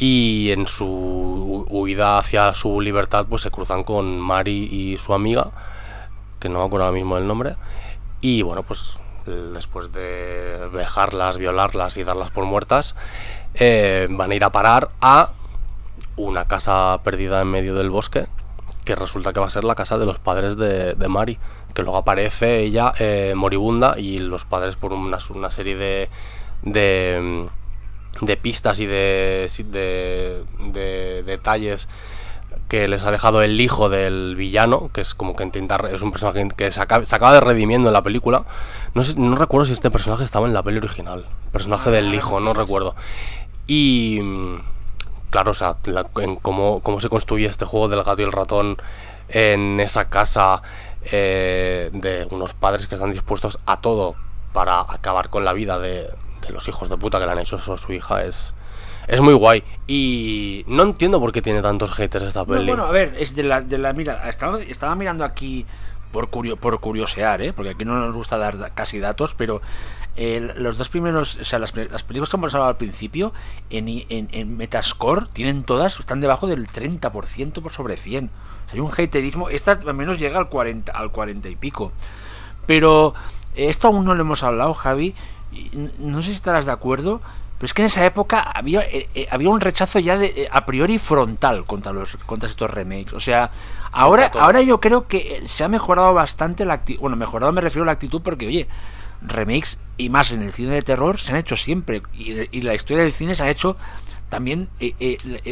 Y 0.01 0.51
en 0.51 0.65
su 0.67 0.85
hu- 0.85 1.65
huida 1.69 2.17
hacia 2.17 2.53
su 2.55 2.79
libertad, 2.79 3.25
pues 3.29 3.41
se 3.41 3.51
cruzan 3.51 3.83
con 3.83 4.17
Mari 4.17 4.63
y 4.71 4.97
su 4.97 5.13
amiga, 5.13 5.51
que 6.39 6.47
no 6.47 6.59
me 6.59 6.65
acuerdo 6.65 6.85
ahora 6.85 6.95
mismo 6.95 7.15
del 7.17 7.27
nombre. 7.27 7.55
Y 8.21 8.41
bueno, 8.41 8.63
pues 8.63 8.97
después 9.25 9.91
de 9.91 10.69
vejarlas, 10.71 11.37
violarlas 11.37 11.97
y 11.97 12.03
darlas 12.05 12.31
por 12.31 12.45
muertas, 12.45 12.95
eh, 13.55 14.07
van 14.09 14.31
a 14.31 14.35
ir 14.35 14.43
a 14.45 14.51
parar 14.51 14.89
a 15.01 15.31
una 16.15 16.45
casa 16.45 16.99
perdida 17.03 17.41
en 17.41 17.47
medio 17.49 17.75
del 17.75 17.89
bosque, 17.89 18.25
que 18.85 18.95
resulta 18.95 19.33
que 19.33 19.39
va 19.41 19.47
a 19.47 19.51
ser 19.51 19.65
la 19.65 19.75
casa 19.75 19.97
de 19.97 20.05
los 20.05 20.17
padres 20.19 20.55
de, 20.55 20.93
de 20.93 21.07
Mari, 21.09 21.37
que 21.73 21.81
luego 21.83 21.97
aparece 21.97 22.61
ella 22.61 22.93
eh, 22.99 23.33
moribunda 23.35 23.99
y 23.99 24.19
los 24.19 24.45
padres 24.45 24.77
por 24.77 24.93
una, 24.93 25.17
una 25.33 25.51
serie 25.51 25.75
de, 25.75 26.09
de, 26.63 27.47
de 28.21 28.37
pistas 28.37 28.79
y 28.79 28.85
de, 28.85 29.49
de, 29.69 30.43
de 30.73 31.23
detalles 31.23 31.87
que 32.67 32.87
les 32.87 33.03
ha 33.03 33.11
dejado 33.11 33.41
el 33.41 33.59
hijo 33.59 33.89
del 33.89 34.35
villano, 34.35 34.91
que 34.93 35.01
es 35.01 35.15
como 35.15 35.35
que 35.35 35.43
intenta, 35.43 35.77
es 35.91 36.01
un 36.01 36.11
personaje 36.11 36.47
que 36.55 36.71
se 36.71 36.81
acaba, 36.81 37.33
de 37.33 37.39
redimiendo 37.39 37.89
en 37.89 37.93
la 37.93 38.03
película. 38.03 38.45
No, 38.93 39.01
no 39.15 39.35
recuerdo 39.35 39.65
si 39.65 39.73
este 39.73 39.89
personaje 39.89 40.23
estaba 40.23 40.47
en 40.47 40.53
la 40.53 40.61
peli 40.61 40.77
original, 40.77 41.25
personaje 41.51 41.89
del 41.89 42.13
hijo, 42.13 42.39
no 42.39 42.53
recuerdo. 42.53 42.95
Y 43.65 44.19
claro, 45.31 45.51
o 45.51 45.55
sea, 45.55 45.77
la- 45.85 46.03
cómo 46.03 47.01
se 47.01 47.09
construye 47.09 47.47
este 47.47 47.65
juego 47.65 47.87
del 47.87 48.03
gato 48.03 48.21
y 48.21 48.25
el 48.25 48.31
ratón 48.31 48.77
en 49.29 49.79
esa 49.79 50.09
casa 50.09 50.61
eh, 51.11 51.89
de 51.93 52.27
unos 52.31 52.53
padres 52.53 52.87
que 52.87 52.95
están 52.95 53.11
dispuestos 53.11 53.59
a 53.65 53.79
todo 53.79 54.15
para 54.53 54.81
acabar 54.81 55.29
con 55.29 55.45
la 55.45 55.53
vida 55.53 55.79
de, 55.79 56.09
de 56.41 56.53
los 56.53 56.67
hijos 56.67 56.89
de 56.89 56.97
puta 56.97 57.19
que 57.19 57.25
le 57.25 57.31
han 57.31 57.39
hecho 57.39 57.57
eso 57.57 57.73
a 57.73 57.77
su 57.77 57.91
hija 57.93 58.23
es, 58.23 58.53
es 59.07 59.21
muy 59.21 59.33
guay. 59.33 59.63
Y 59.87 60.63
no 60.67 60.83
entiendo 60.83 61.19
por 61.19 61.31
qué 61.31 61.41
tiene 61.41 61.61
tantos 61.61 61.91
haters 61.91 62.25
esta 62.25 62.39
No, 62.41 62.45
peli. 62.47 62.67
bueno, 62.67 62.85
a 62.85 62.91
ver, 62.91 63.15
es 63.17 63.35
de 63.35 63.43
la, 63.43 63.61
de 63.61 63.77
la 63.77 63.93
mira, 63.93 64.27
estaba, 64.29 64.61
estaba 64.61 64.95
mirando 64.95 65.23
aquí 65.25 65.65
por 66.11 66.29
curio, 66.29 66.57
por 66.57 66.79
curiosear, 66.79 67.41
¿eh? 67.41 67.53
porque 67.53 67.71
aquí 67.71 67.85
no 67.85 67.95
nos 67.99 68.15
gusta 68.15 68.37
dar 68.37 68.57
da- 68.57 68.71
casi 68.71 68.97
datos, 68.97 69.35
pero 69.37 69.61
eh, 70.15 70.53
los 70.57 70.75
dos 70.77 70.89
primeros, 70.89 71.35
o 71.37 71.43
sea, 71.43 71.59
las, 71.59 71.75
las 71.75 72.01
películas 72.01 72.29
que 72.29 72.35
hemos 72.37 72.53
hablado 72.55 72.69
al 72.71 72.77
principio, 72.77 73.31
en, 73.69 73.87
en, 73.87 74.27
en 74.31 74.57
Metascore, 74.57 75.27
tienen 75.33 75.63
todas, 75.63 75.99
están 75.99 76.19
debajo 76.19 76.47
del 76.47 76.65
30% 76.67 77.61
por 77.61 77.71
sobre 77.71 77.95
100. 77.95 78.25
O 78.25 78.69
sea, 78.69 78.73
hay 78.73 78.79
un 78.79 78.91
haterismo, 78.91 79.49
esta 79.49 79.73
al 79.73 79.93
menos 79.93 80.17
llega 80.17 80.39
al 80.39 80.49
40, 80.49 80.91
al 80.91 81.11
40 81.11 81.47
y 81.49 81.55
pico. 81.55 81.91
Pero 82.65 83.13
esto 83.55 83.87
aún 83.87 84.05
no 84.05 84.15
lo 84.15 84.21
hemos 84.21 84.43
hablado, 84.43 84.73
Javi. 84.73 85.13
No 85.99 86.21
sé 86.21 86.29
si 86.29 86.35
estarás 86.35 86.65
de 86.65 86.71
acuerdo, 86.71 87.21
pero 87.59 87.65
es 87.65 87.73
que 87.73 87.81
en 87.81 87.87
esa 87.87 88.05
época 88.05 88.39
había, 88.39 88.81
eh, 88.81 89.09
eh, 89.13 89.27
había 89.29 89.49
un 89.49 89.59
rechazo 89.59 89.99
ya 89.99 90.17
de, 90.17 90.27
eh, 90.27 90.49
a 90.49 90.65
priori 90.65 90.97
frontal 90.97 91.65
contra 91.65 91.91
los 91.91 92.15
contra 92.25 92.47
estos 92.47 92.71
remakes. 92.71 93.11
O 93.11 93.19
sea, 93.19 93.51
ahora, 93.91 94.31
ahora 94.39 94.61
yo 94.61 94.79
creo 94.79 95.07
que 95.07 95.41
se 95.45 95.65
ha 95.65 95.67
mejorado 95.67 96.13
bastante 96.13 96.63
la 96.63 96.75
actitud. 96.75 97.01
Bueno, 97.01 97.17
mejorado 97.17 97.51
me 97.51 97.59
refiero 97.59 97.83
a 97.83 97.87
la 97.87 97.91
actitud 97.91 98.21
porque, 98.21 98.47
oye, 98.47 98.69
remakes 99.21 99.77
y 99.97 100.09
más 100.09 100.31
en 100.31 100.41
el 100.41 100.53
cine 100.53 100.71
de 100.71 100.83
terror 100.83 101.19
se 101.19 101.33
han 101.33 101.37
hecho 101.37 101.57
siempre. 101.57 102.01
Y, 102.13 102.57
y 102.57 102.61
la 102.61 102.75
historia 102.75 103.03
del 103.03 103.11
cine 103.11 103.35
se 103.35 103.43
ha 103.43 103.49
hecho 103.49 103.75
también 104.29 104.69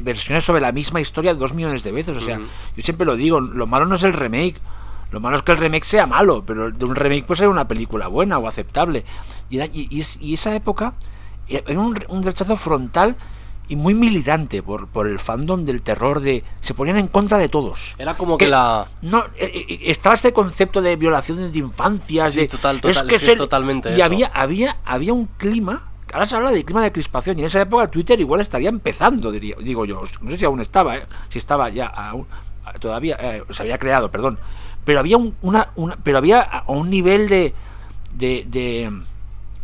versiones 0.02 0.46
sobre 0.46 0.62
la 0.62 0.72
misma 0.72 1.02
historia 1.02 1.34
dos 1.34 1.54
millones 1.54 1.84
de 1.84 1.92
veces. 1.92 2.16
O 2.16 2.22
sea, 2.22 2.38
yo 2.38 2.84
siempre 2.84 3.06
lo 3.06 3.18
digo, 3.18 3.42
lo 3.42 3.68
malo 3.68 3.86
no 3.86 3.96
es 3.96 4.04
el 4.04 4.14
remake. 4.14 4.62
Lo 5.12 5.20
malo 5.20 5.38
es 5.38 5.44
que 5.44 5.52
el 5.54 5.58
remake 5.58 5.86
sea 5.86 6.06
malo, 6.08 6.44
pero 6.46 6.72
de 6.72 6.86
un 6.86 6.96
remake 6.96 7.26
puede 7.26 7.40
ser 7.40 7.48
una 7.50 7.68
película 7.68 8.08
buena 8.08 8.38
o 8.40 8.48
aceptable. 8.48 9.06
Y, 9.50 9.62
y- 9.62 9.88
y 9.90 10.02
es- 10.02 10.18
y 10.22 10.34
esa 10.34 10.54
época 10.56 10.94
era 11.48 11.80
un, 11.80 11.98
un 12.10 12.24
rechazo 12.24 12.56
frontal 12.58 13.16
y 13.70 13.76
muy 13.76 13.94
militante 13.94 14.62
por, 14.64 14.88
por 14.88 15.08
el 15.08 15.20
fandom 15.20 15.66
del 15.66 15.82
terror 15.82 16.20
de 16.22 16.44
se 16.62 16.74
ponían 16.74 16.98
en 16.98 17.08
contra 17.08 17.38
de 17.38 17.50
todos 17.50 17.96
Era 17.98 18.16
como 18.16 18.38
que 18.38 18.48
la... 18.48 18.88
no 19.02 19.26
eh, 19.36 19.66
eh, 19.70 19.80
estaba 19.88 20.16
este 20.16 20.32
concepto 20.32 20.82
de 20.82 20.96
violación 20.96 21.52
de 21.52 21.60
infancias 21.60 22.32
Sí, 22.34 22.40
de 22.40 22.48
total, 22.48 22.80
total, 22.80 23.12
es 23.12 23.22
que 23.22 23.36
totalmente 23.36 23.90
y 23.90 23.96
eso. 23.96 24.04
había 24.06 24.28
había 24.28 24.78
había 24.86 25.12
un 25.12 25.26
clima 25.38 25.90
ahora 26.14 26.26
se 26.26 26.38
habla 26.38 26.52
de 26.52 26.64
clima 26.64 26.82
de 26.82 26.94
crispación 26.94 27.38
y 27.38 27.42
en 27.42 27.48
esa 27.48 27.60
época 27.62 27.92
Twitter 27.92 28.18
igual 28.22 28.40
estaría 28.40 28.70
empezando 28.70 29.32
diría, 29.32 29.58
digo 29.62 29.84
yo 29.84 30.02
no 30.22 30.32
sé 30.32 30.38
si 30.38 30.46
aún 30.46 30.62
estaba 30.62 30.96
eh, 30.98 31.06
si 31.28 31.38
estaba 31.38 31.68
ya 31.70 31.88
aún, 31.88 32.26
todavía 32.80 33.18
eh, 33.20 33.44
se 33.50 33.64
había 33.64 33.78
creado 33.78 34.10
perdón 34.10 34.40
pero 34.88 35.02
había 35.02 35.18
un, 35.18 35.36
una, 35.44 35.68
una- 35.76 35.98
pero 36.02 36.18
había 36.18 36.64
un 36.68 36.90
nivel 36.90 37.28
de 37.30 37.54
de, 38.16 38.46
de 38.48 38.90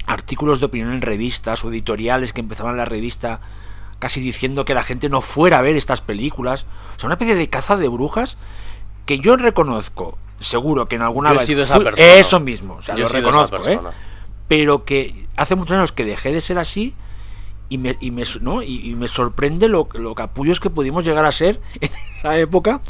artículos 0.06 0.60
de 0.60 0.66
opinión 0.68 0.92
en 0.92 1.02
revistas 1.02 1.64
o 1.64 1.70
editoriales 1.70 2.34
que 2.34 2.42
empezaban 2.42 2.76
la 2.78 2.86
revista 2.86 3.40
casi 4.00 4.20
diciendo 4.20 4.66
que 4.66 4.74
la 4.74 4.84
gente 4.84 5.08
no 5.10 5.22
fuera 5.22 5.60
a 5.60 5.62
ver 5.62 5.78
estas 5.78 6.02
películas. 6.02 6.66
O 6.98 7.00
sea, 7.00 7.08
una 7.08 7.14
especie 7.16 7.36
de 7.36 7.50
caza 7.50 7.78
de 7.78 7.88
brujas 7.88 8.36
que 9.06 9.20
yo 9.20 9.38
reconozco, 9.38 10.18
seguro 10.40 10.88
que 10.88 10.98
en 10.98 11.04
alguna 11.04 11.30
Yo 11.30 11.36
he 11.36 11.38
vez 11.38 11.46
sido 11.48 11.64
esa 11.64 11.76
fui- 11.76 11.86
persona. 11.86 12.14
eso 12.16 12.40
mismo, 12.42 12.74
o 12.76 12.82
sea, 12.82 12.96
Yo 12.96 13.04
lo 13.04 13.10
reconozco, 13.10 13.66
¿eh? 13.68 13.80
Pero 14.50 14.84
que 14.84 15.26
hace 15.38 15.56
muchos 15.56 15.78
años 15.78 15.94
que 15.94 16.04
dejé 16.04 16.34
de 16.34 16.42
ser 16.42 16.58
así 16.60 16.94
y 17.70 17.78
me, 17.78 17.96
y 18.02 18.12
me, 18.12 18.24
¿no? 18.42 18.62
y, 18.62 18.90
y 18.90 18.94
me 18.96 19.08
sorprende 19.08 19.70
lo, 19.70 19.88
lo 19.94 20.14
capullos 20.16 20.60
que 20.60 20.70
pudimos 20.70 21.06
llegar 21.06 21.24
a 21.26 21.32
ser 21.32 21.62
en 21.80 21.90
esa 22.20 22.38
época 22.38 22.82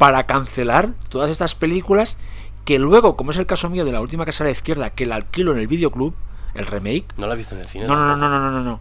para 0.00 0.24
cancelar 0.24 0.94
todas 1.10 1.30
estas 1.30 1.54
películas 1.54 2.16
que 2.64 2.78
luego, 2.78 3.18
como 3.18 3.32
es 3.32 3.36
el 3.36 3.44
caso 3.44 3.68
mío 3.68 3.84
de 3.84 3.92
la 3.92 4.00
última 4.00 4.24
casa 4.24 4.44
a 4.44 4.46
la 4.46 4.50
izquierda, 4.50 4.88
que 4.88 5.04
la 5.04 5.16
alquilo 5.16 5.52
en 5.52 5.58
el 5.58 5.66
videoclub, 5.66 6.14
el 6.54 6.64
remake, 6.64 7.04
No 7.18 7.26
la 7.26 7.34
he 7.34 7.36
visto 7.36 7.54
en 7.54 7.60
el 7.60 7.66
cine. 7.66 7.86
no, 7.86 7.94
no, 7.94 8.16
no, 8.16 8.16
no, 8.16 8.28
no, 8.30 8.40
no, 8.40 8.50
no, 8.50 8.64
no. 8.64 8.80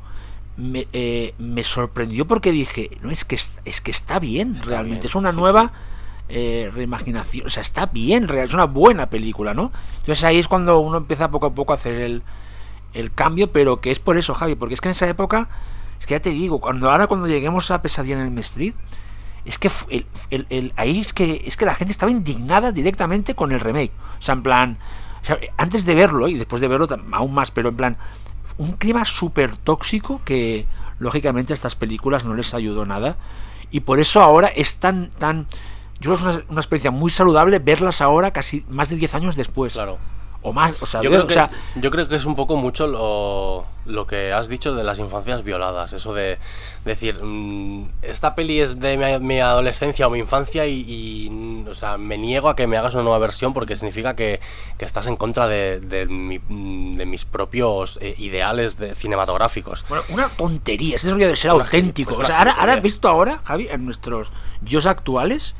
Me, 0.56 0.88
eh, 0.94 1.34
me 1.38 1.62
sorprendió 1.64 2.26
porque 2.26 2.54
dije, 2.54 2.90
no, 3.02 3.12
es 3.12 3.26
que, 3.26 3.36
es, 3.36 3.82
que 3.82 3.92
está 3.92 4.20
bien, 4.20 4.54
Está 4.56 4.68
realmente. 4.70 5.00
bien, 5.02 5.08
es 5.08 5.16
una 5.16 5.32
sí, 5.32 5.38
nueva 5.38 5.74
eh, 6.30 6.72
reimaginación. 6.74 7.48
O 7.48 7.50
sea, 7.50 7.62
está 7.64 7.86
bien, 7.88 8.30
real- 8.30 8.46
es 8.48 8.54
una 8.54 8.66
buena 8.66 9.10
película, 9.10 9.54
¿no? 9.54 9.74
Entonces 10.00 10.24
ahí 10.24 10.40
es 10.40 10.48
cuando 10.48 10.80
uno 10.80 10.98
empieza 11.00 11.32
poco 11.32 11.48
a 11.48 11.54
poco 11.54 11.74
a 11.74 11.76
hacer 11.76 11.96
el, 11.96 12.24
el 12.94 13.12
cambio, 13.14 13.52
pero 13.52 13.82
que 13.82 13.92
es 13.92 14.00
por 14.00 14.18
eso, 14.18 14.34
Javi, 14.36 14.56
porque 14.56 14.74
es 14.76 14.80
que 14.82 14.88
en 14.88 14.92
esa 14.92 15.08
época, 15.10 15.50
es 16.00 16.06
que 16.06 16.14
ya 16.14 16.22
te 16.22 16.30
digo, 16.30 16.62
cuando 16.62 16.90
ahora 16.90 17.08
cuando 17.08 17.28
lleguemos 17.28 17.72
a 17.72 17.82
Pesadilla 17.82 18.22
en 18.22 18.34
el 18.34 18.40
Street, 18.40 18.74
es 19.46 19.58
que 19.58 19.70
el, 19.90 20.06
el- 20.30 20.48
el- 20.50 20.74
ahí 20.76 21.00
es 21.00 21.14
que 21.14 21.42
es 21.46 21.58
que 21.58 21.66
la 21.66 21.76
gente 21.76 21.92
estaba 21.92 22.12
indignada 22.12 22.72
directamente 22.72 23.36
con 23.36 23.52
el 23.52 23.60
remake. 23.60 23.92
O 24.20 24.22
sea, 24.22 24.34
en 24.34 24.44
plan, 24.44 24.78
antes 25.58 25.86
de 25.86 25.96
verlo 25.96 26.28
y 26.28 26.36
después 26.36 26.62
de 26.62 26.68
verlo 26.68 26.88
aún 27.12 27.34
más, 27.34 27.52
pero 27.52 27.70
en 27.70 27.76
plan, 27.76 27.98
un 28.58 28.74
clima 28.74 29.06
súper 29.06 29.56
tóxico 29.58 30.22
que 30.26 30.66
lógicamente 31.00 31.54
a 31.54 31.56
estas 31.56 31.76
películas 31.76 32.26
no 32.26 32.34
les 32.36 32.54
ayudó 32.54 32.86
nada. 32.86 33.18
Y 33.72 33.82
por 33.82 34.00
eso 34.00 34.22
ahora 34.22 34.48
es 34.48 34.78
tan, 34.78 35.12
tan, 35.12 35.48
yo 36.00 36.12
creo 36.12 36.16
que 36.16 36.30
es 36.30 36.36
una, 36.36 36.46
una 36.50 36.60
experiencia 36.62 36.92
muy 36.92 37.12
saludable 37.12 37.60
verlas 37.60 38.02
ahora 38.02 38.32
casi 38.32 38.66
más 38.70 38.90
de 38.90 38.98
10 38.98 39.16
años 39.16 39.36
después. 39.36 39.74
Claro. 39.74 39.98
O 40.42 40.54
más, 40.54 40.82
o 40.82 40.86
sea, 40.86 41.02
Yo 41.02 41.10
creo, 41.10 41.24
o 41.24 41.28
que, 41.28 41.34
sea, 41.34 41.50
yo 41.76 41.92
creo 41.92 42.08
que 42.08 42.16
es 42.16 42.24
un 42.26 42.34
poco 42.34 42.56
mucho 42.56 42.88
lo, 42.88 43.66
lo 43.86 44.08
que 44.08 44.32
has 44.32 44.48
dicho 44.48 44.74
de 44.74 44.86
las 44.86 44.98
infancias 45.00 45.44
violadas. 45.44 45.92
Eso 45.92 46.14
de 46.14 46.38
decir, 46.86 47.22
mm, 47.22 47.90
esta 48.04 48.36
peli 48.36 48.62
es 48.62 48.80
de 48.80 48.98
mi, 48.98 49.26
mi 49.26 49.40
adolescencia 49.42 50.08
o 50.08 50.10
mi 50.10 50.20
infancia 50.20 50.66
y, 50.66 50.86
y, 50.88 51.66
o 51.70 51.74
sea, 51.76 51.98
me 51.98 52.18
niego 52.18 52.48
a 52.48 52.56
que 52.56 52.68
me 52.68 52.78
hagas 52.78 52.94
una 52.94 53.04
nueva 53.04 53.18
versión 53.18 53.54
porque 53.54 53.76
significa 53.76 54.16
que, 54.16 54.40
que 54.78 54.86
estás 54.86 55.08
en 55.08 55.18
contra 55.18 55.46
de, 55.48 55.82
de 55.82 56.06
mi- 56.06 56.40
de 56.98 57.06
mis 57.06 57.26
propios 57.26 58.00
eh, 58.02 58.16
ideales 58.18 58.78
de, 58.78 58.96
cinematográficos. 58.96 59.84
Bueno, 59.90 60.06
una 60.08 60.30
tontería, 60.30 60.96
ese 60.96 61.12
rollo 61.12 61.28
de 61.28 61.36
ser 61.36 61.52
Una 61.52 61.66
auténtico. 61.66 62.16
pues 62.16 62.28
o 62.30 62.32
sea, 62.32 62.42
una 62.42 62.52
ahora, 62.52 62.62
ahora 62.62 62.76
visto 62.82 63.10
ahora, 63.10 63.42
Javi, 63.44 63.68
en 63.70 63.84
nuestros 63.86 64.32
yos 64.62 64.86
actuales, 64.86 65.54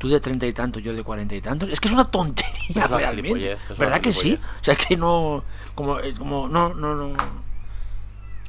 tú 0.00 0.08
de 0.08 0.18
treinta 0.18 0.46
y 0.46 0.52
tantos, 0.54 0.82
yo 0.82 0.94
de 0.94 1.04
cuarenta 1.04 1.34
y 1.34 1.42
tantos, 1.42 1.68
es 1.68 1.78
que 1.78 1.86
es 1.86 1.92
una 1.92 2.10
tontería 2.10 2.84
Es 2.84 2.90
realmente. 2.90 3.52
es 3.52 3.78
¿Verdad 3.78 4.00
que 4.00 4.14
sí? 4.14 4.38
O 4.60 4.64
sea, 4.64 4.74
que 4.74 4.96
no. 4.96 5.44
Como, 5.74 5.98
es 5.98 6.18
como, 6.18 6.48
no, 6.48 6.72
no, 6.72 6.94
no. 6.94 7.14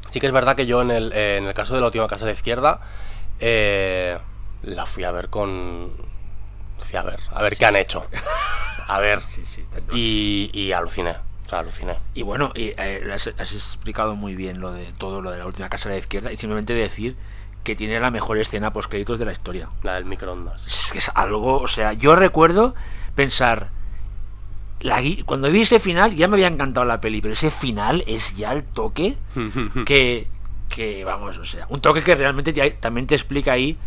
Sí 0.09 0.21
que 0.21 0.27
es 0.27 0.31
verdad 0.31 0.55
que 0.55 0.65
yo 0.65 0.81
en 0.81 0.91
el, 0.91 1.11
eh, 1.11 1.37
en 1.37 1.45
el 1.45 1.53
caso 1.53 1.75
de 1.75 1.81
la 1.81 1.87
última 1.87 2.07
casa 2.07 2.23
a 2.23 2.27
la 2.27 2.33
izquierda 2.33 2.79
eh, 3.41 4.17
la 4.63 4.85
fui 4.85 5.03
a 5.03 5.11
ver 5.11 5.27
con... 5.27 5.91
Fui 6.79 6.97
a 6.97 7.03
ver, 7.03 7.19
a 7.31 7.41
ver 7.41 7.57
qué 7.57 7.65
han 7.65 7.75
hecho. 7.75 8.07
A 8.87 8.99
ver. 8.99 9.21
Sí, 9.29 9.43
sí, 9.45 9.65
Y, 9.91 10.51
y 10.53 10.71
aluciné. 10.71 11.17
O 11.45 11.49
sea, 11.49 11.59
aluciné. 11.59 11.97
Y 12.13 12.21
bueno, 12.21 12.53
y, 12.55 12.73
eh, 12.77 13.09
has, 13.13 13.27
has 13.37 13.51
explicado 13.51 14.15
muy 14.15 14.35
bien 14.35 14.61
lo 14.61 14.71
de 14.71 14.85
todo 14.93 15.21
lo 15.21 15.31
de 15.31 15.39
la 15.39 15.45
última 15.45 15.67
casa 15.67 15.89
a 15.89 15.91
la 15.91 15.97
izquierda 15.97 16.31
y 16.31 16.37
simplemente 16.37 16.73
decir 16.73 17.17
que 17.63 17.75
tiene 17.75 17.99
la 17.99 18.11
mejor 18.11 18.37
escena 18.37 18.73
post 18.73 18.89
créditos 18.89 19.19
de 19.19 19.25
la 19.25 19.31
historia. 19.31 19.69
La 19.83 19.95
del 19.95 20.05
microondas. 20.05 20.65
Es 20.65 20.91
que 20.91 20.97
es 20.97 21.11
algo, 21.13 21.59
o 21.59 21.67
sea, 21.67 21.93
yo 21.93 22.15
recuerdo 22.15 22.75
pensar 23.15 23.69
la 24.79 24.99
cuando 25.25 25.51
vi 25.51 25.61
ese 25.61 25.79
final 25.79 26.15
ya 26.15 26.27
me 26.27 26.35
había 26.35 26.47
encantado 26.47 26.85
la 26.85 26.99
peli, 27.01 27.21
pero 27.21 27.33
ese 27.33 27.51
final 27.51 28.03
es 28.07 28.35
ya 28.35 28.51
el 28.51 28.63
toque 28.63 29.15
que 29.85 30.27
que 30.69 31.03
vamos, 31.03 31.37
o 31.37 31.43
sea, 31.45 31.65
un 31.69 31.81
toque 31.81 32.01
que 32.01 32.15
realmente 32.15 32.53
te- 32.53 32.71
también 32.71 33.05
te 33.05 33.13
explica 33.15 33.51
ahí 33.51 33.77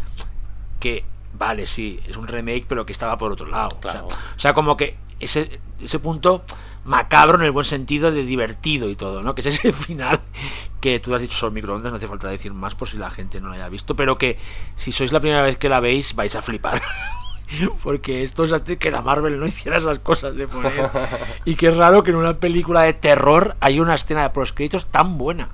que 0.79 1.05
vale, 1.33 1.67
sí, 1.67 1.99
es 2.07 2.17
un 2.17 2.29
remake, 2.29 2.67
pero 2.69 2.85
que 2.87 2.93
estaba 2.93 3.17
por 3.19 3.33
otro 3.33 3.47
lado. 3.47 3.77
O 3.83 3.91
sea-. 3.91 4.05
O, 4.05 4.09
sea, 4.39 4.53
como 4.53 4.77
que 4.77 4.97
ese, 5.19 5.61
ese 5.83 5.99
punto 5.99 6.45
macabro 6.85 7.39
en 7.39 7.45
el 7.45 7.51
buen 7.51 7.65
sentido 7.65 8.11
de 8.11 8.25
divertido 8.25 8.89
y 8.89 8.97
todo, 8.97 9.23
¿no? 9.23 9.35
Que 9.35 9.41
es 9.41 9.47
ese 9.47 9.73
final 9.73 10.21
que 10.81 10.99
tú 10.99 11.15
has 11.15 11.23
dicho 11.23 11.35
son 11.35 11.55
microondas, 11.55 11.91
no 11.93 11.97
hace 11.97 12.09
falta 12.09 12.29
decir 12.29 12.53
más 12.53 12.75
por 12.75 12.89
si 12.89 12.99
la 12.99 13.11
gente 13.11 13.41
no 13.41 13.49
lo 13.49 13.55
haya 13.55 13.69
visto, 13.69 13.97
pero 13.97 14.19
que 14.19 14.39
si 14.77 14.93
sois 14.93 15.13
la 15.13 15.21
primera 15.21 15.43
vez 15.43 15.57
que 15.57 15.69
la 15.69 15.81
veis 15.81 16.15
vais 16.15 16.35
a 16.37 16.43
flipar. 16.43 16.83
Porque 17.83 18.23
esto 18.23 18.45
es 18.45 18.53
hace 18.53 18.79
que 18.79 18.91
la 18.91 19.03
Marvel 19.03 19.39
no 19.39 19.47
hiciera 19.47 19.79
esas 19.79 19.99
cosas 19.99 20.37
de 20.37 20.49
poner. 20.49 20.91
Y 21.45 21.57
que 21.57 21.69
es 21.69 21.77
raro 21.77 22.03
que 22.03 22.11
en 22.11 22.17
una 22.17 22.35
película 22.35 22.83
de 22.83 22.95
terror 22.95 23.57
haya 23.61 23.83
una 23.83 23.95
escena 23.95 24.23
de 24.23 24.31
proscritos 24.31 24.87
tan 24.87 25.19
buena. 25.19 25.51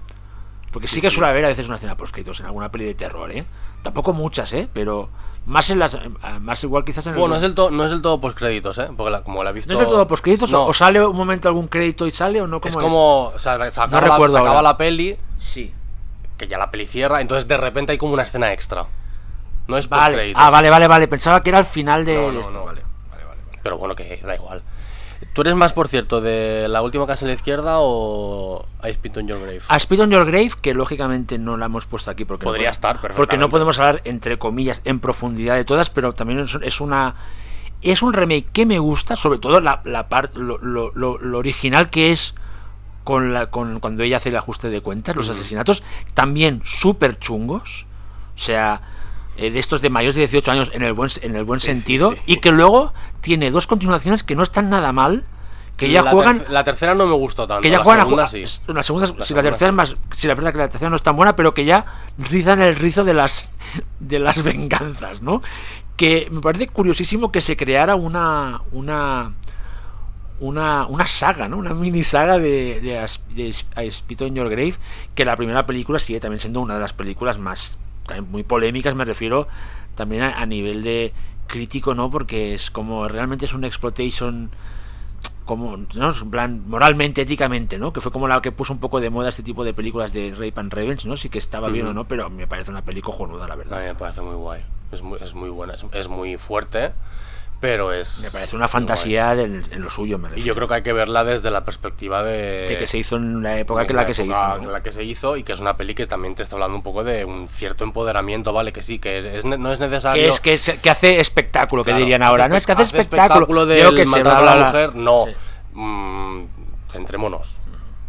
Porque 0.72 0.86
sí, 0.86 1.00
que 1.00 1.10
suele 1.10 1.28
haber 1.30 1.44
a 1.44 1.48
veces 1.48 1.66
una 1.66 1.76
escena 1.76 1.96
proscritos 1.96 2.38
en 2.40 2.46
alguna 2.46 2.70
peli 2.70 2.84
de 2.84 2.94
terror, 2.94 3.30
¿eh? 3.32 3.44
Tampoco 3.82 4.12
muchas, 4.12 4.52
¿eh? 4.52 4.68
Pero 4.72 5.08
más 5.46 5.68
en 5.70 5.78
las 5.78 5.98
más 6.40 6.62
igual 6.62 6.84
quizás 6.84 7.06
en 7.06 7.14
el 7.14 7.18
Bueno, 7.18 7.34
no 7.34 7.38
es 7.38 7.44
el 7.44 7.54
todo, 7.54 7.70
no 7.70 7.84
es 7.84 7.92
el 7.92 8.02
todo 8.02 8.20
postcréditos, 8.20 8.78
¿eh? 8.78 8.88
Porque 8.96 9.10
la- 9.10 9.22
como 9.22 9.42
la 9.42 9.50
he 9.50 9.52
visto. 9.52 9.68
¿No 9.72 9.74
es 9.74 9.80
del 9.80 9.88
todo 9.88 10.06
postcréditos? 10.06 10.50
No, 10.52 10.66
¿O 10.66 10.72
sale 10.72 11.04
un 11.04 11.16
momento 11.16 11.48
algún 11.48 11.66
crédito 11.66 12.06
y 12.06 12.10
sale 12.12 12.40
o 12.40 12.46
no? 12.46 12.60
es 12.62 12.74
¿Cómo 12.74 12.86
como. 12.86 13.22
O 13.34 13.38
sea, 13.38 13.54
se 13.70 13.80
acaba, 13.80 14.00
la, 14.06 14.12
recuerdo 14.14 14.34
se 14.34 14.40
acaba 14.40 14.62
la 14.62 14.76
peli, 14.76 15.16
Sí. 15.38 15.72
que 16.36 16.46
ya 16.46 16.56
la 16.58 16.70
peli 16.70 16.86
cierra, 16.86 17.20
entonces 17.20 17.48
de 17.48 17.56
repente 17.56 17.92
hay 17.92 17.98
como 17.98 18.12
una 18.14 18.22
escena 18.22 18.52
extra. 18.52 18.86
No 19.66 19.76
es 19.76 19.88
Vale. 19.88 20.04
postcréditos. 20.04 20.42
Ah, 20.42 20.50
vale, 20.50 20.70
vale, 20.70 20.86
vale. 20.88 21.08
Pensaba 21.08 21.42
que 21.42 21.50
era 21.50 21.58
el 21.58 21.64
final 21.64 22.04
de 22.04 22.14
No, 22.14 22.32
no, 22.32 22.40
esto. 22.40 22.52
no. 22.52 22.64
Vale, 22.66 22.82
vale, 23.10 23.24
vale. 23.24 23.40
vale. 23.46 23.58
Pero 23.62 23.78
bueno, 23.78 23.94
que 23.96 24.20
da 24.24 24.34
igual. 24.34 24.62
¿Tú 25.32 25.42
eres 25.42 25.54
más, 25.54 25.72
por 25.72 25.86
cierto, 25.86 26.20
de 26.20 26.66
la 26.68 26.82
última 26.82 27.06
casa 27.06 27.24
a 27.24 27.28
la 27.28 27.34
izquierda 27.34 27.76
o 27.78 28.66
I 28.84 28.92
Spit 28.92 29.16
on 29.18 29.28
Your 29.28 29.38
Grave? 29.40 29.60
A 29.68 29.76
Speed 29.76 30.00
on 30.00 30.10
Your 30.10 30.24
Grave, 30.26 30.50
que 30.60 30.74
lógicamente 30.74 31.38
no 31.38 31.56
la 31.56 31.66
hemos 31.66 31.86
puesto 31.86 32.10
aquí 32.10 32.24
porque 32.24 32.44
Podría 32.44 32.68
no, 32.68 32.72
estar 32.72 32.96
Porque 33.00 33.08
no 33.12 33.14
perfectamente. 33.16 33.50
podemos 33.50 33.78
hablar, 33.78 34.02
entre 34.04 34.38
comillas, 34.38 34.82
en 34.84 34.98
profundidad 34.98 35.54
de 35.54 35.64
todas, 35.64 35.88
pero 35.88 36.12
también 36.14 36.40
es, 36.62 36.80
una. 36.80 37.14
Es 37.80 38.02
un 38.02 38.12
remake 38.12 38.46
que 38.52 38.66
me 38.66 38.78
gusta, 38.80 39.14
sobre 39.14 39.38
todo 39.38 39.60
la, 39.60 39.80
la 39.84 40.08
parte 40.08 40.38
lo, 40.40 40.58
lo- 40.58 40.90
lo- 40.94 41.18
lo 41.18 41.38
original 41.38 41.90
que 41.90 42.10
es 42.10 42.34
con 43.04 43.32
la, 43.32 43.46
con, 43.50 43.78
cuando 43.80 44.02
ella 44.02 44.16
hace 44.18 44.28
el 44.30 44.36
ajuste 44.36 44.68
de 44.68 44.80
cuentas, 44.82 45.14
los 45.16 45.28
asesinatos, 45.30 45.82
también 46.12 46.60
súper 46.64 47.18
chungos. 47.18 47.86
O 48.34 48.38
sea, 48.38 48.80
eh, 49.40 49.50
de 49.50 49.58
estos 49.58 49.80
de 49.82 49.90
mayores 49.90 50.14
de 50.14 50.20
18 50.22 50.50
años 50.52 50.70
en 50.74 50.82
el 50.82 50.92
buen, 50.92 51.10
en 51.22 51.34
el 51.36 51.44
buen 51.44 51.58
Sí, 51.60 51.66
sentido. 51.66 52.12
sí. 52.12 52.18
Y 52.26 52.36
que 52.36 52.52
luego 52.52 52.92
tiene 53.20 53.50
dos 53.50 53.66
continuaciones 53.66 54.22
que 54.22 54.36
no 54.36 54.42
están 54.42 54.70
nada 54.70 54.92
mal. 54.92 55.24
Que 55.76 55.90
ya 55.90 56.02
la, 56.02 56.10
juegan. 56.10 56.44
la 56.50 56.62
tercera 56.62 56.94
no 56.94 57.06
me 57.06 57.14
gustó 57.14 57.46
tanto. 57.46 57.62
Que 57.62 57.70
ya 57.70 57.78
la 57.78 57.84
juegan 57.84 58.00
a 58.00 58.04
segunda 58.04 58.24
ju- 58.26 58.28
sí. 58.46 58.60
La 58.66 58.82
segunda, 58.82 59.06
si 59.06 59.14
la 59.14 59.24
segunda 59.24 59.42
tercera 59.50 59.70
es 59.70 59.74
más. 59.74 59.96
Si 60.14 60.28
la 60.28 60.34
verdad 60.34 60.52
que 60.52 60.58
la 60.58 60.68
tercera 60.68 60.90
no 60.90 60.96
es 60.96 61.02
tan 61.02 61.16
buena, 61.16 61.34
pero 61.36 61.54
que 61.54 61.64
ya 61.64 61.86
rizan 62.18 62.60
el 62.60 62.76
rizo 62.76 63.02
de 63.02 63.14
las 63.14 63.48
de 63.98 64.18
las 64.18 64.42
venganzas, 64.42 65.22
¿no? 65.22 65.40
Que 65.96 66.28
me 66.30 66.42
parece 66.42 66.68
curiosísimo 66.68 67.32
que 67.32 67.40
se 67.40 67.56
creara 67.56 67.94
una. 67.94 68.60
una. 68.72 69.32
Una, 70.40 70.86
una 70.86 71.06
saga, 71.06 71.48
¿no? 71.48 71.58
Una 71.58 71.74
mini 71.74 72.02
saga 72.02 72.38
de, 72.38 72.80
de, 72.80 73.06
de 73.34 73.54
I 73.84 73.90
Spit 73.90 74.22
on 74.22 74.34
Your 74.34 74.48
Grave, 74.48 74.74
que 75.14 75.26
la 75.26 75.36
primera 75.36 75.66
película 75.66 75.98
sigue 75.98 76.18
también 76.18 76.40
siendo 76.40 76.60
una 76.60 76.74
de 76.74 76.80
las 76.80 76.94
películas 76.94 77.38
más 77.38 77.78
también 78.06 78.30
muy 78.30 78.42
polémicas, 78.42 78.94
me 78.94 79.04
refiero 79.04 79.48
también 79.94 80.22
a, 80.22 80.40
a 80.40 80.46
nivel 80.46 80.82
de 80.82 81.12
crítico, 81.46 81.94
¿no? 81.94 82.10
Porque 82.10 82.54
es 82.54 82.70
como 82.70 83.08
realmente 83.08 83.44
es 83.44 83.54
un 83.54 83.64
exploitation 83.64 84.50
como 85.44 85.76
¿no? 85.76 86.10
en 86.12 86.30
plan 86.30 86.62
moralmente 86.68 87.22
éticamente 87.22 87.76
no 87.76 87.92
que 87.92 88.00
fue 88.00 88.12
como 88.12 88.28
la 88.28 88.40
que 88.40 88.52
puso 88.52 88.72
un 88.72 88.78
poco 88.78 89.00
de 89.00 89.10
moda 89.10 89.30
este 89.30 89.42
tipo 89.42 89.64
de 89.64 89.74
películas 89.74 90.12
de 90.12 90.30
rape 90.30 90.52
and 90.60 90.72
revenge 90.72 91.08
no 91.08 91.16
sí 91.16 91.28
que 91.28 91.38
estaba 91.38 91.68
bien 91.70 91.88
o 91.88 91.92
no 91.92 92.06
pero 92.06 92.30
me 92.30 92.46
parece 92.46 92.70
una 92.70 92.82
peli 92.82 93.02
cojonuda 93.02 93.48
la 93.48 93.54
A 93.54 93.56
verdad 93.56 93.80
mí 93.80 93.86
me 93.86 93.94
parece 93.96 94.20
muy 94.20 94.36
guay. 94.36 94.62
Es 94.92 95.02
muy, 95.02 95.18
es 95.22 95.34
muy 95.34 95.50
buena. 95.50 95.74
Es, 95.74 95.84
es 95.92 96.08
muy 96.08 96.36
fuerte, 96.36 96.92
pero 97.60 97.92
es. 97.92 98.20
me 98.22 98.30
parece 98.30 98.56
una 98.56 98.66
fantasía 98.68 99.34
del- 99.34 99.62
en 99.70 99.82
lo 99.82 99.90
suyo 99.90 100.16
me. 100.18 100.30
Y 100.38 100.42
yo 100.42 100.54
creo 100.54 100.66
que 100.66 100.74
hay 100.74 100.82
que 100.82 100.92
verla 100.94 101.24
desde 101.24 101.50
la 101.50 101.64
perspectiva 101.64 102.22
de. 102.22 102.68
de 102.68 102.78
que 102.78 102.86
se 102.86 102.96
hizo 102.98 103.16
en 103.16 103.42
la 103.42 103.58
época 103.58 103.82
en 103.82 103.86
que 103.86 103.94
la 103.94 104.06
que 104.06 104.14
se 104.14 104.24
hizo 104.24 104.58
¿no? 104.58 104.70
la 104.70 104.82
que 104.82 104.92
se 104.92 105.04
hizo 105.04 105.36
y 105.36 105.42
que 105.42 105.52
es 105.52 105.60
una 105.60 105.76
peli 105.76 105.94
que 105.94 106.06
también 106.06 106.34
te 106.34 106.42
está 106.42 106.56
hablando 106.56 106.76
un 106.76 106.82
poco 106.82 107.04
de 107.04 107.24
un 107.24 107.48
cierto 107.48 107.84
empoderamiento, 107.84 108.52
¿vale? 108.52 108.72
Que 108.72 108.82
sí, 108.82 108.98
que 108.98 109.36
es 109.38 109.44
no 109.44 109.72
es 109.72 109.78
necesario. 109.78 110.22
que 110.22 110.28
es 110.28 110.40
que, 110.40 110.52
es- 110.54 110.78
que 110.82 110.90
hace 110.90 111.20
espectáculo 111.20 111.84
que 111.84 111.90
Claro, 111.90 112.00
dirían 112.00 112.22
ahora 112.22 112.48
no 112.48 112.56
es 112.56 112.64
que 112.64 112.72
hace, 112.72 112.82
espectáculo, 112.82 113.66
de 113.66 113.80
que 113.94 114.04
bla, 114.04 114.52
a 114.52 114.56
la 114.56 114.66
mujer, 114.66 114.94
no. 114.94 115.26
Sí. 115.26 115.32
Mm, 115.74 116.44
centrémonos. 116.90 117.56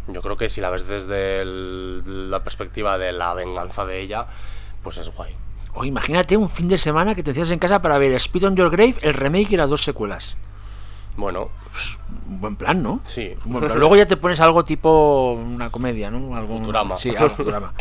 Yo 0.08 0.20
creo 0.22 0.36
que 0.36 0.50
si 0.50 0.60
la 0.60 0.70
ves 0.70 0.88
desde 0.88 1.40
el- 1.42 2.30
la 2.30 2.42
perspectiva 2.42 2.98
de 2.98 3.12
la 3.12 3.34
venganza 3.34 3.84
de 3.86 4.00
ella, 4.00 4.26
pues 4.82 4.98
es 4.98 5.08
guay. 5.14 5.36
O 5.74 5.84
imagínate 5.84 6.36
un 6.36 6.48
fin 6.48 6.68
de 6.68 6.78
semana 6.78 7.14
que 7.14 7.22
te 7.22 7.30
hacías 7.30 7.50
en 7.50 7.58
casa 7.58 7.80
para 7.82 7.98
ver 7.98 8.12
Speed 8.12 8.44
on 8.46 8.56
Your 8.56 8.70
Grave 8.70 8.96
el 9.02 9.14
remake 9.14 9.52
y 9.52 9.56
las 9.56 9.70
dos 9.70 9.82
secuelas 9.82 10.36
Bueno, 11.16 11.50
un 12.28 12.40
buen 12.40 12.56
plan 12.56 12.82
no 12.82 13.00
sí. 13.04 13.34
Buen 13.44 13.64
plan. 13.64 13.78
Luego 13.78 13.96
ya 13.96 14.06
te 14.06 14.16
pones 14.16 14.40
algo 14.40 14.64
tipo 14.64 15.32
una 15.32 15.70
comedia, 15.70 16.10
¿no? 16.10 16.36
Algún, 16.36 16.58
Futurama. 16.58 16.98
Sí, 16.98 17.10
algo 17.16 17.30
Futurama. 17.30 17.72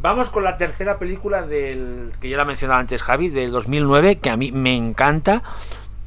Vamos 0.00 0.30
con 0.30 0.44
la 0.44 0.56
tercera 0.56 0.96
película 0.98 1.42
del 1.42 2.12
que 2.20 2.28
ya 2.28 2.36
la 2.36 2.44
mencionaba 2.44 2.78
antes 2.78 3.02
Javi, 3.02 3.28
del 3.30 3.50
2009, 3.50 4.18
que 4.18 4.30
a 4.30 4.36
mí 4.36 4.52
me 4.52 4.76
encanta. 4.76 5.42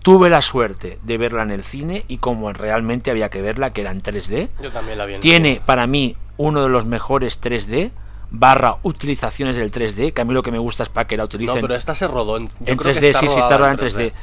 Tuve 0.01 0.29
la 0.31 0.41
suerte 0.41 0.97
de 1.03 1.17
verla 1.19 1.43
en 1.43 1.51
el 1.51 1.63
cine 1.63 2.05
y 2.07 2.17
como 2.17 2.51
realmente 2.53 3.11
había 3.11 3.29
que 3.29 3.41
verla, 3.41 3.71
que 3.71 3.81
era 3.81 3.91
en 3.91 4.01
3D. 4.01 4.49
Yo 4.61 4.71
también 4.71 4.97
la 4.97 5.05
vi 5.05 5.11
en 5.13 5.15
el 5.17 5.21
Tiene 5.21 5.53
cine. 5.55 5.61
para 5.65 5.85
mí 5.87 6.15
uno 6.37 6.63
de 6.63 6.69
los 6.69 6.85
mejores 6.85 7.39
3D 7.39 7.91
barra 8.31 8.77
utilizaciones 8.83 9.57
del 9.57 9.71
3D, 9.71 10.13
que 10.13 10.21
a 10.21 10.25
mí 10.25 10.33
lo 10.33 10.41
que 10.41 10.51
me 10.51 10.57
gusta 10.59 10.83
es 10.83 10.89
para 10.89 11.05
que 11.07 11.17
la 11.17 11.23
No, 11.23 11.25
utilicen 11.25 11.61
pero 11.61 11.75
esta 11.75 11.93
se 11.95 12.07
rodó 12.07 12.37
en, 12.37 12.47
yo 12.47 12.51
en 12.65 12.77
creo 12.77 12.93
3D, 12.93 12.99
que 12.99 13.09
está 13.09 13.19
sí, 13.19 13.27
sí, 13.27 13.39
está 13.39 13.57
rodada 13.57 13.71
en 13.73 13.77
3D. 13.77 14.13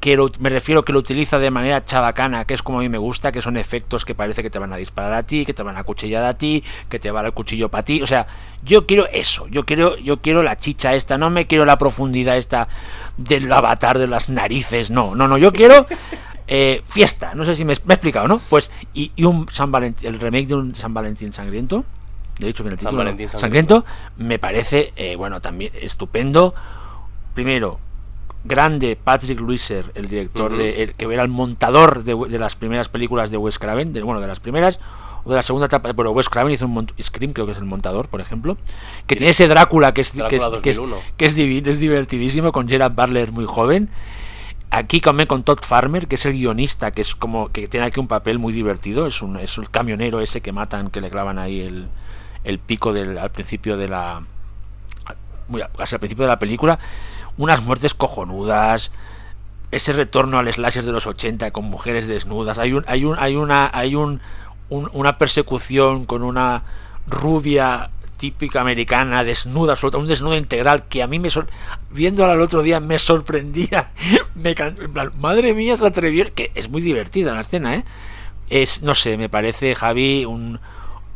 Que 0.00 0.16
lo- 0.16 0.30
me 0.38 0.48
refiero 0.48 0.84
que 0.84 0.92
lo 0.92 1.00
utiliza 1.00 1.40
de 1.40 1.50
manera 1.50 1.84
chabacana, 1.84 2.44
que 2.44 2.54
es 2.54 2.62
como 2.62 2.78
a 2.78 2.82
mí 2.82 2.88
me 2.88 2.98
gusta, 2.98 3.32
que 3.32 3.42
son 3.42 3.56
efectos 3.56 4.04
que 4.04 4.14
parece 4.14 4.42
que 4.44 4.50
te 4.50 4.60
van 4.60 4.72
a 4.72 4.76
disparar 4.76 5.12
a 5.12 5.24
ti, 5.24 5.44
que 5.44 5.54
te 5.54 5.64
van 5.64 5.76
a 5.76 5.82
cuchillar 5.82 6.22
a 6.24 6.34
ti, 6.34 6.62
que 6.88 7.00
te 7.00 7.10
va 7.10 7.20
el 7.22 7.32
cuchillo 7.32 7.68
para 7.68 7.84
ti. 7.84 8.00
O 8.00 8.06
sea, 8.06 8.28
yo 8.62 8.86
quiero 8.86 9.06
eso, 9.12 9.48
yo 9.48 9.64
quiero, 9.66 9.96
yo 9.98 10.20
quiero 10.20 10.44
la 10.44 10.56
chicha 10.56 10.94
esta, 10.94 11.18
no 11.18 11.30
me 11.30 11.48
quiero 11.48 11.64
la 11.64 11.78
profundidad 11.78 12.36
esta 12.36 12.68
del 13.16 13.50
avatar 13.52 13.98
de 13.98 14.06
las 14.06 14.28
narices, 14.28 14.90
no, 14.92 15.16
no, 15.16 15.26
no, 15.26 15.36
yo 15.36 15.52
quiero 15.52 15.86
eh, 16.46 16.80
fiesta, 16.86 17.34
no 17.34 17.44
sé 17.44 17.56
si 17.56 17.64
me, 17.64 17.74
me 17.84 17.94
he 17.94 17.96
explicado, 17.96 18.28
¿no? 18.28 18.40
Pues, 18.48 18.70
y, 18.94 19.10
y 19.16 19.24
un 19.24 19.48
San 19.48 19.72
Valentín, 19.72 20.08
el 20.14 20.20
remake 20.20 20.46
de 20.46 20.54
un 20.54 20.76
San 20.76 20.94
Valentín 20.94 21.32
sangriento, 21.32 21.84
de 22.38 22.48
hecho 22.48 22.62
que 22.62 22.68
en 22.68 22.72
el 22.74 22.78
San 22.78 22.86
título, 22.90 22.98
Valentín 23.04 23.30
sangriento, 23.38 23.84
me 24.16 24.38
parece, 24.38 24.92
eh, 24.96 25.16
bueno, 25.16 25.40
también 25.40 25.72
estupendo. 25.80 26.54
Primero, 27.34 27.78
grande 28.44 28.96
Patrick 29.02 29.40
Luiser, 29.40 29.90
el 29.94 30.08
director 30.08 30.56
de 30.56 30.82
el 30.84 30.94
que 30.94 31.04
era 31.12 31.22
el 31.22 31.28
montador 31.28 32.04
de, 32.04 32.16
de 32.28 32.38
las 32.38 32.56
primeras 32.56 32.88
películas 32.88 33.30
de 33.30 33.36
Wes 33.36 33.58
Craven, 33.58 33.92
de, 33.92 34.02
bueno, 34.02 34.20
de 34.20 34.26
las 34.26 34.40
primeras 34.40 34.78
o 35.24 35.30
de 35.30 35.36
la 35.36 35.42
segunda 35.42 35.66
etapa, 35.66 35.92
bueno, 35.92 36.12
Wes 36.12 36.28
Craven 36.28 36.52
hizo 36.52 36.64
un 36.66 36.74
mont- 36.76 37.02
Scream, 37.02 37.32
creo 37.32 37.44
que 37.46 37.52
es 37.52 37.58
el 37.58 37.64
montador, 37.64 38.08
por 38.08 38.20
ejemplo, 38.20 38.56
que 39.06 39.16
tiene 39.16 39.30
ese 39.30 39.46
Drácula 39.48 39.92
que 39.92 40.00
es 40.00 40.12
que 40.12 40.18
es, 40.36 40.42
Drácula 40.42 40.62
que 40.62 40.70
es, 40.70 40.76
2001. 40.76 41.02
que 41.16 41.26
es 41.26 41.36
divi- 41.36 41.66
es 41.66 41.78
divertidísimo 41.80 42.52
con 42.52 42.68
Gerard 42.68 42.92
Butler 42.94 43.32
muy 43.32 43.44
joven. 43.46 43.88
Aquí 44.70 45.00
con 45.00 45.44
Todd 45.44 45.60
Farmer, 45.62 46.06
que 46.08 46.16
es 46.16 46.26
el 46.26 46.32
guionista, 46.34 46.90
que 46.90 47.00
es 47.00 47.14
como 47.14 47.48
que 47.50 47.66
tiene 47.68 47.86
aquí 47.86 48.00
un 48.00 48.06
papel 48.08 48.38
muy 48.38 48.52
divertido, 48.52 49.06
es 49.06 49.22
un 49.22 49.38
es 49.38 49.56
el 49.58 49.70
camionero 49.70 50.20
ese 50.20 50.40
que 50.42 50.52
matan, 50.52 50.90
que 50.90 51.00
le 51.00 51.08
clavan 51.10 51.38
ahí 51.38 51.60
el, 51.62 51.88
el 52.44 52.58
pico 52.58 52.92
del, 52.92 53.18
al 53.18 53.30
principio 53.30 53.76
de 53.76 53.88
la 53.88 54.22
muy 55.48 55.62
a- 55.62 55.68
casi 55.76 55.94
al 55.94 56.00
principio 56.00 56.24
de 56.24 56.28
la 56.30 56.38
película, 56.38 56.78
unas 57.36 57.62
muertes 57.62 57.94
cojonudas, 57.94 58.90
ese 59.70 59.92
retorno 59.92 60.38
al 60.38 60.52
slasher 60.52 60.84
de 60.84 60.92
los 60.92 61.06
80 61.06 61.50
con 61.50 61.64
mujeres 61.64 62.06
desnudas, 62.06 62.58
hay 62.58 62.72
un 62.72 62.84
hay 62.86 63.04
un 63.04 63.18
hay 63.18 63.36
una 63.36 63.70
hay 63.72 63.94
un, 63.94 64.20
un- 64.68 64.90
una 64.92 65.18
persecución 65.18 66.04
con 66.06 66.22
una 66.22 66.62
rubia 67.06 67.90
típica 68.18 68.60
americana 68.60 69.22
desnuda, 69.24 69.72
absoluta, 69.74 69.98
un 69.98 70.08
desnudo 70.08 70.36
integral 70.36 70.84
que 70.88 71.02
a 71.02 71.06
mí 71.06 71.18
me 71.18 71.30
sor- 71.30 71.48
viéndola 71.90 72.32
el 72.32 72.40
otro 72.40 72.62
día 72.62 72.80
me 72.80 72.98
sorprendía, 72.98 73.90
me 74.34 74.50
en 74.58 74.76
madre 75.20 75.54
mía 75.54 75.76
se 75.76 75.86
atrevieron, 75.86 76.32
que 76.34 76.50
es 76.54 76.68
muy 76.68 76.82
divertida 76.82 77.32
la 77.34 77.42
escena, 77.42 77.76
¿eh? 77.76 77.84
Es 78.50 78.82
no 78.82 78.94
sé, 78.94 79.16
me 79.16 79.28
parece 79.28 79.74
Javi 79.74 80.24
un 80.24 80.58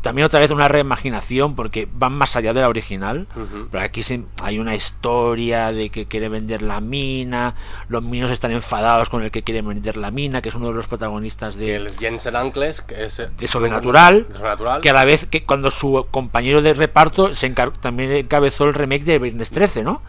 también 0.03 0.27
otra 0.27 0.41
vez 0.41 0.51
una 0.51 0.69
reimaginación 0.69 1.55
porque 1.55 1.89
van 1.95 2.13
más 2.13 2.37
allá 2.37 2.53
de 2.53 2.61
la 2.61 2.69
original. 2.69 3.27
Pero 3.71 3.83
aquí 3.85 4.03
se- 4.03 4.25
hay 4.43 4.59
una 4.59 4.75
historia 4.75 5.73
de 5.73 5.89
que 5.91 6.07
quiere 6.07 6.29
vender 6.29 6.61
la 6.61 6.81
mina, 6.81 7.55
los 7.89 8.03
minos 8.03 8.31
están 8.31 8.53
enfadados 8.53 9.09
con 9.09 9.23
el 9.23 9.31
que 9.31 9.43
quiere 9.43 9.63
vender 9.63 9.97
la 9.97 10.11
mina, 10.11 10.43
que 10.43 10.51
es 10.51 10.55
uno 10.55 10.69
de 10.69 10.75
los 10.75 10.87
protagonistas 10.89 11.57
de, 11.57 11.77
el 11.77 11.97
Jensen 11.97 12.37
Ankles, 12.37 12.83
que 12.83 13.05
es... 13.05 13.17
de 13.17 13.47
Sobrenatural, 13.47 14.27
de 14.29 14.35
Sobrenatural. 14.35 14.81
que 14.83 14.91
a 14.91 14.93
la 14.93 15.05
vez 15.05 15.25
que 15.27 15.45
cuando 15.45 15.71
su 15.71 16.07
compañero 16.11 16.61
de 16.63 16.75
reparto 16.75 17.35
se 17.35 17.53
encar- 17.55 17.73
también 17.73 18.13
encabezó 18.13 18.65
el 18.65 18.75
remake 18.75 19.05
de 19.05 19.19
Viernes 19.19 19.51
13, 19.51 19.85
¿no? 19.85 20.03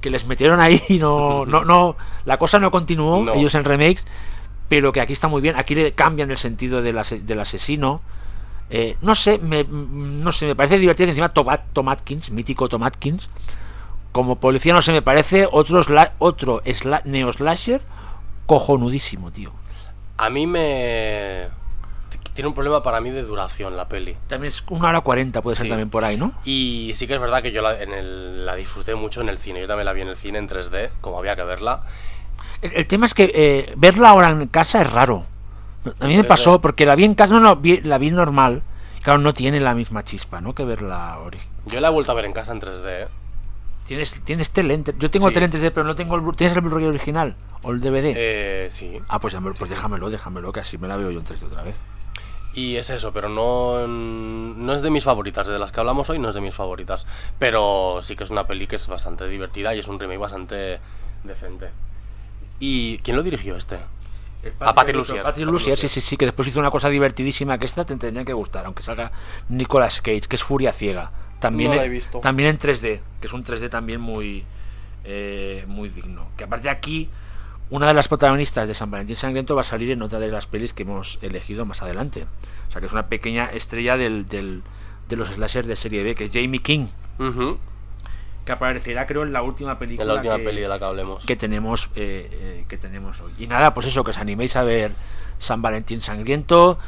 Que 0.00 0.10
les 0.10 0.26
metieron 0.26 0.60
ahí 0.60 0.80
y 0.88 0.98
no, 0.98 1.44
no, 1.46 1.64
no, 1.64 1.96
la 2.24 2.36
cosa 2.38 2.58
no 2.58 2.70
continuó, 2.70 3.24
No. 3.24 3.32
ellos 3.34 3.54
en 3.54 3.64
remakes, 3.64 4.04
pero 4.68 4.92
que 4.92 5.00
aquí 5.00 5.14
está 5.14 5.26
muy 5.28 5.40
bien, 5.40 5.56
aquí 5.56 5.74
le 5.74 5.92
cambian 5.92 6.30
el 6.30 6.36
sentido 6.36 6.82
del, 6.82 6.98
ase- 6.98 7.20
del 7.20 7.40
asesino. 7.40 8.02
Eh, 8.70 8.96
no 9.00 9.14
sé, 9.14 9.38
me, 9.38 9.64
no 9.64 10.30
sé, 10.32 10.46
me 10.46 10.54
parece 10.56 10.78
divertido 10.78 11.08
encima 11.08 11.28
Tomat, 11.30 11.62
Tom 11.72 11.88
Atkins, 11.88 12.30
mítico 12.30 12.68
Tom 12.68 12.82
Atkins. 12.82 13.28
Como 14.12 14.36
policía 14.36 14.72
no 14.74 14.82
sé, 14.82 14.92
me 14.92 15.02
parece 15.02 15.46
otro, 15.50 15.80
otro 16.18 16.62
sla- 16.64 17.02
neo 17.04 17.32
slasher 17.32 17.80
cojonudísimo, 18.46 19.30
tío. 19.30 19.52
A 20.16 20.30
mí 20.30 20.46
me... 20.46 21.46
tiene 22.34 22.48
un 22.48 22.54
problema 22.54 22.82
para 22.82 23.00
mí 23.00 23.10
de 23.10 23.22
duración 23.22 23.76
la 23.76 23.88
peli. 23.88 24.16
También 24.26 24.48
es 24.48 24.62
una 24.68 24.88
hora 24.88 25.00
cuarenta, 25.02 25.42
puede 25.42 25.56
ser 25.56 25.64
Sí. 25.66 25.68
también 25.70 25.90
por 25.90 26.04
ahí, 26.04 26.16
¿no? 26.16 26.32
Y 26.44 26.92
sí 26.96 27.06
que 27.06 27.14
es 27.14 27.20
verdad 27.20 27.42
que 27.42 27.52
yo 27.52 27.62
la, 27.62 27.80
en 27.80 27.92
el- 27.92 28.44
la 28.46 28.54
disfruté 28.54 28.94
mucho 28.94 29.20
en 29.20 29.28
el 29.28 29.38
cine. 29.38 29.60
Yo 29.60 29.66
también 29.68 29.84
la 29.86 29.92
vi 29.92 30.00
en 30.02 30.08
el 30.08 30.16
cine 30.16 30.38
en 30.38 30.48
3D, 30.48 30.90
como 31.00 31.18
había 31.18 31.36
que 31.36 31.44
verla. 31.44 31.82
El 32.62 32.86
tema 32.86 33.06
es 33.06 33.14
que 33.14 33.30
eh, 33.34 33.72
verla 33.76 34.10
ahora 34.10 34.30
en 34.30 34.46
casa 34.48 34.80
es 34.82 34.90
raro. 34.92 35.24
A 36.00 36.06
mí 36.06 36.16
me 36.16 36.22
3D. 36.22 36.26
pasó 36.26 36.60
porque 36.60 36.84
la 36.86 36.94
vi 36.94 37.04
en 37.04 37.14
casa, 37.14 37.34
no, 37.34 37.40
no, 37.40 37.56
vi- 37.56 37.80
la 37.82 37.98
vi 37.98 38.10
normal. 38.10 38.62
Claro, 39.02 39.18
no 39.20 39.32
tiene 39.32 39.60
la 39.60 39.74
misma 39.74 40.04
chispa, 40.04 40.40
¿no? 40.40 40.54
Que 40.54 40.64
verla 40.64 41.18
original. 41.18 41.52
Yo 41.66 41.80
la 41.80 41.88
he 41.88 41.90
vuelto 41.90 42.12
a 42.12 42.14
ver 42.14 42.24
en 42.24 42.32
casa 42.32 42.52
en 42.52 42.60
3D. 42.60 42.82
¿eh? 43.04 43.08
Tienes, 43.86 44.20
tienes 44.24 44.50
tele, 44.50 44.74
en 44.74 44.84
tre- 44.84 44.98
yo 44.98 45.10
tengo 45.10 45.28
Sí. 45.28 45.34
tele 45.34 45.46
en 45.46 45.52
3D, 45.52 45.70
pero 45.70 45.86
no 45.86 45.94
tengo 45.94 46.16
el, 46.16 46.36
¿Tienes 46.36 46.54
el 46.56 46.62
Blu-ray 46.62 46.86
original? 46.86 47.36
¿O 47.62 47.70
el 47.70 47.80
DVD? 47.80 48.12
Eh, 48.16 48.68
sí. 48.70 49.00
ah, 49.08 49.18
pues, 49.20 49.34
pues 49.58 49.70
déjamelo, 49.70 50.10
déjamelo, 50.10 50.52
que 50.52 50.60
así 50.60 50.76
me 50.78 50.88
la 50.88 50.96
veo 50.96 51.10
yo 51.10 51.20
en 51.20 51.24
3D 51.24 51.46
otra 51.46 51.62
vez. 51.62 51.76
Y 52.54 52.76
es 52.76 52.90
eso, 52.90 53.12
pero 53.12 53.28
no, 53.28 53.86
no 53.86 54.72
es 54.74 54.82
de 54.82 54.90
mis 54.90 55.04
favoritas. 55.04 55.46
De 55.46 55.58
las 55.58 55.70
que 55.70 55.78
hablamos 55.80 56.10
hoy 56.10 56.18
no 56.18 56.28
es 56.28 56.34
de 56.34 56.40
mis 56.40 56.54
favoritas. 56.54 57.06
Pero 57.38 58.00
sí 58.02 58.16
que 58.16 58.24
es 58.24 58.30
una 58.30 58.46
peli 58.46 58.66
que 58.66 58.76
es 58.76 58.88
bastante 58.88 59.28
divertida 59.28 59.74
y 59.74 59.78
es 59.78 59.86
un 59.88 60.00
remake 60.00 60.18
bastante 60.18 60.80
decente. 61.24 61.68
¿Y 62.58 62.98
quién 62.98 63.16
lo 63.16 63.22
dirigió 63.22 63.56
este? 63.56 63.78
A 64.60 64.74
Patrick 64.74 64.96
Lussier. 64.96 65.22
Patrick 65.22 65.76
sí, 65.76 65.88
sí, 65.88 66.00
sí, 66.00 66.16
que 66.16 66.24
después 66.26 66.46
hizo 66.48 66.60
una 66.60 66.70
cosa 66.70 66.88
divertidísima 66.88 67.58
que 67.58 67.66
esta 67.66 67.84
te 67.84 67.96
tendría 67.96 68.24
que 68.24 68.32
gustar, 68.32 68.64
aunque 68.66 68.82
salga 68.82 69.10
Nicolas 69.48 70.00
Cage, 70.00 70.22
que 70.22 70.36
es 70.36 70.42
Furia 70.42 70.72
Ciega. 70.72 71.10
También, 71.40 71.70
No 71.70 71.76
la 71.76 71.84
en- 71.84 71.90
he 71.90 71.94
visto. 71.94 72.20
también 72.20 72.48
en 72.50 72.58
3D, 72.58 73.00
que 73.20 73.26
es 73.26 73.32
un 73.32 73.44
3D 73.44 73.68
también 73.68 74.00
muy, 74.00 74.44
eh, 75.04 75.64
muy 75.68 75.88
digno. 75.88 76.28
Que 76.36 76.44
aparte 76.44 76.68
aquí, 76.70 77.08
una 77.70 77.86
de 77.88 77.94
las 77.94 78.08
protagonistas 78.08 78.66
de 78.68 78.74
San 78.74 78.90
Valentín 78.90 79.16
Sangriento 79.16 79.54
va 79.54 79.60
a 79.60 79.64
salir 79.64 79.90
en 79.90 80.02
otra 80.02 80.18
de 80.18 80.28
las 80.28 80.46
pelis 80.46 80.72
que 80.72 80.82
hemos 80.84 81.18
elegido 81.22 81.64
más 81.66 81.82
adelante. 81.82 82.26
O 82.68 82.70
sea 82.70 82.80
que 82.80 82.86
es 82.86 82.92
una 82.92 83.06
pequeña 83.08 83.46
estrella 83.46 83.96
del, 83.96 84.28
del- 84.28 84.62
de 85.08 85.16
los 85.16 85.28
slashers 85.28 85.66
de 85.66 85.76
serie 85.76 86.02
B, 86.02 86.14
que 86.14 86.24
es 86.24 86.30
Jamie 86.32 86.60
King. 86.60 86.86
Que 88.48 88.52
aparecerá 88.52 89.06
creo 89.06 89.22
en 89.24 89.32
la 89.34 89.42
última 89.42 89.78
película. 89.78 90.02
En 90.04 90.08
la 90.08 90.14
última 90.14 90.36
que- 90.38 90.42
peli 90.44 90.60
de 90.62 90.68
la 90.68 90.78
que 90.78 90.84
hablemos. 90.86 91.24
que 91.26 91.36
tenemos 91.36 91.90
eh, 91.96 92.28
eh, 92.32 92.64
que 92.66 92.78
tenemos 92.78 93.20
hoy. 93.20 93.32
Y 93.38 93.46
nada, 93.46 93.74
pues 93.74 93.86
eso, 93.86 94.02
que 94.04 94.10
os 94.10 94.18
animéis 94.18 94.56
a 94.56 94.62
ver 94.62 94.92
San 95.38 95.60
Valentín 95.60 96.00
Sangriento. 96.00 96.78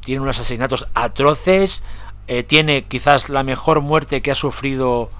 Tiene 0.00 0.20
unos 0.20 0.38
asesinatos 0.40 0.86
atroces. 0.94 1.82
eh, 2.26 2.42
tiene 2.42 2.84
quizás 2.84 3.28
la 3.28 3.42
mejor 3.44 3.80
muerte 3.80 4.20
que 4.22 4.30
ha 4.30 4.34
sufrido 4.34 5.10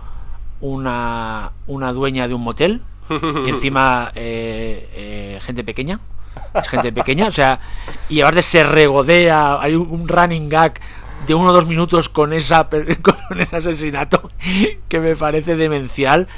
una, 0.60 1.52
una 1.66 1.92
dueña 1.92 2.26
de 2.28 2.34
un 2.34 2.42
motel. 2.42 2.82
Y 3.10 3.50
encima 3.50 4.10
eh, 4.14 5.38
gente 5.42 5.62
pequeña. 5.62 6.00
Es 6.54 6.68
gente 6.68 6.90
pequeña, 6.92 7.28
o 7.28 7.30
sea, 7.30 7.60
y 8.08 8.20
aparte 8.20 8.42
se 8.42 8.64
regodea, 8.64 9.60
hay 9.60 9.74
un 9.76 10.08
running 10.08 10.48
gag 10.48 10.80
de 11.26 11.34
uno 11.34 11.50
o 11.50 11.52
dos 11.52 11.66
minutos 11.66 12.08
con 12.08 12.32
esa 12.32 12.68
con 13.02 13.40
ese 13.40 13.56
asesinato 13.56 14.30
que 14.88 15.00
me 15.00 15.16
parece 15.16 15.56
demencial. 15.56 16.28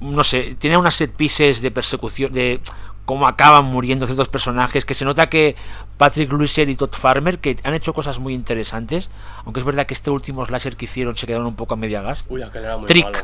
No 0.00 0.24
sé, 0.24 0.56
tiene 0.58 0.76
unas 0.76 0.94
set 0.94 1.12
pieces 1.12 1.60
de 1.60 1.70
persecución, 1.70 2.32
de 2.32 2.60
cómo 3.04 3.28
acaban 3.28 3.64
muriendo 3.66 4.06
ciertos 4.06 4.28
personajes, 4.28 4.84
que 4.84 4.94
se 4.94 5.04
nota 5.04 5.28
que 5.28 5.54
Patrick 5.96 6.32
Lussier 6.32 6.68
y 6.68 6.74
Todd 6.76 6.92
Farmer, 6.92 7.38
que 7.38 7.56
han 7.62 7.74
hecho 7.74 7.92
cosas 7.94 8.18
muy 8.18 8.34
interesantes, 8.34 9.10
aunque 9.44 9.60
es 9.60 9.66
verdad 9.66 9.86
que 9.86 9.94
este 9.94 10.10
último 10.10 10.44
slasher 10.44 10.76
que 10.76 10.86
hicieron 10.86 11.16
se 11.16 11.26
quedaron 11.26 11.46
un 11.46 11.56
poco 11.56 11.74
a 11.74 11.76
media 11.76 12.02
gas. 12.02 12.26
Uy, 12.28 12.42
aquel 12.42 12.64
era 12.64 12.76
muy 12.76 12.86
Trick. 12.86 13.04
malo. 13.04 13.18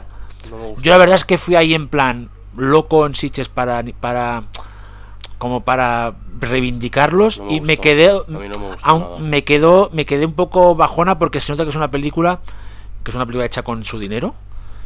No 0.50 0.56
me 0.56 0.66
gustó. 0.68 0.82
Yo 0.82 0.92
la 0.92 0.98
verdad 0.98 1.16
es 1.16 1.24
que 1.24 1.38
fui 1.38 1.56
ahí 1.56 1.74
en 1.74 1.88
plan 1.88 2.30
loco 2.56 3.06
en 3.06 3.14
Sitges 3.14 3.48
para 3.48 3.82
para 4.00 4.44
como 5.42 5.64
para 5.64 6.14
reivindicarlos 6.38 7.38
No 7.38 7.46
me 7.46 7.52
y 7.54 7.60
me 7.60 7.76
quedé 7.78 8.10
A 8.10 8.22
mí 8.28 8.48
no 8.48 8.60
me 8.60 8.76
aún- 8.82 9.28
me 9.28 9.42
quedó 9.42 9.90
me 9.92 10.06
quedé 10.06 10.24
un 10.24 10.34
poco 10.34 10.76
bajona 10.76 11.18
porque 11.18 11.40
se 11.40 11.50
nota 11.50 11.64
que 11.64 11.70
es 11.70 11.76
una 11.76 11.90
película 11.90 12.38
que 13.02 13.10
es 13.10 13.14
una 13.16 13.26
película 13.26 13.44
hecha 13.46 13.62
con 13.64 13.84
su 13.84 13.98
dinero 13.98 14.36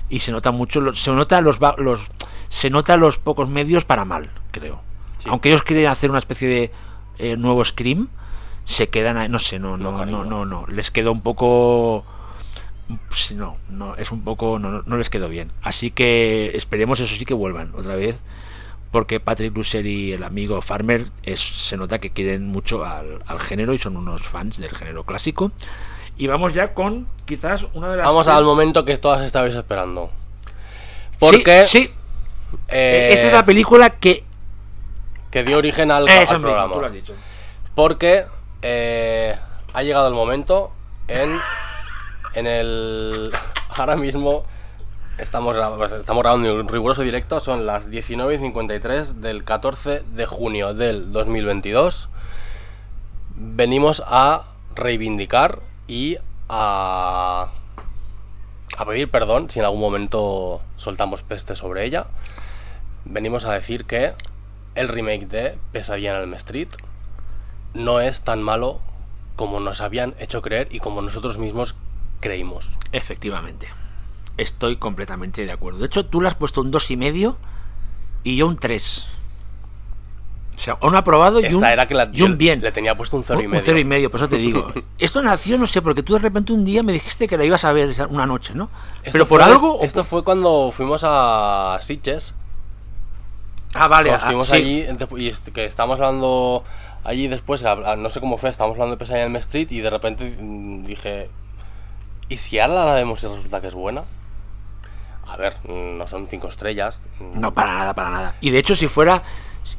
y 0.08 0.20
se 0.20 0.32
nota 0.32 0.52
mucho 0.52 0.94
se 0.94 1.12
nota 1.12 1.42
los 1.42 1.58
los 1.76 2.00
se 2.48 2.70
nota 2.70 2.96
los 2.96 3.18
pocos 3.18 3.50
medios 3.50 3.84
para 3.84 4.06
mal 4.06 4.30
creo. 4.50 4.80
Sí. 5.18 5.28
aunque 5.30 5.50
ellos 5.50 5.62
quieren 5.62 5.88
hacer 5.88 6.08
una 6.08 6.20
especie 6.20 6.48
de 6.48 6.70
eh, 7.18 7.36
nuevo 7.36 7.62
scream 7.62 8.08
se 8.64 8.88
quedan 8.88 9.18
ahí- 9.18 9.28
no 9.28 9.38
sé 9.38 9.58
no 9.58 9.76
No, 9.76 9.92
no 9.92 10.06
no 10.06 10.24
no 10.24 10.44
no. 10.46 10.66
Les 10.68 10.90
quedó 10.90 11.12
un 11.12 11.20
poco 11.20 12.04
Sí, 13.10 13.34
no, 13.34 13.56
no, 13.68 13.96
es 13.96 14.12
un 14.12 14.22
poco, 14.22 14.60
no- 14.60 14.82
no 14.86 14.96
les 14.96 15.10
quedó 15.10 15.28
bien. 15.28 15.50
Así 15.60 15.90
que 15.90 16.52
esperemos 16.54 17.00
eso 17.00 17.12
sí 17.16 17.24
que 17.24 17.34
vuelvan 17.34 17.72
otra 17.76 17.96
vez, 17.96 18.22
porque 18.96 19.20
Patrick 19.20 19.54
Lussier 19.54 19.84
y 19.84 20.14
el 20.14 20.24
amigo 20.24 20.62
Farmer 20.62 21.08
es, 21.22 21.38
se 21.38 21.76
nota 21.76 21.98
que 21.98 22.12
quieren 22.12 22.46
mucho 22.46 22.82
al, 22.82 23.22
al 23.26 23.38
género 23.40 23.74
y 23.74 23.78
son 23.78 23.94
unos 23.94 24.22
fans 24.22 24.56
del 24.56 24.74
género 24.74 25.04
clásico. 25.04 25.52
Y 26.16 26.28
vamos 26.28 26.54
ya 26.54 26.72
con 26.72 27.06
quizás 27.26 27.66
una 27.74 27.90
de 27.90 27.98
las... 27.98 28.06
Vamos 28.06 28.26
al 28.26 28.44
momento 28.44 28.86
que 28.86 28.96
todas 28.96 29.20
estabais 29.20 29.54
esperando. 29.54 30.10
Porque 31.18 31.66
Sí, 31.66 31.78
sí, 31.82 31.94
eh, 32.68 33.10
esta 33.12 33.26
es 33.26 33.32
la 33.34 33.44
película 33.44 33.90
que... 33.90 34.24
que 35.30 35.44
dio 35.44 35.58
origen 35.58 35.90
al, 35.90 36.08
Eso 36.08 36.14
al 36.16 36.26
mismo, 36.26 36.40
programa. 36.40 36.72
tú 36.72 36.80
lo 36.80 36.86
has 36.86 36.92
dicho. 36.94 37.12
Porque 37.74 38.24
eh, 38.62 39.36
ha 39.74 39.82
llegado 39.82 40.08
el 40.08 40.14
momento 40.14 40.72
en, 41.06 41.38
en 42.32 42.46
el... 42.46 43.30
Ahora 43.68 43.96
mismo 43.96 44.46
estamos, 45.18 45.56
estamos 45.92 46.22
grabando 46.22 46.54
un 46.54 46.68
riguroso 46.68 47.02
directo, 47.02 47.40
son 47.40 47.66
las 47.66 47.90
19 47.90 48.34
y 48.34 48.38
53 48.38 49.20
del 49.20 49.44
14 49.44 50.02
de 50.14 50.26
junio 50.26 50.74
del 50.74 51.12
2022. 51.12 52.08
Venimos 53.36 54.02
a 54.06 54.44
reivindicar 54.74 55.60
y 55.88 56.18
a, 56.48 57.50
pedir 58.86 59.10
perdón 59.10 59.50
si 59.50 59.58
en 59.58 59.64
algún 59.64 59.80
momento 59.80 60.60
soltamos 60.76 61.22
peste 61.22 61.56
sobre 61.56 61.84
ella. 61.84 62.06
Venimos 63.04 63.44
a 63.44 63.52
decir 63.52 63.84
que 63.84 64.12
el 64.74 64.88
remake 64.88 65.26
de 65.26 65.58
Pesadilla 65.72 66.16
en 66.16 66.22
Elm 66.22 66.34
Street 66.34 66.68
no 67.74 68.00
es 68.00 68.20
tan 68.22 68.42
malo 68.42 68.80
como 69.36 69.60
nos 69.60 69.80
habían 69.80 70.14
hecho 70.18 70.42
creer 70.42 70.68
y 70.70 70.80
como 70.80 71.02
nosotros 71.02 71.38
mismos 71.38 71.74
creímos. 72.20 72.70
Efectivamente. 72.92 73.68
Estoy 74.36 74.76
completamente 74.76 75.44
de 75.46 75.52
acuerdo. 75.52 75.78
De 75.80 75.86
hecho, 75.86 76.06
tú 76.06 76.20
le 76.20 76.28
has 76.28 76.34
puesto 76.34 76.60
un 76.60 76.70
dos 76.70 76.90
y 76.90 76.96
medio 76.96 77.36
y 78.22 78.36
yo 78.36 78.46
un 78.46 78.56
3. 78.56 79.06
O 80.56 80.58
sea, 80.58 80.78
un 80.80 80.96
aprobado 80.96 81.40
y 81.40 81.44
un, 81.46 81.52
Esta 81.52 81.70
era 81.72 81.86
que 81.86 81.94
la, 81.94 82.10
y 82.12 82.22
un 82.22 82.38
bien. 82.38 82.60
le 82.62 82.72
tenía 82.72 82.96
puesto 82.96 83.16
un 83.18 83.24
cero 83.24 83.40
y 83.42 83.44
Un- 83.44 83.50
medio. 83.50 83.60
Un 83.60 83.66
cero 83.66 83.78
y 83.78 83.84
medio, 83.84 84.10
por 84.10 84.20
eso 84.20 84.28
te 84.28 84.36
digo. 84.38 84.72
Esto 84.98 85.20
nació, 85.22 85.58
no 85.58 85.66
sé, 85.66 85.82
porque 85.82 86.02
tú 86.02 86.14
de 86.14 86.18
repente 86.20 86.52
un 86.54 86.64
día 86.64 86.82
me 86.82 86.92
dijiste 86.94 87.28
que 87.28 87.36
la 87.36 87.44
ibas 87.44 87.64
a 87.64 87.72
ver 87.72 87.94
una 88.08 88.24
noche, 88.26 88.54
¿no? 88.54 88.70
Esto 89.02 89.12
Pero 89.12 89.26
por 89.26 89.42
fue- 89.42 89.50
algo. 89.52 89.78
Esto 89.82 90.00
por- 90.00 90.06
fue 90.06 90.24
cuando 90.24 90.70
fuimos 90.72 91.02
a 91.04 91.78
Sitges. 91.82 92.34
Ah, 93.74 93.88
vale. 93.88 94.10
Ah, 94.12 94.16
estuvimos 94.16 94.48
sí. 94.48 94.56
allí 94.56 94.86
y 95.18 95.32
que 95.52 95.66
estábamos 95.66 95.96
hablando 96.00 96.64
allí 97.04 97.28
después, 97.28 97.62
no 97.62 98.10
sé 98.10 98.20
cómo 98.20 98.38
fue, 98.38 98.48
estábamos 98.48 98.76
hablando 98.76 98.92
de 98.92 98.98
Pesadilla 98.98 99.24
en 99.26 99.32
Elm 99.32 99.36
Street 99.36 99.68
y 99.70 99.80
de 99.80 99.90
repente 99.90 100.36
mm, 100.40 100.84
dije, 100.84 101.28
¿y 102.30 102.38
si 102.38 102.58
ahora 102.58 102.86
la 102.86 102.94
vemos 102.94 103.22
y 103.22 103.26
resulta 103.26 103.60
que 103.60 103.68
es 103.68 103.74
buena? 103.74 104.04
A 105.28 105.36
ver, 105.36 105.56
no 105.68 106.06
son 106.06 106.28
cinco 106.28 106.48
estrellas. 106.48 107.02
No, 107.34 107.52
para 107.52 107.74
nada, 107.74 107.94
para 107.94 108.10
nada. 108.10 108.34
Y 108.40 108.50
de 108.50 108.58
hecho, 108.58 108.76
si 108.76 108.88
fuera 108.88 109.22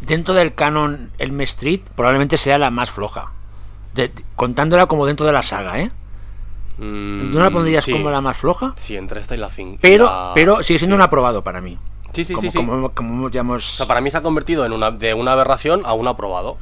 dentro 0.01 0.33
del 0.33 0.53
canon 0.53 1.11
Elm 1.17 1.41
Street, 1.41 1.81
probablemente 1.95 2.37
sea 2.37 2.57
la 2.57 2.69
más 2.69 2.91
floja. 2.91 3.31
De- 3.93 4.11
contándola 4.35 4.85
como 4.87 5.05
dentro 5.05 5.25
de 5.25 5.31
la 5.31 5.41
saga, 5.41 5.79
¿eh? 5.79 5.91
mm, 6.77 7.33
¿No 7.33 7.41
la 7.43 7.49
pondrías 7.49 7.83
sí. 7.83 7.91
como 7.91 8.11
la 8.11 8.21
más 8.21 8.37
floja? 8.37 8.73
Sí, 8.75 8.95
entre 8.97 9.19
esta 9.21 9.35
y 9.35 9.37
la 9.37 9.49
5. 9.49 9.79
Pero, 9.81 10.31
pero 10.35 10.61
sigue 10.63 10.79
siendo 10.79 10.95
un 10.95 11.01
aprobado 11.01 11.43
para 11.43 11.61
mí. 11.61 11.77
Sí, 12.11 12.25
sí, 12.25 12.33
como, 12.33 12.41
sí, 12.41 12.51
sí. 12.51 12.57
como- 12.57 12.89
como 12.89 13.29
ya 13.29 13.39
hemos... 13.41 13.73
O 13.73 13.77
sea, 13.77 13.85
para 13.87 14.01
mí 14.01 14.11
se 14.11 14.17
ha 14.17 14.21
convertido 14.21 14.65
en 14.65 14.73
una, 14.73 14.91
de 14.91 15.13
una 15.13 15.31
aberración 15.33 15.81
a 15.85 15.93
un 15.93 16.07
aprobado. 16.07 16.57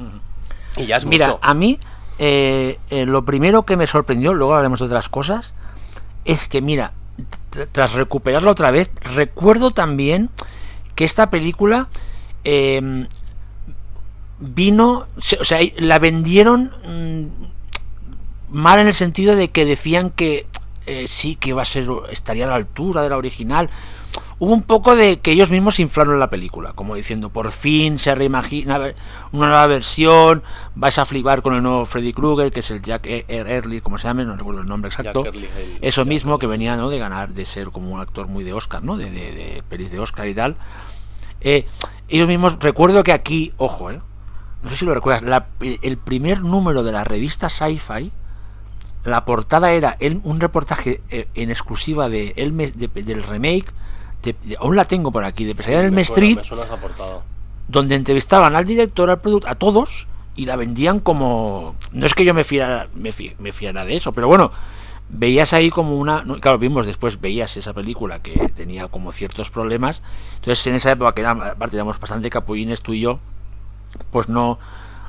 Y 0.77 0.85
ya 0.85 0.97
es 0.97 1.05
Mira, 1.05 1.27
mucho. 1.27 1.39
a 1.41 1.53
mí 1.53 1.79
eh, 2.19 2.79
eh, 2.89 3.05
lo 3.05 3.25
primero 3.25 3.63
que 3.63 3.77
me 3.77 3.87
sorprendió, 3.87 4.33
luego 4.33 4.53
hablaremos 4.53 4.79
de 4.79 4.85
otras 4.85 5.09
cosas, 5.09 5.53
es 6.25 6.47
que, 6.47 6.61
mira, 6.61 6.93
tras 7.71 7.93
recuperarlo 7.93 8.51
otra 8.51 8.71
vez, 8.71 8.91
recuerdo 9.01 9.71
también 9.71 10.29
que 10.95 11.05
esta 11.05 11.29
película 11.29 11.89
eh, 12.43 13.07
vino, 14.39 15.07
o 15.39 15.43
sea, 15.43 15.59
la 15.77 15.99
vendieron 15.99 16.71
mm, 16.85 18.55
mal 18.55 18.79
en 18.79 18.87
el 18.87 18.93
sentido 18.93 19.35
de 19.35 19.49
que 19.49 19.65
decían 19.65 20.09
que 20.09 20.47
eh, 20.85 21.07
sí, 21.07 21.35
que 21.35 21.49
iba 21.49 21.61
a 21.61 21.65
ser, 21.65 21.87
estaría 22.11 22.45
a 22.45 22.49
la 22.49 22.55
altura 22.55 23.01
de 23.01 23.09
la 23.09 23.17
original. 23.17 23.69
Hubo 24.37 24.51
un 24.51 24.63
poco 24.63 24.97
de 24.97 25.19
que 25.21 25.31
ellos 25.31 25.49
mismos 25.49 25.79
inflaron 25.79 26.19
la 26.19 26.29
película, 26.29 26.73
como 26.73 26.95
diciendo, 26.95 27.29
por 27.29 27.51
fin 27.51 27.99
se 27.99 28.13
reimagina 28.15 28.77
una 29.31 29.47
nueva 29.47 29.65
versión, 29.67 30.43
vais 30.75 30.99
a 30.99 31.05
flipar 31.05 31.41
con 31.41 31.53
el 31.55 31.63
nuevo 31.63 31.85
Freddy 31.85 32.11
Krueger, 32.11 32.51
que 32.51 32.59
es 32.59 32.69
el 32.69 32.81
Jack 32.81 33.05
E- 33.05 33.23
E- 33.29 33.37
Early, 33.47 33.79
como 33.79 33.97
se 33.97 34.07
llame, 34.09 34.25
no 34.25 34.35
recuerdo 34.35 34.59
el 34.59 34.67
nombre 34.67 34.89
exacto. 34.89 35.25
Early. 35.25 35.47
Eso 35.81 36.03
mismo, 36.03 36.37
que 36.37 36.47
venía 36.47 36.75
¿no? 36.75 36.89
de 36.89 36.99
ganar, 36.99 37.29
de 37.33 37.45
ser 37.45 37.69
como 37.69 37.89
un 37.91 38.01
actor 38.01 38.27
muy 38.27 38.43
de 38.43 38.51
Oscar, 38.51 38.83
¿no? 38.83 38.97
De, 38.97 39.05
de, 39.09 39.31
de 39.31 39.63
pelis 39.69 39.89
de 39.89 39.99
Oscar 39.99 40.27
y 40.27 40.33
tal. 40.35 40.57
Eh, 41.39 41.65
ellos 42.09 42.27
mismos, 42.27 42.57
recuerdo 42.59 43.03
que 43.03 43.13
aquí, 43.13 43.53
ojo, 43.55 43.89
¿eh? 43.91 44.01
No 44.63 44.69
sé 44.69 44.75
si 44.75 44.85
lo 44.85 44.93
recuerdas, 44.93 45.21
la- 45.23 45.45
el 45.61 45.97
primer 45.97 46.41
número 46.41 46.83
de 46.83 46.91
la 46.91 47.05
revista 47.05 47.47
Sci-Fi 47.49 48.11
la 49.05 49.23
portada 49.23 49.71
era 49.71 49.95
el- 49.99 50.19
un 50.23 50.39
reportaje 50.41 50.99
eh, 51.09 51.27
en 51.35 51.51
exclusiva 51.51 52.09
de, 52.09 52.33
el 52.35 52.57
de- 52.57 53.03
del 53.03 53.23
remake, 53.23 53.67
de- 54.25 54.35
de- 54.43 54.57
aún 54.59 54.75
la 54.75 54.83
tengo 54.85 55.11
por 55.11 55.23
aquí, 55.23 55.45
de 55.45 55.55
Pesadilla 55.55 55.79
en 55.81 55.85
el 55.85 55.91
me 55.91 56.03
suena- 56.03 56.13
Street, 56.25 56.37
me 56.37 56.43
suena 56.43 57.21
donde 57.67 57.95
entrevistaban 57.95 58.55
al 58.55 58.65
director, 58.65 59.09
al 59.09 59.21
producto, 59.21 59.47
a 59.47 59.55
todos, 59.55 60.07
y 60.35 60.45
la 60.45 60.55
vendían 60.55 60.99
como... 60.99 61.75
No 61.93 62.05
es 62.05 62.13
que 62.13 62.25
yo 62.25 62.33
me 62.33 62.43
fiara, 62.43 62.89
me, 62.93 63.11
fi- 63.11 63.35
me 63.39 63.51
fiara 63.51 63.85
de 63.85 63.95
eso, 63.95 64.11
pero 64.11 64.27
bueno, 64.27 64.51
veías 65.09 65.53
ahí 65.53 65.69
como 65.71 65.95
una... 65.97 66.23
claro, 66.41 66.57
vimos 66.59 66.85
después, 66.85 67.19
veías 67.21 67.55
esa 67.57 67.73
película 67.73 68.21
que 68.21 68.49
tenía 68.53 68.87
como 68.89 69.11
ciertos 69.11 69.49
problemas. 69.49 70.01
Entonces, 70.35 70.67
en 70.67 70.75
esa 70.75 70.91
época, 70.91 71.13
que 71.13 71.21
era, 71.21 71.31
aparte 71.31 71.75
éramos 71.77 71.99
bastante 71.99 72.29
capullines 72.29 72.81
tú 72.81 72.93
y 72.93 72.99
yo, 72.99 73.19
pues 74.11 74.29
no... 74.29 74.59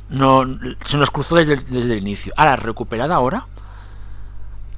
no 0.09 0.47
se 0.85 0.97
nos 0.97 1.11
cruzó 1.11 1.35
desde 1.37 1.55
el 1.71 1.99
inicio. 1.99 2.33
Ahora, 2.37 2.57
recuperada 2.57 3.17
ahora, 3.17 3.49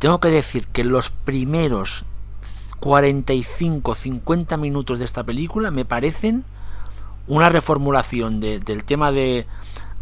tengo 0.01 0.19
que 0.19 0.29
decir 0.31 0.67
que 0.69 0.83
los 0.83 1.11
primeros 1.11 2.05
45-50 2.81 4.59
minutos 4.59 4.99
de 4.99 5.05
esta 5.05 5.25
película 5.25 5.71
me 5.71 5.85
parecen 5.85 6.45
una 7.27 7.49
reformulación 7.49 8.41
de- 8.41 8.61
del 8.61 8.85
tema 8.85 9.13
de, 9.13 9.47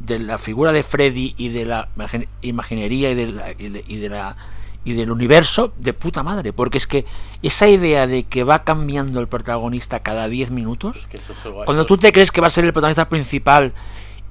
de 0.01 0.19
la 0.19 0.39
figura 0.39 0.73
de 0.73 0.83
Freddy 0.83 1.35
y 1.37 1.49
de 1.49 1.65
la 1.67 1.89
imagin- 1.97 2.29
imaginería 2.43 3.11
y 3.11 3.15
de, 3.15 3.27
la- 3.29 3.53
y 3.53 3.69
de- 3.69 3.85
y 3.87 4.09
la 4.09 4.37
y 4.85 4.93
del 4.93 5.11
universo 5.11 5.73
de 5.79 5.93
puta 5.93 6.23
madre 6.23 6.53
porque 6.53 6.79
es 6.79 6.87
que 6.87 7.05
esa 7.43 7.67
idea 7.67 8.07
de 8.07 8.23
que 8.23 8.45
va 8.45 8.63
cambiando 8.63 9.19
el 9.19 9.27
protagonista 9.27 9.99
cada 9.99 10.29
10 10.29 10.53
minutos 10.53 10.97
Es 10.99 11.07
que 11.09 11.17
eso 11.17 11.33
es 11.33 11.43
guay. 11.53 11.65
cuando 11.65 11.87
tú 11.87 11.97
te 11.99 12.13
crees 12.13 12.31
que 12.31 12.41
va 12.41 12.47
a 12.47 12.51
ser 12.51 12.65
el 12.65 12.73
protagonista 12.73 13.09
principal 13.09 13.73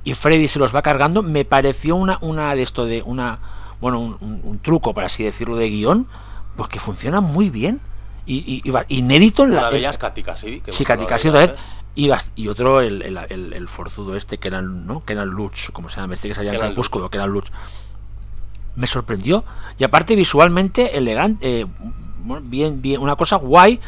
y 0.05 0.13
Freddy 0.13 0.47
se 0.47 0.59
los 0.59 0.73
va 0.73 0.81
cargando, 0.81 1.23
me 1.23 1.43
pareció 1.43 1.97
una, 1.97 2.19
una 2.21 2.55
de 2.55 2.61
esto 2.61 2.85
de 2.85 3.01
una 3.01 3.39
bueno 3.81 3.99
un, 3.99 4.15
un- 4.21 4.41
un 4.45 4.59
truco, 4.59 4.93
por 4.93 5.03
así 5.03 5.25
decirlo, 5.25 5.57
de 5.57 5.69
guion, 5.69 6.07
pues 6.55 6.69
que 6.69 6.79
funciona 6.79 7.19
muy 7.19 7.49
bien. 7.49 7.81
Y, 8.25 8.61
y, 8.65 8.71
y 8.87 8.97
inédito 8.97 9.43
en 9.43 9.53
la. 9.53 9.59
Una 9.61 9.69
de 9.71 9.77
ellas, 9.77 9.97
que 9.97 10.71
sí, 10.71 10.83
había 10.89 11.05
otra 11.29 11.39
vez. 11.53 11.55
Y, 11.97 12.09
y 12.35 12.47
otro, 12.49 12.81
el, 12.81 13.01
el, 13.03 13.17
el- 13.29 13.53
el 13.53 13.67
forzudo 13.69 14.15
este, 14.17 14.37
que 14.37 14.49
era, 14.49 14.61
¿no? 14.61 15.03
que 15.05 15.13
era 15.13 15.23
Lutz, 15.25 15.69
como 15.71 15.89
se 15.89 16.01
llama, 16.01 16.15
este 16.15 16.27
que 16.27 16.33
salía 16.35 16.53
en 16.53 16.59
Crepúsculo, 16.59 17.09
que 17.09 17.17
era 17.17 17.25
el 17.25 17.31
Lutz. 17.31 17.49
Me 18.75 18.87
sorprendió. 18.87 19.43
Y 19.77 19.83
aparte, 19.85 20.15
visualmente, 20.15 20.97
elegante, 20.97 21.61
eh, 21.61 21.65
bien, 22.41 22.81
bien, 22.81 22.99
una 22.99 23.15
cosa 23.15 23.37
guay, 23.37 23.79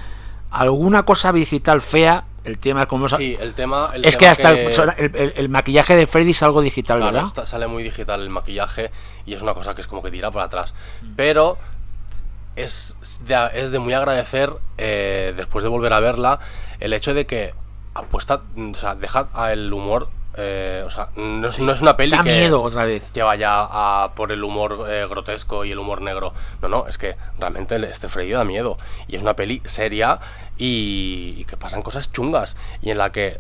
alguna 0.51 1.03
cosa 1.03 1.33
digital 1.33 1.81
fea, 1.81 2.23
el 2.45 2.57
tema 2.59 2.85
como... 2.85 3.09
Sí, 3.09 3.35
el 3.41 3.53
tema. 3.53 3.89
el 3.93 4.05
es 4.05 4.15
que 4.15 4.19
tema 4.19 4.31
hasta 4.31 4.49
el- 4.51 5.15
El, 5.15 5.33
el- 5.35 5.49
maquillaje 5.49 5.97
de 5.97 6.07
Freddy 6.07 6.31
es 6.31 6.41
algo 6.43 6.61
digital, 6.61 6.99
Claro, 6.99 7.11
¿verdad? 7.11 7.27
está- 7.27 7.45
sale 7.45 7.67
muy 7.67 7.83
digital 7.83 8.21
el 8.21 8.29
maquillaje 8.29 8.91
y 9.25 9.33
es 9.33 9.41
una 9.41 9.53
cosa 9.53 9.75
que 9.75 9.81
es 9.81 9.87
como 9.87 10.01
que 10.01 10.09
tira 10.11 10.31
por 10.31 10.41
atrás. 10.41 10.73
Pero 11.17 11.57
es 12.57 12.95
de, 13.21 13.49
es 13.53 13.71
de 13.71 13.79
muy 13.79 13.93
agradecer, 13.93 14.51
eh, 14.77 15.33
después 15.37 15.63
de 15.63 15.69
volver 15.69 15.93
a 15.93 15.99
verla, 15.99 16.39
el 16.79 16.93
hecho 16.93 17.13
de 17.13 17.25
que 17.25 17.53
apuesta, 17.93 18.41
o 18.57 18.75
sea, 18.75 18.95
deja 18.95 19.27
el 19.51 19.71
humor, 19.71 20.09
eh, 20.35 20.83
o 20.85 20.89
sea, 20.89 21.09
no 21.15 21.47
es, 21.47 21.59
no 21.59 21.71
es 21.71 21.81
una 21.81 21.97
peli 21.97 22.11
Da 22.11 22.23
que, 22.23 22.31
miedo 22.31 22.61
otra 22.61 22.85
vez. 22.85 23.09
que 23.11 23.23
vaya 23.23 23.61
a 23.61 24.11
por 24.15 24.31
el 24.31 24.43
humor 24.43 24.85
eh, 24.87 25.07
grotesco 25.09 25.65
y 25.65 25.71
el 25.71 25.79
humor 25.79 26.01
negro. 26.01 26.33
No, 26.61 26.67
no, 26.67 26.87
es 26.87 26.97
que 26.99 27.15
realmente 27.39 27.75
este 27.89 28.07
Freddy 28.07 28.31
da 28.31 28.43
miedo. 28.43 28.77
Y 29.07 29.15
es 29.15 29.23
una 29.23 29.35
peli 29.35 29.63
seria 29.65 30.19
y, 30.57 31.33
y 31.37 31.45
que 31.45 31.57
pasan 31.57 31.81
cosas 31.81 32.11
chungas. 32.11 32.55
Y 32.83 32.91
en 32.91 32.99
la 32.99 33.11
que 33.11 33.39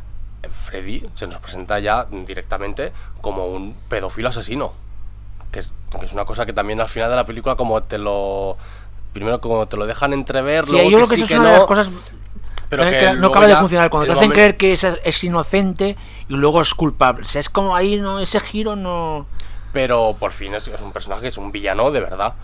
Freddy 0.49 1.03
se 1.13 1.27
nos 1.27 1.39
presenta 1.39 1.79
ya 1.79 2.07
directamente 2.09 2.91
como 3.21 3.45
un 3.45 3.75
pedófilo 3.89 4.29
asesino. 4.29 4.73
Que 5.51 5.59
es, 5.59 5.73
que 5.99 6.05
es 6.05 6.13
una 6.13 6.25
cosa 6.25 6.47
que 6.47 6.53
también 6.53 6.81
al 6.81 6.89
final 6.89 7.09
de 7.11 7.15
la 7.15 7.25
película 7.25 7.55
como 7.55 7.83
te 7.83 7.99
lo... 7.99 8.57
Primero 9.17 9.41
como 9.41 9.67
te 9.67 9.77
lo 9.77 9.87
dejan 9.87 10.13
entrever, 10.13 10.65
Sí, 10.65 10.71
luego 10.71 10.89
yo 10.91 10.97
creo 10.97 11.09
que 11.09 11.15
sí, 11.15 11.21
eso 11.21 11.27
que 11.27 11.33
es 11.33 11.39
una 11.39 11.49
no, 11.49 11.53
de 11.53 11.59
las 11.59 11.67
cosas 11.67 11.89
pero 12.69 12.83
que 12.83 12.99
que 12.99 13.13
no 13.13 13.27
acaba 13.27 13.47
de 13.47 13.55
funcionar. 13.55 13.89
Cuando 13.89 14.13
te 14.13 14.19
hacen 14.19 14.31
creer 14.31 14.57
que 14.57 14.73
es, 14.73 14.83
es 14.83 15.23
inocente 15.23 15.95
y 16.29 16.33
luego 16.33 16.61
es 16.61 16.73
culpable. 16.73 17.23
O 17.23 17.27
sea, 17.27 17.39
es 17.39 17.49
como 17.49 17.75
ahí, 17.75 17.97
no 17.97 18.19
ese 18.19 18.39
giro 18.39 18.75
no... 18.75 19.25
pero 19.73 20.15
por 20.19 20.33
fin 20.33 20.53
es, 20.53 20.67
es 20.67 20.81
un 20.81 20.91
personaje, 20.91 21.27
es 21.27 21.37
un 21.37 21.51
villano 21.51 21.89
de 21.91 22.01
verdad. 22.01 22.35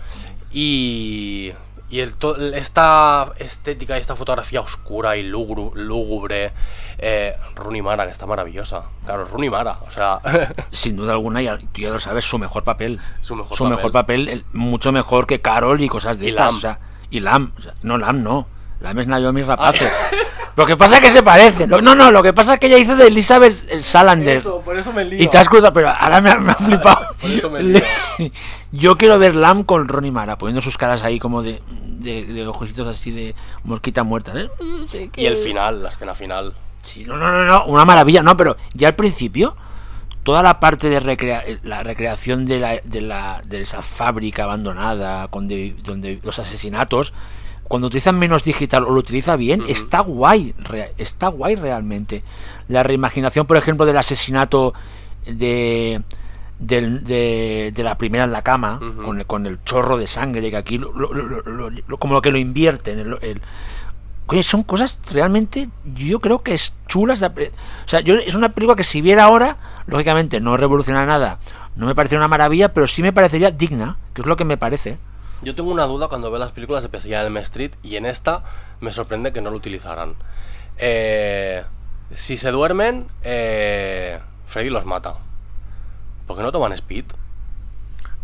Y, 0.50 1.52
y 1.94 2.00
el 2.00 2.14
to- 2.14 2.36
esta 2.36 3.32
estética 3.38 3.96
y 3.96 4.00
esta 4.00 4.16
fotografía 4.16 4.60
oscura 4.60 5.16
y 5.16 5.22
lúgubre, 5.22 6.52
eh, 6.98 7.36
Rooney 7.54 7.82
Mara, 7.82 8.04
que 8.06 8.10
está 8.12 8.26
maravillosa. 8.26 8.82
Claro, 9.04 9.24
Rooney 9.26 9.48
Mara, 9.50 9.78
o 9.86 9.90
sea, 9.92 10.20
Sin 10.72 10.96
duda 10.96 11.12
alguna, 11.12 11.40
ya, 11.40 11.56
tú 11.58 11.80
ya 11.80 11.90
lo 11.90 12.00
sabes, 12.00 12.24
su 12.24 12.38
mejor 12.38 12.64
papel. 12.64 13.00
Su 13.20 13.36
mejor 13.36 13.56
papel. 13.56 13.70
mejor 13.76 13.92
papel, 13.92 14.28
el- 14.28 14.44
mucho 14.52 14.90
mejor 14.90 15.26
que 15.28 15.40
Carol 15.40 15.80
y 15.80 15.88
cosas 15.88 16.18
de 16.18 16.26
Y 16.26 16.28
estas. 16.30 16.46
Lam. 16.46 16.56
o 16.56 16.60
sea, 16.60 16.78
y 17.10 17.20
Lam. 17.20 17.52
o 17.56 17.62
sea, 17.62 17.74
no, 17.82 17.96
Lam 17.98 18.22
no. 18.24 18.46
Lam 18.80 18.98
es 18.98 19.06
Naomi 19.06 19.42
Rapace. 19.42 19.88
Lo 20.56 20.66
que 20.66 20.76
pasa 20.76 20.96
es 20.96 21.00
que 21.00 21.10
se 21.10 21.22
parece. 21.22 21.66
No, 21.66 21.80
no, 21.80 21.94
no, 21.94 22.10
lo 22.12 22.22
que 22.22 22.32
pasa 22.32 22.54
es 22.54 22.60
que 22.60 22.68
ella 22.68 22.78
hizo 22.78 22.94
de 22.94 23.08
Elizabeth 23.08 23.66
el 23.70 23.82
Salander. 23.82 24.40
por 24.42 24.76
eso 24.76 24.92
me 24.92 25.02
Y 25.04 25.26
te 25.28 25.36
has 25.38 25.48
cruzado, 25.48 25.72
pero 25.72 25.88
ahora 25.90 26.20
me, 26.20 26.30
ha- 26.30 26.38
me 26.38 26.52
ha 26.52 26.54
flipado. 26.56 27.06
Por 27.20 27.30
eso 27.30 27.50
me 27.50 27.62
lío. 27.62 27.80
Yo 28.72 28.96
quiero 28.96 29.18
ver 29.18 29.34
Lam 29.34 29.64
con 29.64 29.88
Ronnie 29.88 30.10
Mara, 30.12 30.38
poniendo 30.38 30.60
sus 30.60 30.76
caras 30.78 31.02
ahí 31.02 31.18
como 31.18 31.42
de, 31.42 31.60
de, 31.98 32.24
de 32.24 32.46
ojositos 32.46 32.86
así 32.86 33.10
de 33.10 33.34
mosquita 33.64 34.04
muerta. 34.04 34.32
¿eh? 34.36 34.48
Y 35.16 35.26
el 35.26 35.36
final, 35.36 35.82
la 35.82 35.88
escena 35.88 36.14
final. 36.14 36.52
Sí, 36.82 37.04
no, 37.04 37.16
no, 37.16 37.32
no, 37.32 37.44
no, 37.44 37.64
una 37.66 37.84
maravilla. 37.84 38.22
No, 38.22 38.36
pero 38.36 38.56
ya 38.74 38.88
al 38.88 38.94
principio, 38.94 39.56
toda 40.22 40.42
la 40.42 40.60
parte 40.60 40.88
de 40.88 41.00
recrea 41.00 41.42
la 41.62 41.82
recreación 41.82 42.44
de, 42.46 42.60
la, 42.60 42.80
de, 42.84 43.00
la, 43.00 43.42
de 43.44 43.62
esa 43.62 43.82
fábrica 43.82 44.44
abandonada, 44.44 45.28
con 45.28 45.48
de- 45.48 45.74
donde 45.82 46.20
los 46.22 46.38
asesinatos, 46.38 47.12
cuando 47.68 47.86
utilizan 47.88 48.18
menos 48.18 48.44
digital 48.44 48.84
o 48.84 48.90
lo 48.90 49.00
utiliza 49.00 49.36
bien, 49.36 49.62
está 49.68 50.00
guay, 50.00 50.54
está 50.98 51.28
guay 51.28 51.56
realmente. 51.56 52.22
La 52.68 52.82
reimaginación, 52.82 53.46
por 53.46 53.56
ejemplo, 53.56 53.86
del 53.86 53.96
asesinato 53.96 54.74
de, 55.26 56.02
del- 56.58 57.04
de, 57.04 57.72
de 57.74 57.82
la 57.82 57.96
primera 57.96 58.24
en 58.24 58.32
la 58.32 58.42
cama, 58.42 58.78
con, 59.04 59.18
el, 59.20 59.26
con 59.26 59.46
el 59.46 59.58
chorro 59.64 59.96
de 59.96 60.06
sangre, 60.06 60.50
que 60.50 60.56
aquí 60.56 60.78
lo- 60.78 60.92
lo- 60.92 61.12
lo- 61.12 61.96
como 61.98 62.14
lo 62.14 62.22
que 62.22 62.30
lo 62.30 62.38
invierten. 62.38 62.98
el- 62.98 63.18
el- 63.22 64.42
son 64.42 64.62
cosas 64.62 64.98
realmente, 65.12 65.68
yo 65.94 66.20
creo 66.20 66.42
que 66.42 66.54
es 66.54 66.72
chulas. 66.86 67.20
de 67.20 67.26
apre- 67.26 67.50
O 67.84 67.88
sea, 67.88 68.00
yo, 68.00 68.14
es 68.16 68.34
una 68.34 68.50
película 68.50 68.76
que 68.76 68.84
si 68.84 69.00
viera 69.00 69.24
ahora, 69.24 69.56
lógicamente 69.86 70.40
no 70.40 70.56
revoluciona 70.56 71.04
nada, 71.06 71.38
no 71.76 71.86
me 71.86 71.94
parece 71.94 72.16
una 72.16 72.28
maravilla, 72.28 72.72
pero 72.72 72.86
sí 72.86 73.02
me 73.02 73.12
parecería 73.12 73.50
digna, 73.50 73.96
que 74.14 74.22
es 74.22 74.26
lo 74.26 74.36
que 74.36 74.44
me 74.44 74.56
parece. 74.56 74.96
Yo 75.44 75.54
tengo 75.54 75.70
una 75.70 75.84
duda 75.84 76.08
cuando 76.08 76.30
veo 76.30 76.38
las 76.40 76.52
películas 76.52 76.82
de 76.82 76.88
Pesadilla 76.88 77.20
en 77.20 77.26
Elm 77.26 77.36
Street 77.38 77.72
y 77.82 77.96
en 77.96 78.06
esta 78.06 78.42
me 78.80 78.92
sorprende 78.92 79.32
que 79.32 79.40
no 79.40 79.50
lo 79.50 79.56
utilizaran. 79.56 80.14
Eh, 80.78 81.62
si 82.14 82.36
se 82.36 82.50
duermen, 82.50 83.08
eh, 83.22 84.18
Freddy 84.46 84.70
los 84.70 84.84
mata. 84.86 85.14
¿Por 86.26 86.36
qué 86.36 86.42
no 86.42 86.52
toman 86.52 86.72
speed? 86.72 87.04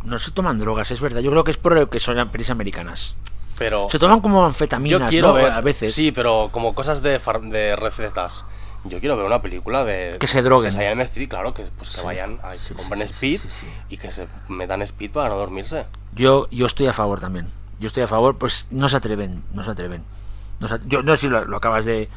No 0.05 0.19
se 0.19 0.31
toman 0.31 0.59
drogas, 0.59 0.91
es 0.91 1.01
verdad. 1.01 1.21
Yo 1.21 1.31
creo 1.31 1.45
que 1.45 1.51
es 1.51 1.57
por 1.59 1.77
el 1.77 1.89
que 1.89 2.01
son 2.01 2.29
pelis 2.31 2.51
americanas. 2.51 3.15
Pero 3.59 3.89
Se 3.91 3.99
toman 3.99 4.21
como 4.23 4.47
anfetaminas, 4.47 5.01
yo 5.01 5.07
quiero 5.07 5.29
¿no? 5.29 5.35
ver, 5.35 5.53
A 5.53 5.61
veces. 5.61 5.95
sí, 5.95 6.13
pero 6.13 6.49
como 6.51 6.75
cosas 6.75 7.03
de, 7.03 7.21
far- 7.21 7.43
de 7.43 7.77
recetas. 7.77 8.45
Yo 8.85 8.99
quiero 9.01 9.15
ver 9.19 9.27
una 9.27 9.43
película 9.43 9.85
de 9.85 10.17
Que 10.19 10.27
se 10.27 10.41
droguen. 10.41 10.81
Elm 10.81 11.01
Street, 11.03 11.29
claro, 11.29 11.53
que 11.53 11.65
pues 11.77 11.91
que 11.91 11.97
Sí. 11.97 12.03
vayan, 12.03 12.41
a, 12.43 12.53
que 12.53 12.59
Sí, 12.59 12.73
compren 12.73 13.01
sí, 13.01 13.05
speed 13.13 13.41
y 13.91 13.99
que 13.99 14.11
se 14.11 14.27
metan 14.49 14.81
speed 14.81 15.11
para 15.11 15.29
no 15.29 15.37
dormirse. 15.37 15.85
Yo, 16.15 16.49
yo 16.51 16.67
estoy 16.67 16.87
a 16.87 16.93
favor 16.93 17.21
también. 17.21 17.47
Yo 17.79 17.87
estoy 17.87 18.03
a 18.03 18.09
favor, 18.09 18.37
pues 18.37 18.67
no 18.71 18.89
se 18.89 18.97
atreven, 18.97 19.43
no 19.55 19.65
se 19.65 19.71
atreven. 19.71 20.03
No 20.61 20.69
se 20.69 20.79
yo 20.87 21.03
no 21.03 21.17
sé 21.17 21.23
si 21.23 21.29
lo, 21.29 21.45
lo 21.45 21.57
acabas 21.57 21.85
de... 21.85 22.09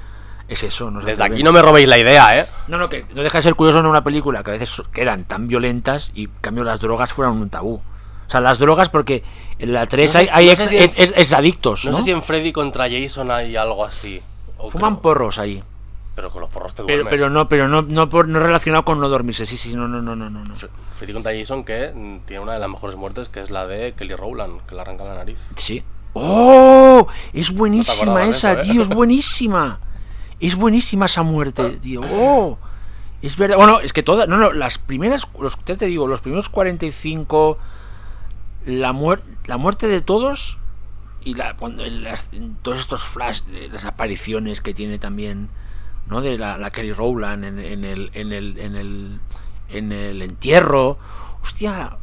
Es 0.50 0.62
eso, 0.64 0.92
no 0.92 1.00
se 1.00 1.08
Desde 1.08 1.24
aquí 1.24 1.42
no 1.42 1.54
me 1.54 1.62
robéis 1.62 1.88
la 1.88 1.98
idea, 1.98 2.38
¿eh? 2.38 2.46
No, 2.68 2.78
no, 2.78 2.90
que 2.90 3.06
no 3.16 3.24
deja 3.24 3.38
de 3.38 3.44
ser 3.44 3.56
curioso 3.56 3.80
en 3.80 3.86
una 3.86 4.04
película 4.04 4.44
que 4.44 4.52
a 4.52 4.54
veces 4.54 4.82
eran 4.94 5.24
tan 5.24 5.48
violentas 5.48 6.12
y 6.14 6.26
en 6.26 6.32
cambio 6.42 6.66
las 6.66 6.82
drogas 6.82 7.14
fueran 7.14 7.38
un 7.38 7.50
tabú. 7.50 7.76
O 7.76 8.30
sea, 8.30 8.42
las 8.42 8.60
drogas 8.60 8.90
porque 8.90 9.24
en 9.60 9.72
la 9.72 9.86
3 9.86 10.08
No 10.08 10.12
sé 10.12 10.18
hay, 10.20 10.28
hay 10.34 10.46
no 10.48 10.52
ex, 10.52 10.60
sé 10.60 10.68
si 10.68 10.78
en- 10.78 10.84
ex- 10.84 11.00
ex- 11.00 11.14
exadictos, 11.16 11.86
No, 11.86 11.92
¿no? 11.92 11.98
sé 11.98 12.04
si 12.04 12.12
en 12.12 12.22
Freddy 12.22 12.52
contra 12.52 12.90
Jason 12.90 13.32
hay 13.32 13.56
algo 13.56 13.86
así. 13.86 14.22
o 14.58 14.70
Fuman 14.70 14.96
creo- 14.96 15.02
porros 15.02 15.40
ahí. 15.40 15.64
Pero 16.16 16.30
con 16.30 16.42
los 16.42 16.50
porros 16.52 16.74
te 16.76 16.84
Pero, 16.84 17.04
duermes. 17.04 17.12
pero 17.20 17.30
no, 17.32 17.50
pero 17.50 17.68
no, 17.68 17.82
no, 17.82 18.08
por, 18.08 18.28
no 18.28 18.38
relacionado 18.40 18.86
con 18.86 19.00
no 19.00 19.10
dormirse. 19.10 19.46
Sí, 19.48 19.58
sí, 19.58 19.76
no, 19.76 19.88
no, 19.88 20.02
no, 20.02 20.16
no, 20.16 20.30
no. 20.30 20.44
no. 20.44 20.56
Fre- 20.56 20.70
Freddy 20.96 21.12
contra 21.14 21.32
Jason 21.36 21.64
que 21.64 21.92
mm, 21.94 22.20
tiene 22.28 22.44
una 22.44 22.54
de 22.54 22.60
las 22.60 22.70
mejores 22.70 22.96
muertes 22.96 23.30
que 23.30 23.40
es 23.42 23.50
la 23.50 23.66
de 23.66 23.94
Kelly 23.94 24.16
Rowland, 24.16 24.62
que 24.68 24.76
le 24.76 24.82
arranca 24.82 25.04
la 25.06 25.16
nariz. 25.16 25.40
Sí. 25.56 25.84
¡Oh! 26.14 27.08
Es 27.34 27.50
buenísima 27.52 28.24
esa, 28.26 28.52
eso, 28.54 28.62
¿eh? 28.62 28.64
tío, 28.72 28.82
es 28.84 28.88
buenísima. 28.96 29.80
Es 30.40 30.56
buenísima 30.56 31.06
esa 31.08 31.24
muerte, 31.24 31.72
tío. 31.82 32.02
¡Oh! 32.12 32.60
Es 33.24 33.36
verdad. 33.38 33.56
Bueno, 33.58 33.80
es 33.80 33.92
que 33.94 34.04
todas. 34.04 34.28
No, 34.28 34.38
no, 34.38 34.52
las 34.54 34.78
primeras. 34.78 35.28
Los, 35.40 35.58
ya 35.66 35.76
te 35.78 35.86
digo, 35.88 36.06
los 36.08 36.22
primeros 36.22 36.50
45. 36.50 37.58
La, 38.66 38.94
muer- 38.94 39.22
la 39.48 39.58
muerte 39.58 39.88
de 39.88 40.02
todos. 40.02 40.60
Y 41.24 41.34
la, 41.36 41.56
cuando 41.56 41.84
las- 41.86 42.30
todos 42.62 42.80
estos 42.80 43.04
flash, 43.04 43.42
las 43.72 43.86
apariciones 43.86 44.62
que 44.62 44.74
tiene 44.76 45.00
también. 45.00 45.50
¿No? 46.08 46.22
De 46.22 46.38
la, 46.38 46.58
la 46.58 46.72
Kelly 46.72 46.94
Rowland 46.94 47.44
en, 47.46 47.60
en 47.60 47.84
el, 47.86 48.12
en, 48.14 48.32
el, 48.34 48.58
en, 48.60 48.76
el, 48.76 49.20
en 49.70 49.92
el 49.92 50.22
entierro. 50.22 50.98
Hostia. 51.42 51.98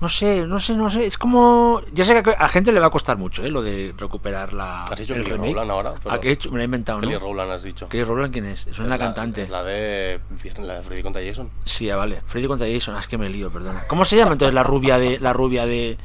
No 0.00 0.08
sé, 0.08 0.46
no 0.46 0.58
sé, 0.58 0.74
no 0.74 0.90
sé. 0.90 1.06
Es 1.06 1.16
como. 1.16 1.80
Ya 1.92 2.04
sé 2.04 2.20
que 2.22 2.34
a 2.36 2.48
gente 2.48 2.72
le 2.72 2.80
va 2.80 2.88
a 2.88 2.90
costar 2.90 3.16
mucho, 3.16 3.44
¿eh? 3.44 3.48
Lo 3.48 3.62
de 3.62 3.94
recuperar 3.96 4.52
la. 4.52 4.84
Has 4.84 4.98
dicho 4.98 5.14
el 5.14 5.24
Kelly. 5.24 5.36
Rowland 5.38 5.70
ahora, 5.70 5.94
pero- 6.02 6.14
Ah, 6.14 6.20
que 6.20 6.28
he 6.28 6.32
hecho- 6.32 6.50
me 6.50 6.56
lo 6.56 6.62
he 6.62 6.64
inventado, 6.64 7.00
¿no? 7.00 7.06
Kelly 7.06 7.18
Rowland 7.18 7.52
has 7.52 7.62
dicho. 7.62 7.88
Kelly 7.88 8.04
Rowland, 8.04 8.32
¿quién 8.32 8.44
es? 8.46 8.66
Es 8.66 8.78
una 8.80 8.88
la- 8.88 8.98
cantante. 8.98 9.42
es 9.42 9.50
la 9.50 9.62
de, 9.62 10.20
la 10.58 10.74
de 10.74 10.82
Freddy 10.82 11.02
contra 11.02 11.22
Jason. 11.24 11.48
Sí, 11.64 11.88
ah, 11.88 11.96
vale. 11.96 12.22
Freddy 12.26 12.48
contra 12.48 12.66
Jason. 12.70 12.96
Ah, 12.96 13.00
es 13.00 13.06
que 13.06 13.16
me 13.16 13.30
lío, 13.30 13.50
perdona. 13.50 13.86
¿Cómo 13.86 14.04
se 14.04 14.16
llama 14.16 14.32
entonces 14.32 14.52
la 14.52 14.64
rubia 14.64 14.98
de 14.98 15.18
la 15.20 15.32
rubia 15.32 15.64
de 15.64 15.96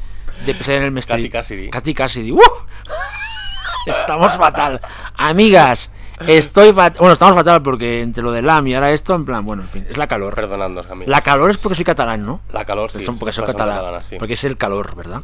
de 0.46 0.54
Pesadilla 0.54 0.86
en 0.86 0.94
el 0.94 0.98
Street? 1.00 1.18
Katy 1.24 1.30
Cassidy. 1.30 1.70
Katy 1.70 1.94
Cassidy. 1.94 2.32
¡Uh! 2.32 2.40
Estamos 3.88 4.38
fatal. 4.38 4.80
Amigas, 5.16 5.90
estoy 6.28 6.74
fatal. 6.74 7.00
Bueno, 7.00 7.14
estamos 7.14 7.36
fatal 7.36 7.62
porque 7.62 8.02
entre 8.02 8.24
lo 8.24 8.32
de 8.32 8.42
LAM 8.42 8.68
y 8.68 8.74
ahora 8.76 8.92
esto, 8.92 9.16
en 9.16 9.26
plan, 9.26 9.46
bueno, 9.46 9.64
en 9.64 9.70
fin, 9.70 9.86
es 9.90 9.98
la 9.98 10.08
calor. 10.08 10.34
Perdonadnos, 10.36 10.86
amigos. 10.90 11.10
La 11.10 11.22
calor 11.22 11.50
es 11.52 11.58
porque 11.58 11.76
soy 11.76 11.86
catalán, 11.86 12.26
¿no? 12.26 12.42
La 12.54 12.66
calor, 12.66 12.92
sí. 12.92 13.06
Porque 13.20 13.32
soy 13.34 13.46
catalán. 13.46 14.04
sí. 14.04 14.16
Porque 14.20 14.34
es 14.34 14.44
el 14.44 14.58
calor, 14.58 14.96
¿verdad? 14.96 15.22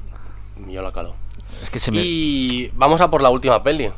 Yo 0.69 0.81
la 0.81 0.91
calor. 0.91 1.13
Es 1.61 1.69
que 1.69 1.79
se 1.79 1.91
me. 1.91 1.97
Y 2.01 2.71
vamos 2.75 3.01
a 3.01 3.09
por 3.09 3.21
la 3.21 3.29
última 3.29 3.61
peli. 3.63 3.91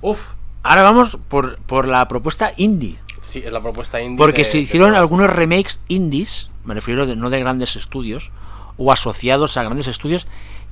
Uf. 0.00 0.30
Ahora 0.62 0.82
vamos 0.82 1.16
por, 1.28 1.58
por 1.62 1.86
la 1.88 2.06
propuesta 2.08 2.52
indie. 2.56 2.98
Sí, 3.24 3.42
es 3.44 3.52
la 3.52 3.60
propuesta 3.60 4.00
indie. 4.00 4.18
Porque 4.18 4.42
de- 4.42 4.50
se 4.50 4.58
hicieron 4.58 4.94
algunos 4.94 5.30
remakes 5.30 5.78
indies, 5.88 6.50
me 6.64 6.74
refiero 6.74 7.06
de, 7.06 7.16
no 7.16 7.30
de 7.30 7.38
grandes 7.40 7.76
estudios, 7.76 8.30
o 8.76 8.92
asociados 8.92 9.56
a 9.56 9.62
grandes 9.62 9.86
estudios, 9.88 10.26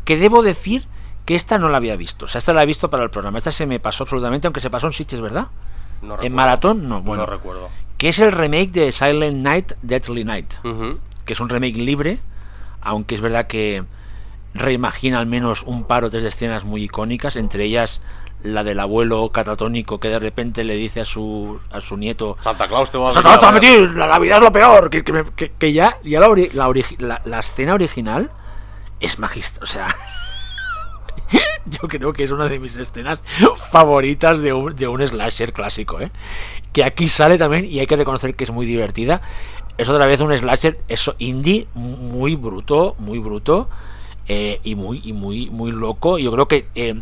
que 0.05 0.17
debo 0.17 0.43
decir 0.43 0.87
que 1.29 1.35
esta 1.35 1.59
no 1.59 1.69
la 1.69 1.77
había 1.77 1.95
visto. 1.95 2.25
O 2.25 2.29
sea, 2.29 2.39
esta 2.39 2.55
la 2.55 2.63
he 2.63 2.67
visto 2.67 2.89
para 2.89 3.05
el 3.05 3.11
programa. 3.11 3.37
Esta 3.37 3.51
se 3.51 3.67
me 3.67 3.79
pasó 3.81 4.05
absolutamente, 4.05 4.47
aunque 4.47 4.61
se 4.61 4.71
pasó 4.71 4.87
en 4.87 4.95
Sitges, 4.95 5.21
¿verdad? 5.21 5.49
No 6.01 6.15
en 6.15 6.19
recuerdo. 6.21 6.35
maratón, 6.37 6.89
no, 6.89 7.03
bueno. 7.03 7.25
No 7.25 7.27
recuerdo. 7.27 7.69
Que 7.99 8.09
es 8.09 8.19
el 8.19 8.33
remake 8.33 8.71
de 8.73 8.93
Silent 8.93 9.37
Night, 9.37 9.73
Deadly 9.83 10.25
Night. 10.25 10.55
Ujú. 10.65 10.99
Que 11.27 11.35
es 11.35 11.41
un 11.41 11.51
remake 11.51 11.77
libre, 11.77 12.19
aunque 12.81 13.15
es 13.15 13.21
verdad 13.21 13.47
que 13.47 13.85
reimagina 14.55 15.19
al 15.19 15.27
menos 15.27 15.65
un 15.65 15.85
par 15.85 16.05
o 16.05 16.11
tres 16.11 16.23
de 16.23 16.31
escenas 16.31 16.65
muy 16.65 16.85
icónicas, 16.85 17.37
entre 17.37 17.65
ellas 17.65 18.01
la 18.43 18.65
del 18.65 18.81
abuelo 18.81 19.29
catatónico 19.31 20.01
que 20.01 20.09
de 20.09 20.19
repente 20.21 20.65
le 20.65 20.77
dice 20.77 21.01
a 21.03 21.05
su, 21.05 21.61
a 21.71 21.81
su 21.81 21.97
nieto 21.99 22.39
Santa 22.41 22.69
Claus 22.69 22.91
te 22.91 22.97
va 22.97 23.11
a 23.11 23.13
¡Se 23.13 23.21
te 23.21 23.25
venir 23.29 23.43
va 23.43 23.47
a 23.47 23.49
a 23.49 23.53
ver". 23.53 23.63
meter! 23.63 23.91
La 23.97 24.07
Navidad 24.07 24.37
es 24.39 24.43
lo 24.45 24.53
peor. 24.53 24.89
Que, 24.91 25.05
que 25.05 25.53
que- 25.59 25.73
ya, 25.75 25.99
ya 26.05 26.21
la, 26.21 26.29
ori- 26.29 26.51
la- 26.99 27.21
la 27.25 27.39
escena 27.41 27.75
original 27.75 28.31
es 29.01 29.19
magistral. 29.19 29.63
O 29.65 29.67
sea, 29.67 29.89
yo 31.67 31.89
creo 31.89 32.13
que 32.13 32.25
es 32.25 32.31
una 32.31 32.49
de 32.49 32.59
mis 32.59 32.77
escenas 32.77 33.21
favoritas 33.71 34.41
de 34.41 34.53
un, 34.53 34.75
de 34.75 34.89
un 34.89 35.07
slasher 35.07 35.53
clásico. 35.53 36.01
¿eh? 36.01 36.11
Que 36.73 36.85
aquí 36.85 37.09
sale 37.09 37.39
también 37.39 37.65
y 37.65 37.81
hay 37.81 37.87
que 37.87 37.97
reconocer 37.97 38.35
que 38.35 38.45
es 38.45 38.51
muy 38.51 38.67
divertida. 38.67 39.21
Es 39.77 39.89
otra 39.89 40.07
vez 40.07 40.21
un 40.21 40.37
slasher 40.37 40.81
eso 40.89 41.15
indie 41.19 41.69
muy 41.75 42.35
bruto, 42.35 42.97
muy 42.99 43.19
bruto 43.19 43.69
eh, 44.27 44.61
y 44.65 44.75
muy 44.75 45.01
y 45.05 45.13
muy 45.13 45.51
muy 45.51 45.71
loco. 45.73 46.19
Yo 46.19 46.33
creo 46.33 46.49
que 46.49 46.67
eh, 46.75 47.01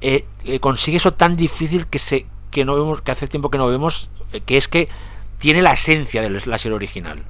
eh, 0.00 0.60
consigue 0.60 0.96
eso 0.96 1.14
tan 1.14 1.36
difícil 1.36 1.86
que 1.86 1.98
se 1.98 2.26
que 2.50 2.64
no 2.64 2.74
vemos 2.74 3.02
que 3.02 3.12
hace 3.12 3.28
tiempo 3.28 3.50
que 3.50 3.58
no 3.58 3.68
vemos 3.68 4.10
que 4.46 4.56
es 4.56 4.68
que 4.68 4.88
tiene 5.38 5.62
la 5.62 5.72
esencia 5.72 6.22
del 6.22 6.40
slasher 6.40 6.72
original 6.72 7.24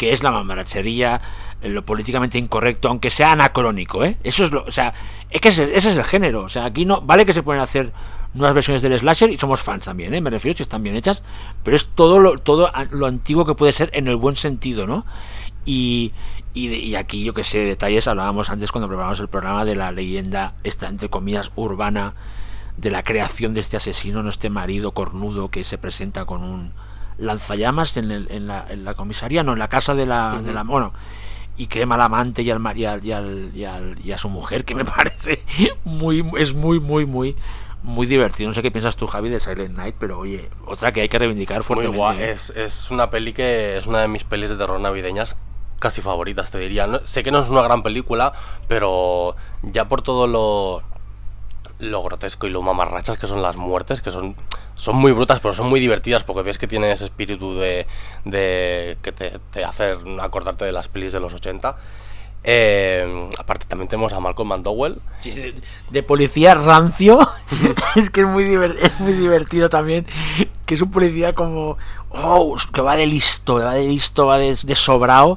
que 0.00 0.12
es 0.12 0.22
la 0.22 0.30
mamarachería 0.30 1.20
eh, 1.60 1.68
lo 1.68 1.84
políticamente 1.84 2.38
incorrecto 2.38 2.88
aunque 2.88 3.10
sea 3.10 3.32
anacrónico 3.32 4.02
¿eh? 4.02 4.16
eso 4.24 4.44
es 4.44 4.50
lo 4.50 4.64
o 4.64 4.70
sea 4.70 4.94
es 5.28 5.42
que 5.42 5.48
ese, 5.50 5.76
es 5.76 5.84
el 5.84 6.04
género 6.04 6.44
o 6.44 6.48
sea 6.48 6.64
aquí 6.64 6.86
no 6.86 7.02
vale 7.02 7.26
que 7.26 7.34
se 7.34 7.42
pueden 7.42 7.60
hacer 7.60 7.92
nuevas 8.32 8.54
versiones 8.54 8.80
del 8.80 8.98
slasher 8.98 9.28
y 9.30 9.36
somos 9.36 9.60
fans 9.60 9.84
también 9.84 10.14
¿eh? 10.14 10.22
me 10.22 10.30
refiero 10.30 10.56
si 10.56 10.62
están 10.62 10.82
bien 10.82 10.96
hechas 10.96 11.22
pero 11.62 11.76
es 11.76 11.86
todo 11.94 12.18
lo 12.18 12.38
todo 12.38 12.70
lo 12.92 13.06
antiguo 13.06 13.44
que 13.44 13.54
puede 13.54 13.72
ser 13.72 13.90
en 13.92 14.08
el 14.08 14.16
buen 14.16 14.36
sentido 14.36 14.86
no 14.86 15.04
y, 15.66 16.12
y, 16.54 16.68
de- 16.68 16.78
y 16.78 16.94
aquí 16.94 17.22
yo 17.22 17.34
que 17.34 17.44
sé 17.44 17.58
detalles 17.58 18.08
hablábamos 18.08 18.48
antes 18.48 18.72
cuando 18.72 18.88
preparamos 18.88 19.20
el 19.20 19.28
programa 19.28 19.66
de 19.66 19.76
la 19.76 19.92
leyenda 19.92 20.54
esta 20.64 20.88
entre 20.88 21.10
comillas 21.10 21.52
urbana 21.56 22.14
de 22.78 22.90
la 22.90 23.02
creación 23.02 23.52
de 23.52 23.60
este 23.60 23.76
asesino 23.76 24.22
no 24.22 24.30
este 24.30 24.48
marido 24.48 24.92
cornudo 24.92 25.50
que 25.50 25.62
se 25.62 25.76
presenta 25.76 26.24
con 26.24 26.42
un 26.42 26.72
lanzallamas 27.20 27.96
en, 27.96 28.10
el- 28.10 28.26
en 28.30 28.46
la, 28.46 28.66
en 28.68 28.84
la 28.84 28.94
comisaría 28.94 29.42
no 29.42 29.52
en 29.52 29.58
la 29.58 29.68
casa 29.68 29.94
de 29.94 30.06
la, 30.06 30.40
de 30.42 30.52
la 30.52 30.62
bueno 30.64 30.92
y 31.56 31.66
crema 31.66 31.94
al 31.96 32.00
amante 32.00 32.42
y 32.42 32.50
al, 32.50 32.60
y, 32.76 32.84
al- 32.86 33.04
y, 33.54 33.64
al- 33.64 33.96
y 34.02 34.12
a 34.12 34.18
su 34.18 34.28
mujer 34.28 34.64
que 34.64 34.74
me 34.74 34.84
parece 34.96 35.42
muy 35.84 36.24
es 36.38 36.54
muy 36.54 36.80
muy 36.80 37.04
muy 37.06 37.36
muy 37.82 38.06
divertido 38.06 38.48
no 38.48 38.54
sé 38.54 38.62
qué 38.62 38.70
piensas 38.70 38.96
tú 38.96 39.06
Javi 39.06 39.28
de 39.28 39.40
Silent 39.40 39.76
Night 39.76 39.94
pero 39.98 40.18
oye 40.18 40.48
otra 40.66 40.92
que 40.92 41.02
hay 41.02 41.08
que 41.08 41.18
reivindicar 41.18 41.58
Muy 41.58 41.64
fuertemente 41.64 41.96
guay. 41.98 42.18
¿eh? 42.20 42.30
Es, 42.30 42.50
es 42.50 42.90
una 42.90 43.10
peli 43.10 43.32
que 43.32 43.76
es 43.78 43.86
una 43.86 44.00
de 44.00 44.08
mis 44.08 44.24
pelis 44.24 44.50
de 44.50 44.56
terror 44.56 44.80
navideñas 44.80 45.36
casi 45.78 46.02
favoritas, 46.02 46.50
te 46.50 46.58
diría. 46.58 46.86
No- 46.86 47.00
sé 47.04 47.22
que 47.22 47.30
no 47.30 47.38
es 47.38 47.48
una 47.48 47.62
gran 47.62 47.82
película, 47.82 48.34
pero 48.68 49.34
ya 49.62 49.88
por 49.88 50.02
todo 50.02 50.26
lo, 50.26 50.82
lo 51.80 52.02
grotesco 52.02 52.46
y 52.46 52.50
lo 52.50 52.62
mamarrachas 52.62 53.18
que 53.18 53.26
son 53.26 53.42
las 53.42 53.56
muertes, 53.56 54.00
que 54.00 54.10
son, 54.10 54.36
son 54.74 54.96
muy 54.96 55.12
brutas, 55.12 55.40
pero 55.40 55.54
son 55.54 55.68
muy 55.68 55.80
divertidas 55.80 56.24
porque 56.24 56.42
ves 56.42 56.58
que 56.58 56.66
tiene 56.66 56.92
ese 56.92 57.04
espíritu 57.04 57.54
de, 57.54 57.86
de 58.24 58.96
que 59.02 59.12
te, 59.12 59.38
te 59.52 59.64
hace 59.64 59.96
acordarte 60.20 60.64
de 60.64 60.72
las 60.72 60.88
pelis 60.88 61.12
de 61.12 61.20
los 61.20 61.34
80. 61.34 61.76
Eh, 62.42 63.30
aparte 63.38 63.66
también 63.66 63.88
tenemos 63.88 64.14
a 64.14 64.20
Malcolm 64.20 64.48
McDowell, 64.48 64.96
Sí, 65.20 65.30
de, 65.30 65.54
de 65.90 66.02
policía 66.02 66.54
rancio. 66.54 67.18
Es 67.96 68.08
que 68.08 68.22
es 68.22 68.26
muy, 68.26 68.44
es 68.44 69.00
muy 69.00 69.12
divertido 69.12 69.68
también 69.68 70.06
que 70.70 70.74
es 70.76 70.82
un 70.82 70.92
policía 70.92 71.34
como 71.34 71.78
oh, 72.10 72.54
que 72.72 72.80
va 72.80 72.94
de 72.94 73.04
listo 73.04 73.56
va 73.56 73.74
de 73.74 73.88
listo 73.88 74.26
va 74.26 74.38
de, 74.38 74.56
de 74.62 74.74
sobrado 74.76 75.36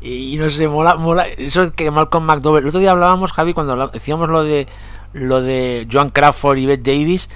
y, 0.00 0.36
no 0.36 0.48
sé 0.48 0.68
mola 0.68 0.94
mola 0.94 1.26
eso 1.26 1.72
que 1.72 1.90
Malcolm 1.90 2.24
McDowell 2.24 2.62
el 2.62 2.68
otro 2.68 2.78
día 2.78 2.92
hablábamos 2.92 3.32
Javi 3.32 3.52
cuando 3.52 3.88
decíamos 3.88 4.28
lo 4.28 4.44
de 4.44 4.68
lo 5.12 5.40
de 5.42 5.86
Joan 5.90 6.10
Crawford 6.10 6.58
y 6.58 6.66
Bette 6.66 6.90
Davis 6.92 7.28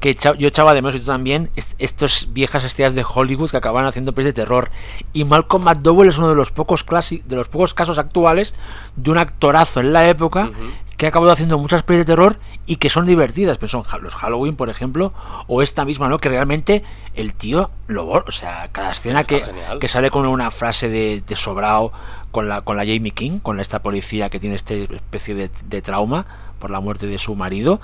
que 0.00 0.16
yo 0.38 0.46
echaba 0.46 0.74
de 0.74 0.80
menos 0.80 0.94
y 0.94 1.00
tú 1.00 1.06
también 1.06 1.50
est- 1.56 1.74
estas 1.80 2.28
viejas 2.32 2.62
estrellas 2.62 2.94
de 2.94 3.04
Hollywood 3.04 3.50
que 3.50 3.56
acaban 3.56 3.84
haciendo 3.84 4.12
pelis 4.14 4.26
de 4.26 4.32
terror. 4.32 4.70
Y 5.12 5.24
Malcolm 5.24 5.64
McDowell 5.64 6.08
es 6.08 6.18
uno 6.18 6.28
de 6.28 6.36
los 6.36 6.52
pocos 6.52 6.86
de 6.86 7.34
los 7.36 7.48
pocos 7.48 7.74
casos 7.74 7.98
actuales 7.98 8.54
de 8.94 9.10
un 9.10 9.18
actorazo 9.18 9.80
en 9.80 9.92
la 9.92 10.08
época 10.08 10.50
que 10.96 11.06
ha 11.06 11.08
acabado 11.08 11.32
haciendo 11.32 11.58
muchas 11.58 11.82
pelis 11.82 12.02
de 12.02 12.04
terror 12.12 12.36
y 12.64 12.76
que 12.76 12.88
son 12.90 13.06
divertidas 13.06 13.58
pero 13.58 13.70
son 13.70 13.82
los 14.00 14.14
Halloween 14.14 14.54
por 14.54 14.68
ejemplo 14.70 15.12
o 15.48 15.62
esta 15.62 15.84
misma 15.84 16.08
no 16.08 16.18
que 16.18 16.28
realmente 16.28 16.84
el 17.14 17.34
tío 17.34 17.70
lo 17.88 18.06
o 18.08 18.30
sea 18.30 18.68
cada 18.72 18.92
escena 18.92 19.22
que, 19.24 19.36
que 19.80 19.88
sale 19.88 20.10
con 20.10 20.26
una 20.26 20.50
frase 20.52 20.88
de, 20.88 21.22
de 21.26 21.36
sobrao 21.36 21.92
con 22.30 22.48
la 22.48 22.60
con 22.62 22.76
la 22.76 22.84
Jamie 22.84 23.12
King 23.12 23.38
con 23.40 23.58
esta 23.60 23.80
policía 23.80 24.28
que 24.28 24.38
tiene 24.40 24.56
este 24.56 24.84
especie 24.94 25.34
de, 25.36 25.50
de 25.66 25.82
trauma 25.82 26.26
por 26.58 26.70
la 26.70 26.80
muerte 26.80 27.06
de 27.06 27.18
su 27.18 27.34
marido 27.34 27.80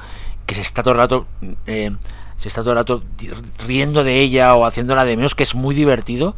que 0.46 0.54
se 0.54 0.60
está 0.60 0.82
todo 0.82 0.92
el 0.92 0.98
rato 0.98 1.26
eh, 1.66 1.92
se 2.38 2.48
está 2.48 2.62
todo 2.62 2.72
el 2.72 2.78
rato 2.78 3.02
riendo 3.66 4.04
de 4.04 4.20
ella 4.20 4.54
o 4.54 4.66
haciéndola 4.66 5.04
de 5.04 5.16
menos 5.16 5.34
que 5.34 5.42
es 5.42 5.54
muy 5.54 5.74
divertido 5.74 6.34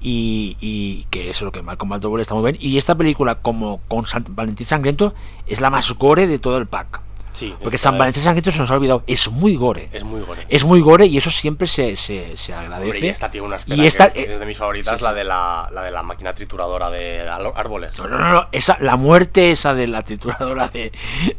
y, 0.00 0.56
y 0.60 1.06
que 1.10 1.30
eso 1.30 1.38
es 1.38 1.42
lo 1.42 1.52
que 1.52 1.62
Malcolm 1.62 1.90
McDowell 1.90 2.20
está 2.20 2.34
muy 2.34 2.52
bien. 2.52 2.62
Y 2.62 2.78
esta 2.78 2.94
película 2.94 3.36
como 3.36 3.80
con 3.88 4.06
San 4.06 4.24
Valentín 4.28 4.66
Sangriento 4.66 5.14
es 5.46 5.60
la 5.60 5.70
más 5.70 5.90
gore 5.92 6.26
de 6.26 6.38
todo 6.38 6.56
el 6.58 6.66
pack 6.66 7.00
Sí, 7.38 7.54
porque 7.62 7.78
San 7.78 7.96
Valentín 7.96 8.22
Sangriento 8.22 8.50
se 8.50 8.58
nos 8.58 8.70
ha 8.70 8.74
olvidado 8.74 9.04
es 9.06 9.30
muy 9.30 9.54
gore 9.54 9.88
es 9.92 10.02
muy 10.02 10.20
gore. 10.22 10.44
es 10.48 10.64
muy 10.64 10.80
gore 10.80 11.06
y 11.06 11.16
eso 11.18 11.30
siempre 11.30 11.66
se, 11.68 11.94
se, 11.94 12.36
se 12.36 12.52
Hombre, 12.52 12.66
agradece 12.74 13.06
y 13.06 13.08
esta 13.08 13.30
tiene 13.30 13.46
una 13.46 13.56
escena 13.56 13.76
y 13.76 13.80
que 13.80 13.86
es, 13.86 14.00
eh, 14.00 14.10
es 14.34 14.40
de 14.40 14.46
mis 14.46 14.58
favoritas, 14.58 14.98
sí, 14.98 15.04
la 15.04 15.12
de 15.14 15.24
la, 15.24 15.68
la 15.72 15.82
de 15.82 15.90
la 15.92 16.02
máquina 16.02 16.34
trituradora 16.34 16.90
de 16.90 17.28
árboles. 17.28 17.98
No, 17.98 18.08
no, 18.08 18.18
no, 18.18 18.32
no, 18.32 18.48
Esa, 18.50 18.76
la 18.80 18.96
muerte 18.96 19.50
esa 19.52 19.72
de 19.74 19.86
la 19.86 20.02
trituradora 20.02 20.68
de, 20.68 20.90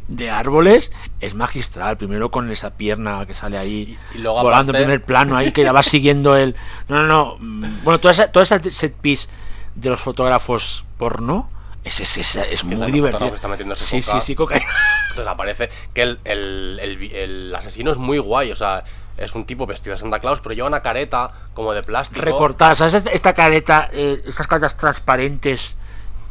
de 0.08 0.30
árboles 0.30 0.90
es 1.20 1.34
magistral. 1.34 1.96
Primero 1.98 2.30
con 2.30 2.50
esa 2.50 2.70
pierna 2.70 3.26
que 3.26 3.34
sale 3.34 3.58
ahí 3.58 3.98
Y- 4.14 4.16
y 4.16 4.18
luego 4.22 4.42
volando 4.42 4.72
en 4.72 4.78
primer 4.84 5.04
plano 5.04 5.36
ahí, 5.36 5.52
que 5.52 5.64
la 5.64 5.72
va 5.72 5.82
siguiendo 5.82 6.34
el... 6.36 6.56
No, 6.88 7.02
no, 7.02 7.06
no. 7.06 7.36
mm, 7.38 7.84
Bueno, 7.84 7.98
toda 8.00 8.12
esa, 8.12 8.28
toda 8.28 8.42
esa 8.44 8.58
set 8.62 8.94
piece 8.94 9.28
de 9.74 9.90
los 9.90 10.00
fotógrafos 10.00 10.84
porno 10.98 11.50
es, 11.84 12.00
es, 12.00 12.18
es, 12.18 12.36
es 12.36 12.64
muy 12.64 12.90
divertido. 12.92 13.28
que 13.30 13.36
está 13.36 13.48
metiéndose 13.48 13.84
sí, 13.84 14.00
coca. 14.06 14.20
sí, 14.20 14.26
sí, 14.26 14.34
cocaína. 14.34 14.66
Entonces 15.10 15.26
aparece 15.32 15.70
que 15.94 16.02
el, 16.02 16.20
el- 16.24 16.78
el 17.12 17.54
asesino 17.54 17.90
es 17.90 17.98
muy 17.98 18.18
guay, 18.18 18.52
o 18.52 18.56
sea, 18.56 18.84
es 19.16 19.34
un 19.34 19.44
tipo 19.44 19.66
vestido 19.66 19.92
de 19.94 19.98
Santa 19.98 20.18
Claus, 20.20 20.40
pero 20.40 20.54
lleva 20.54 20.68
una 20.68 20.82
careta 20.82 21.32
como 21.54 21.72
de 21.72 21.82
plástico. 21.82 22.20
Recortada, 22.22 22.74
¿sabes? 22.74 23.06
Esta, 23.06 23.32
careta, 23.34 23.88
eh, 23.92 24.22
estas 24.26 24.46
caretas 24.46 24.76
transparentes 24.76 25.76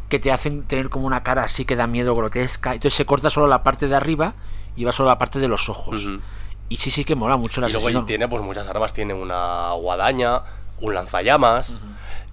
que 0.08 0.18
te 0.20 0.32
hacen 0.32 0.64
tener 0.64 0.89
como 0.89 1.06
una 1.06 1.22
cara 1.22 1.43
así 1.43 1.66
que 1.66 1.76
da 1.76 1.86
miedo 1.88 2.16
grotesca. 2.16 2.74
Entonces 2.74 2.95
se 2.95 3.06
corta 3.06 3.30
solo 3.30 3.47
la 3.47 3.62
parte 3.64 3.88
de 3.88 3.95
arriba 3.95 4.34
y 4.76 4.84
va 4.86 4.91
solo 4.91 5.10
la 5.10 5.18
parte 5.20 5.39
de 5.39 5.47
los 5.47 5.70
ojos. 5.70 6.08
Y 6.68 6.78
sí, 6.78 6.89
sí 6.89 7.04
que 7.04 7.16
mola 7.16 7.36
mucho 7.38 7.62
el 7.64 7.70
Y 7.70 7.74
luego 7.74 8.06
tiene 8.06 8.28
pues 8.28 8.41
muchas 8.41 8.68
armas, 8.68 8.93
tiene 8.93 9.14
una 9.14 9.72
guadaña, 9.74 10.41
un 10.80 10.93
lanzallamas 10.95 11.80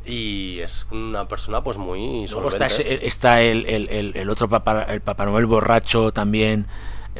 y 0.06 0.58
es 0.60 0.86
una 0.90 1.26
persona 1.28 1.62
pues 1.62 1.76
muy 1.78 2.26
Luego 2.30 2.50
solvente. 2.50 3.06
está, 3.06 3.42
el, 3.42 3.66
el- 3.66 3.88
el- 3.88 4.16
el 4.16 4.30
otro 4.30 4.48
papá, 4.48 4.82
el 4.84 5.00
Papá 5.00 5.26
Noel 5.26 5.46
borracho 5.46 6.12
también, 6.12 6.66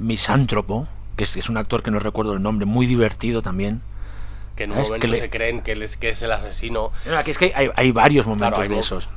misántropo, 0.00 0.86
que 1.16 1.24
es, 1.24 1.36
es 1.36 1.48
un 1.48 1.56
actor 1.56 1.82
que 1.82 1.90
no 1.90 1.98
recuerdo 1.98 2.32
el 2.34 2.42
nombre, 2.42 2.66
muy 2.66 2.86
divertido 2.86 3.42
también. 3.42 3.82
que 4.54 4.64
en 4.64 4.70
un 4.70 4.76
¿sabes? 4.76 4.88
momento 4.88 5.02
Que 5.06 5.08
le- 5.12 5.18
se 5.18 5.30
creen 5.30 5.60
que 5.62 5.72
él 5.72 5.82
es, 5.82 5.96
que 5.96 6.08
es 6.10 6.22
el 6.22 6.32
asesino. 6.32 6.90
No, 7.06 7.16
aquí 7.18 7.30
es 7.30 7.38
que 7.38 7.52
hay, 7.54 7.68
hay 7.76 7.90
varios 7.92 8.26
momentos 8.26 8.48
Claro, 8.58 8.62
hay 8.62 8.68
de 8.68 8.78
esos. 8.78 9.08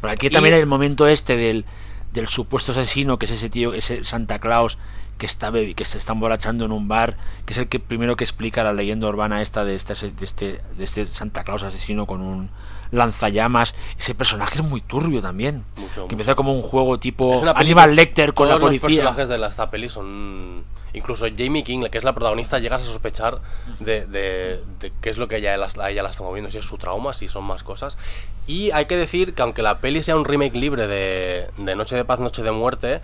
Pero 0.00 0.12
aquí 0.12 0.28
también 0.30 0.54
el 0.54 0.66
momento 0.66 1.06
este 1.06 1.36
del, 1.36 1.64
del 2.12 2.28
supuesto 2.28 2.72
asesino, 2.72 3.18
que 3.18 3.24
es 3.26 3.32
ese 3.32 3.48
tío, 3.48 3.72
ese 3.74 4.04
Santa 4.04 4.38
Claus, 4.40 4.76
que 5.16 5.26
está 5.26 5.50
que 5.52 5.84
se 5.84 5.98
está 5.98 6.12
emborrachando 6.12 6.64
en 6.66 6.72
un 6.72 6.86
bar, 6.86 7.16
que 7.46 7.52
es 7.54 7.58
el 7.58 7.68
que 7.68 7.80
primero 7.80 8.14
que 8.16 8.24
explica 8.24 8.62
la 8.62 8.72
leyenda 8.72 9.08
urbana 9.08 9.40
esta 9.42 9.64
de 9.64 9.74
este, 9.74 9.94
de 9.94 10.24
este, 10.24 10.60
de 10.76 10.84
este 10.84 11.06
Santa 11.06 11.42
Claus 11.44 11.62
asesino 11.64 12.06
con 12.06 12.20
un 12.20 12.50
lanzallamas. 12.90 13.74
Ese 13.98 14.14
personaje 14.14 14.56
es 14.58 14.64
muy 14.64 14.80
turbio 14.80 15.20
también. 15.22 15.64
Mucho, 15.76 15.94
que 15.94 16.00
mucho. 16.00 16.12
empieza 16.12 16.34
como 16.34 16.52
un 16.52 16.62
juego 16.62 16.98
tipo 16.98 17.40
Aníbal 17.54 17.94
Lecter 17.96 18.34
con 18.34 18.48
la 18.48 18.54
todos 18.56 18.70
los 18.72 18.80
policía. 18.80 19.02
personajes 19.02 19.28
de 19.28 19.38
la- 19.38 19.48
esta 19.48 19.70
peli 19.70 19.88
son. 19.88 20.64
Incluso 20.94 21.26
Jamie 21.36 21.62
King, 21.64 21.82
que 21.90 21.98
es 21.98 22.04
la 22.04 22.14
protagonista, 22.14 22.58
llegas 22.58 22.80
a 22.80 22.84
sospechar 22.86 23.40
de, 23.78 24.06
de- 24.06 24.58
de 24.80 24.90
qué 25.02 25.10
es 25.10 25.18
lo 25.18 25.28
que 25.28 25.34
a 25.34 25.38
ella, 25.38 25.56
la- 25.58 25.68
a 25.82 25.90
ella 25.90 26.02
la 26.02 26.08
está 26.08 26.22
moviendo, 26.22 26.50
si 26.50 26.56
es 26.58 26.64
su 26.64 26.78
trauma, 26.78 27.12
si 27.12 27.28
son 27.28 27.44
más 27.44 27.62
cosas. 27.62 27.98
Y 28.46 28.70
hay 28.70 28.86
que 28.86 28.96
decir 28.96 29.34
que 29.34 29.42
aunque 29.42 29.60
la 29.60 29.78
peli 29.80 30.02
sea 30.02 30.16
un 30.16 30.24
remake 30.24 30.54
libre 30.56 30.86
de, 30.86 31.46
de 31.58 31.76
Noche 31.76 31.94
de 31.94 32.06
Paz, 32.06 32.20
Noche 32.20 32.42
de 32.42 32.52
Muerte, 32.52 33.02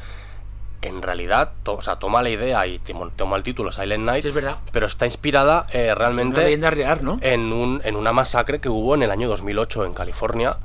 en 0.82 1.00
realidad 1.02 1.52
to- 1.62 1.74
o 1.76 1.82
sea, 1.82 1.96
toma 1.96 2.22
la 2.22 2.30
idea 2.30 2.66
y 2.66 2.80
toma 3.16 3.36
el 3.36 3.42
título 3.42 3.72
Silent 3.72 4.04
Night, 4.04 4.22
Sí, 4.22 4.28
es 4.28 4.34
verdad. 4.34 4.58
pero 4.72 4.86
está 4.86 5.06
inspirada 5.06 5.66
eh, 5.72 5.94
realmente 5.94 6.42
leyenda 6.44 6.70
real, 6.70 6.98
¿no? 7.02 7.18
en, 7.22 7.52
un, 7.52 7.80
en 7.84 7.96
una 7.96 8.12
masacre 8.12 8.60
que 8.60 8.68
hubo 8.68 8.94
en 8.94 9.02
el 9.02 9.10
año 9.10 9.28
2008 9.28 9.84
en 9.84 9.94
California 9.94 10.56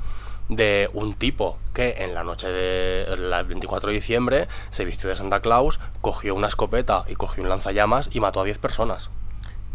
de 0.48 0.90
un 0.94 1.14
tipo 1.14 1.56
que 1.72 1.96
en 2.04 2.12
la 2.12 2.24
noche 2.24 2.48
del 2.48 3.30
24 3.46 3.88
de 3.90 3.94
diciembre 3.94 4.48
se 4.72 4.84
vistió 4.84 5.08
de 5.08 5.14
Santa 5.16 5.40
Claus, 5.40 5.78
cogió 6.00 6.34
una 6.34 6.48
escopeta 6.48 7.04
y 7.08 7.14
cogió 7.14 7.42
un 7.44 7.48
lanzallamas 7.48 8.10
y 8.12 8.18
mató 8.20 8.40
a 8.40 8.44
10 8.44 8.58
personas. 8.58 9.10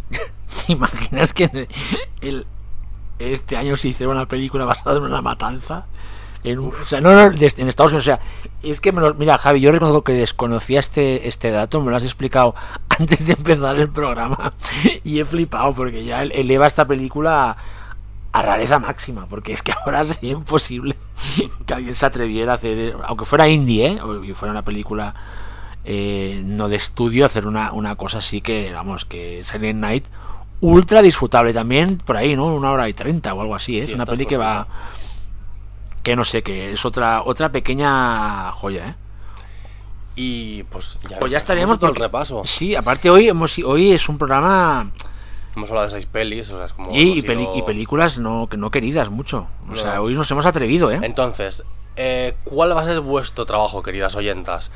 ¿Te 0.68 0.74
imaginas 0.74 1.34
que 1.34 1.68
el, 2.22 2.46
este 3.20 3.56
año 3.58 3.78
se 3.78 3.88
hiciera 3.88 4.12
una 4.12 4.26
película 4.28 4.66
basada 4.66 4.98
en 4.98 5.04
una 5.04 5.22
matanza? 5.22 5.86
En, 6.46 6.60
o 6.60 6.72
sea, 6.86 7.02
no, 7.02 7.14
no, 7.14 7.32
en 7.32 7.68
Estados 7.68 7.92
Unidos. 7.92 8.04
O 8.04 8.06
sea, 8.06 8.20
es 8.64 8.80
que 8.80 8.92
me 8.92 9.02
lo- 9.02 9.14
mira, 9.16 9.38
Javi, 9.38 9.60
yo 9.60 9.72
reconozco 9.72 10.04
que 10.04 10.14
desconocía 10.14 10.80
este, 10.80 11.28
este 11.28 11.52
dato, 11.52 11.82
me 11.82 11.90
lo 11.92 11.98
has 11.98 12.04
explicado 12.04 12.56
antes 12.90 13.26
de 13.28 13.34
empezar 13.34 13.76
el 13.80 13.90
programa 13.90 14.54
y 15.04 15.20
he 15.20 15.26
flipado 15.26 15.74
porque 15.74 16.06
ya 16.06 16.22
el- 16.24 16.32
eleva 16.32 16.68
esta 16.68 16.86
película 16.86 17.52
a, 17.52 17.58
a 18.32 18.42
rareza 18.42 18.80
máxima, 18.80 19.26
porque 19.28 19.54
es 19.54 19.62
que 19.64 19.72
ahora 19.74 20.06
sería 20.06 20.34
imposible 20.34 20.96
que 21.66 21.74
alguien 21.74 21.94
se 21.96 22.06
atreviera 22.06 22.52
a 22.54 22.56
hacer, 22.56 22.96
aunque 23.06 23.26
fuera 23.26 23.48
indie, 23.50 23.88
¿eh? 23.94 24.02
o 24.02 24.24
y 24.24 24.34
fuera 24.34 24.52
una 24.52 24.62
película 24.64 25.14
eh, 25.84 26.42
no 26.46 26.68
de 26.68 26.76
estudio, 26.78 27.26
hacer 27.26 27.46
una, 27.48 27.72
una 27.72 27.96
cosa 27.96 28.18
así 28.20 28.42
que, 28.42 28.72
vamos, 28.74 29.06
que 29.06 29.44
Silent 29.44 29.80
Night 29.80 30.06
ultra 30.62 31.02
disfrutable 31.02 31.54
también 31.54 31.98
por 31.98 32.18
ahí, 32.18 32.36
¿no? 32.36 32.46
Una 32.56 32.72
hora 32.72 32.90
y 32.90 32.94
treinta 32.94 33.34
o 33.34 33.42
algo 33.42 33.56
así, 33.56 33.78
¿eh? 33.80 33.86
Sí, 33.86 33.92
es 33.92 33.96
una 33.96 34.06
peli 34.06 34.26
que 34.26 34.38
va 34.38 34.68
que 36.06 36.16
no 36.16 36.24
sé, 36.24 36.44
que 36.44 36.72
es 36.72 36.86
otra 36.86 37.24
otra 37.24 37.50
pequeña 37.52 38.52
joya, 38.54 38.90
¿eh? 38.90 38.96
Y 40.16 40.64
pues 40.64 40.98
ya, 41.10 41.20
Pues 41.20 41.32
ya 41.32 41.38
estaríamos 41.40 41.78
todo 41.80 41.90
el 41.90 41.96
repaso. 41.98 42.44
Sí, 42.46 42.76
aparte 42.76 43.10
hoy 43.10 43.28
hemos 43.28 43.58
hoy 43.60 43.92
es 43.92 44.08
un 44.08 44.18
programa 44.18 44.92
Hemos 45.56 45.70
hablado 45.70 45.88
de 45.88 45.92
seis 45.94 46.06
pelis, 46.06 46.50
o 46.52 46.58
sea, 46.58 46.66
es 46.66 46.74
como... 46.74 46.92
y, 46.94 47.02
hemos 47.02 47.18
y 47.18 47.22
peli- 47.24 47.44
ido- 47.44 47.58
y 47.58 47.62
películas 47.64 48.18
no 48.20 48.48
no 48.56 48.72
queridas 48.72 49.10
mucho. 49.10 49.48
O 49.68 49.72
No. 49.72 49.76
sea, 49.76 50.02
hoy 50.02 50.14
nos 50.14 50.30
hemos 50.32 50.46
atrevido, 50.46 50.92
¿eh? 50.92 51.00
Entonces, 51.02 51.64
eh, 51.96 52.36
¿cuál 52.44 52.76
va 52.78 52.82
a 52.82 52.86
ser 52.86 53.00
vuestro 53.00 53.46
trabajo, 53.46 53.82
queridas 53.82 54.16
oyentas? 54.16 54.70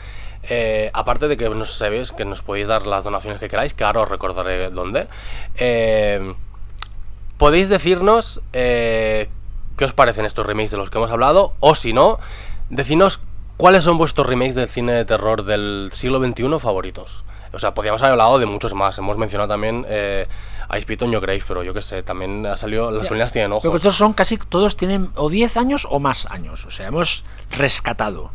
Eh, 0.43 0.89
aparte 0.93 1.27
de 1.27 1.37
que 1.37 1.47
nos 1.49 1.77
sabéis 1.77 2.11
que 2.11 2.25
nos 2.25 2.41
podéis 2.41 2.67
dar 2.67 2.87
las 2.87 3.03
donaciones 3.03 3.39
que 3.39 3.49
queráis, 3.49 3.73
que 3.73 3.83
ahora 3.83 4.01
os 4.01 4.09
recordaré 4.09 4.69
dónde. 4.71 5.07
eh, 5.55 6.33
podéis 7.37 7.69
decirnos 7.69 8.41
eh, 8.51 9.29
qué 9.79 9.85
os 9.85 9.93
parecen 9.93 10.25
estos 10.25 10.45
remakes 10.45 10.71
de 10.71 10.77
los 10.77 10.89
que 10.89 10.97
hemos 10.97 11.09
hablado, 11.09 11.53
o 11.61 11.73
si 11.73 11.93
no, 11.93 12.19
decinos 12.69 13.21
cuáles 13.55 13.85
son 13.85 13.97
vuestros 13.97 14.27
remakes 14.27 14.55
del 14.55 14.67
cine 14.67 14.91
de 14.91 15.05
terror 15.05 15.45
del 15.45 15.89
siglo 15.93 16.19
XXI 16.19 16.59
favoritos. 16.59 17.23
O 17.53 17.59
sea, 17.59 17.73
podríamos 17.73 18.01
haber 18.01 18.11
hablado 18.11 18.39
de 18.39 18.45
muchos 18.45 18.73
más. 18.73 18.97
Hemos 18.97 19.17
mencionado 19.17 19.47
también 19.47 19.85
eh, 19.87 20.27
Ice 20.77 20.85
Pit 20.85 21.01
on 21.01 21.11
Your 21.11 21.21
Grave, 21.21 21.41
pero 21.47 21.63
yo 21.63 21.73
qué 21.73 21.81
sé, 21.81 22.03
también 22.03 22.45
ha 22.45 22.57
salido 22.57 22.91
Las 22.91 23.07
colinas 23.07 23.31
tienen 23.31 23.51
Pero 23.51 23.69
ojos. 23.69 23.75
estos 23.75 23.95
son 23.95 24.11
casi 24.13 24.37
todos 24.37 24.75
tienen 24.75 25.09
o 25.15 25.29
10 25.29 25.55
años 25.57 25.87
o 25.89 25.99
más 26.01 26.25
años. 26.27 26.65
O 26.65 26.71
sea, 26.71 26.87
hemos 26.87 27.23
rescatado 27.51 28.31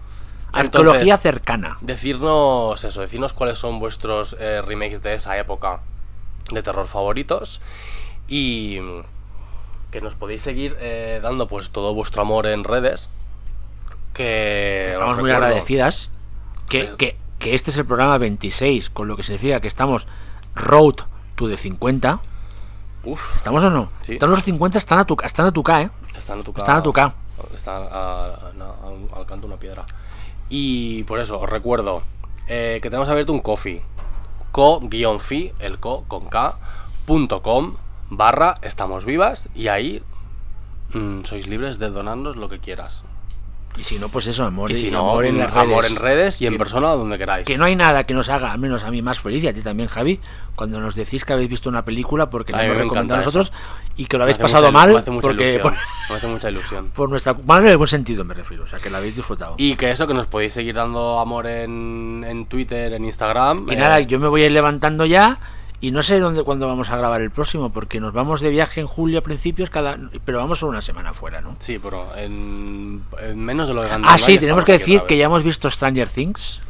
Entonces- 0.54 0.64
arqueología 0.80 1.18
cercana. 1.18 1.76
Decirnos 1.82 2.82
eso, 2.82 3.02
decirnos 3.02 3.34
cuáles 3.34 3.58
son 3.58 3.78
vuestros 3.78 4.34
eh, 4.40 4.62
remakes 4.62 5.02
de 5.02 5.14
esa 5.14 5.36
época 5.38 5.80
de 6.50 6.62
terror 6.62 6.86
favoritos 6.86 7.60
y 8.28 8.78
que 9.94 10.00
nos 10.00 10.16
podéis 10.16 10.42
seguir 10.42 10.76
eh, 10.80 11.20
dando 11.22 11.46
pues 11.46 11.70
todo 11.70 11.94
vuestro 11.94 12.22
amor 12.22 12.46
en 12.46 12.64
redes. 12.64 13.08
Que 14.12 14.90
Estamos 14.90 15.12
os 15.14 15.20
muy 15.20 15.30
recuerdo- 15.30 15.46
agradecidas 15.46 16.10
que, 16.68 16.90
que, 16.98 17.16
que 17.38 17.54
este 17.54 17.70
es 17.70 17.76
el 17.76 17.86
programa 17.86 18.18
26, 18.18 18.90
con 18.90 19.06
lo 19.06 19.16
que 19.16 19.22
significa 19.22 19.60
que 19.60 19.68
estamos 19.68 20.08
road 20.56 20.96
to 21.36 21.48
the 21.48 21.56
50. 21.56 22.18
Uf, 23.04 23.36
¿Estamos 23.36 23.62
o 23.62 23.70
no? 23.70 23.88
Sí. 24.02 24.14
Están 24.14 24.30
los 24.30 24.42
50, 24.42 24.78
están 24.78 24.98
a 24.98 25.04
tu, 25.04 25.16
están 25.22 25.46
a 25.46 25.52
tu 25.52 25.62
K, 25.62 25.82
¿eh? 25.82 25.90
están 26.16 26.40
a 26.40 26.42
tu 26.42 26.52
Están 26.56 26.76
a 26.78 26.82
tu 26.82 26.92
K. 26.92 27.14
Están 27.54 27.86
a- 27.90 28.34
al 29.14 29.26
canto 29.26 29.46
de 29.46 29.52
una 29.52 29.56
piedra. 29.60 29.86
Y 30.48 31.04
por 31.04 31.20
eso, 31.20 31.38
os 31.38 31.48
recuerdo 31.48 32.02
eh, 32.48 32.80
que 32.82 32.90
tenemos 32.90 33.08
abierto 33.08 33.32
un 33.32 33.40
coffee. 33.40 33.80
Co-fi, 34.50 35.52
el 35.60 35.78
co 35.78 36.04
con 36.08 36.26
K, 36.28 36.56
punto 37.06 37.42
com, 37.42 37.74
barra 38.16 38.54
estamos 38.62 39.04
vivas 39.04 39.48
y 39.54 39.68
ahí 39.68 40.02
mm, 40.92 41.24
sois 41.24 41.46
libres 41.46 41.78
de 41.78 41.90
donarnos 41.90 42.36
lo 42.36 42.48
que 42.48 42.58
quieras. 42.58 43.04
Y 43.76 43.82
si 43.82 43.98
no, 43.98 44.08
pues 44.08 44.28
eso, 44.28 44.44
amor, 44.44 44.70
Y 44.70 44.76
si 44.76 44.86
y 44.86 44.90
no, 44.92 45.00
amor 45.00 45.26
en 45.26 45.34
mm, 45.34 45.38
las 45.38 45.52
redes. 45.52 45.68
amor 45.68 45.84
en 45.84 45.96
redes 45.96 46.40
y 46.40 46.46
en 46.46 46.52
Que- 46.52 46.58
persona 46.60 46.90
donde 46.90 47.18
queráis. 47.18 47.44
Que 47.44 47.58
no 47.58 47.64
hay 47.64 47.74
nada 47.74 48.04
que 48.04 48.14
nos 48.14 48.28
haga, 48.28 48.52
al 48.52 48.60
menos 48.60 48.84
a 48.84 48.90
mí, 48.92 49.02
más 49.02 49.18
feliz 49.18 49.42
y 49.42 49.48
a 49.48 49.52
ti 49.52 49.62
también, 49.62 49.88
Javi, 49.88 50.20
cuando 50.54 50.78
nos 50.80 50.94
decís 50.94 51.24
que 51.24 51.32
habéis 51.32 51.48
visto 51.50 51.68
una 51.70 51.84
película 51.84 52.30
porque 52.30 52.52
la 52.52 52.62
hemos 52.64 52.76
me 52.76 52.82
recomendado 52.84 53.20
a 53.20 53.24
nosotros 53.24 53.52
y 53.96 54.04
que 54.06 54.16
lo 54.16 54.22
habéis 54.22 54.38
pasado 54.38 54.66
mucha 54.70 54.78
mal 54.78 54.92
me 54.92 54.98
hace 55.00 55.10
mucha 55.10 55.22
porque 55.26 55.42
ilusión, 55.54 55.62
por, 55.62 55.72
me 56.10 56.16
hace 56.16 56.26
mucha 56.28 56.50
ilusión. 56.50 56.90
por 56.94 57.10
nuestra 57.10 57.34
mal 57.44 57.62
en 57.64 57.68
el 57.70 57.76
buen 57.76 57.88
sentido 57.88 58.24
me 58.24 58.34
refiero, 58.34 58.62
o 58.62 58.66
sea 58.68 58.78
que 58.78 58.90
la 58.90 58.98
habéis 58.98 59.16
disfrutado. 59.16 59.56
Y, 59.58 59.72
Y 59.72 59.74
que 59.74 59.90
eso, 59.90 60.06
que 60.06 60.14
nos 60.14 60.28
podéis 60.28 60.52
seguir 60.52 60.76
dando 60.76 61.18
amor 61.18 61.48
en, 61.48 62.24
en 62.28 62.46
Twitter, 62.46 62.92
en 62.92 63.04
Instagram. 63.04 63.68
eh, 63.70 63.74
nada, 63.76 63.98
yo 63.98 64.20
me 64.20 64.28
voy 64.28 64.42
a 64.42 64.46
ir 64.46 64.52
levantando 64.52 65.04
ya 65.04 65.40
y 65.86 65.90
no 65.90 66.02
sé 66.02 66.18
dónde 66.18 66.42
cuándo 66.42 66.66
vamos 66.66 66.90
a 66.90 66.96
grabar 66.96 67.20
el 67.20 67.30
próximo 67.30 67.70
porque 67.70 68.00
nos 68.00 68.12
vamos 68.12 68.40
de 68.40 68.50
viaje 68.50 68.80
en 68.80 68.86
julio 68.86 69.18
a 69.18 69.22
principios 69.22 69.70
cada 69.70 69.98
pero 70.24 70.38
vamos 70.38 70.58
solo 70.58 70.70
una 70.70 70.80
semana 70.82 71.12
fuera, 71.12 71.40
¿no? 71.40 71.56
Sí, 71.58 71.78
pero 71.78 72.06
en, 72.16 73.02
en 73.20 73.38
menos 73.38 73.68
de 73.68 73.74
lo 73.74 73.82
de 73.82 73.88
Ah, 73.88 73.90
Gandalf 73.92 74.20
sí, 74.22 74.34
ya 74.34 74.40
tenemos 74.40 74.64
que 74.64 74.72
decir 74.72 75.02
que 75.02 75.16
ya 75.16 75.26
hemos 75.26 75.42
visto 75.42 75.68
Stranger 75.68 76.08
Things 76.08 76.60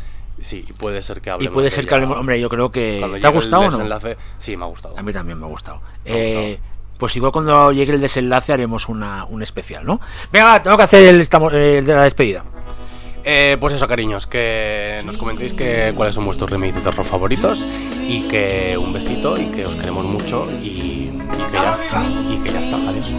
Sí, 0.41 0.65
y 0.69 0.73
puede 0.73 1.03
ser 1.03 1.21
que 1.21 1.31
y 1.31 1.33
hablemos 1.33 1.55
puede 1.55 1.67
de 1.67 1.71
ser 1.71 1.87
que 1.87 1.95
hablemos, 1.95 2.19
hombre, 2.19 2.39
yo 2.41 2.49
creo 2.49 2.71
que 2.71 3.01
¿te 3.21 3.27
ha 3.27 3.31
gustado 3.31 3.63
o 3.63 3.71
no? 3.71 3.79
desenlace. 3.79 4.17
Sí, 4.37 4.57
me 4.57 4.65
ha 4.65 4.69
gustado. 4.69 4.99
A 4.99 5.03
mí 5.03 5.13
también 5.13 5.39
me 5.39 5.47
ha 5.47 5.49
gustado. 5.49 5.81
Me 6.05 6.11
ha 6.11 6.15
Eh, 6.17 6.61
pues 6.99 7.17
igual 7.17 7.33
cuando 7.33 7.73
llegue 7.73 7.93
el 7.93 8.01
desenlace 8.01 8.53
haremos 8.53 8.89
una, 8.89 9.25
un 9.25 9.43
especial, 9.43 9.87
¿no? 9.87 10.01
Venga, 10.33 10.63
tengo 10.63 10.77
que 10.77 10.83
hacer 10.83 11.09
el, 11.15 11.21
eh, 11.21 11.79
el 11.79 11.87
de 11.87 11.95
la 11.95 12.03
despedida. 12.03 12.45
Eh, 13.27 13.57
pues 13.59 13.73
eso, 13.73 13.89
cariños, 13.89 14.27
que 14.27 15.01
nos 15.05 15.17
comentéis 15.17 15.55
que, 15.55 15.93
cuáles 15.97 16.15
son 16.15 16.27
vuestros 16.27 16.51
remakes 16.51 16.75
de 16.75 16.81
terror 16.83 17.07
favoritos 17.07 17.67
y 18.07 18.29
que 18.29 18.77
un 18.79 18.93
besito 18.93 19.41
y 19.41 19.47
que 19.47 19.65
os 19.65 19.75
queremos 19.77 20.05
mucho 20.05 20.47
y, 20.63 21.11
que, 21.51 21.57
ya, 21.57 21.79
y 22.31 22.37
que 22.39 22.53
ya 22.53 22.61
está. 22.61 22.77
Adiós. 22.77 23.11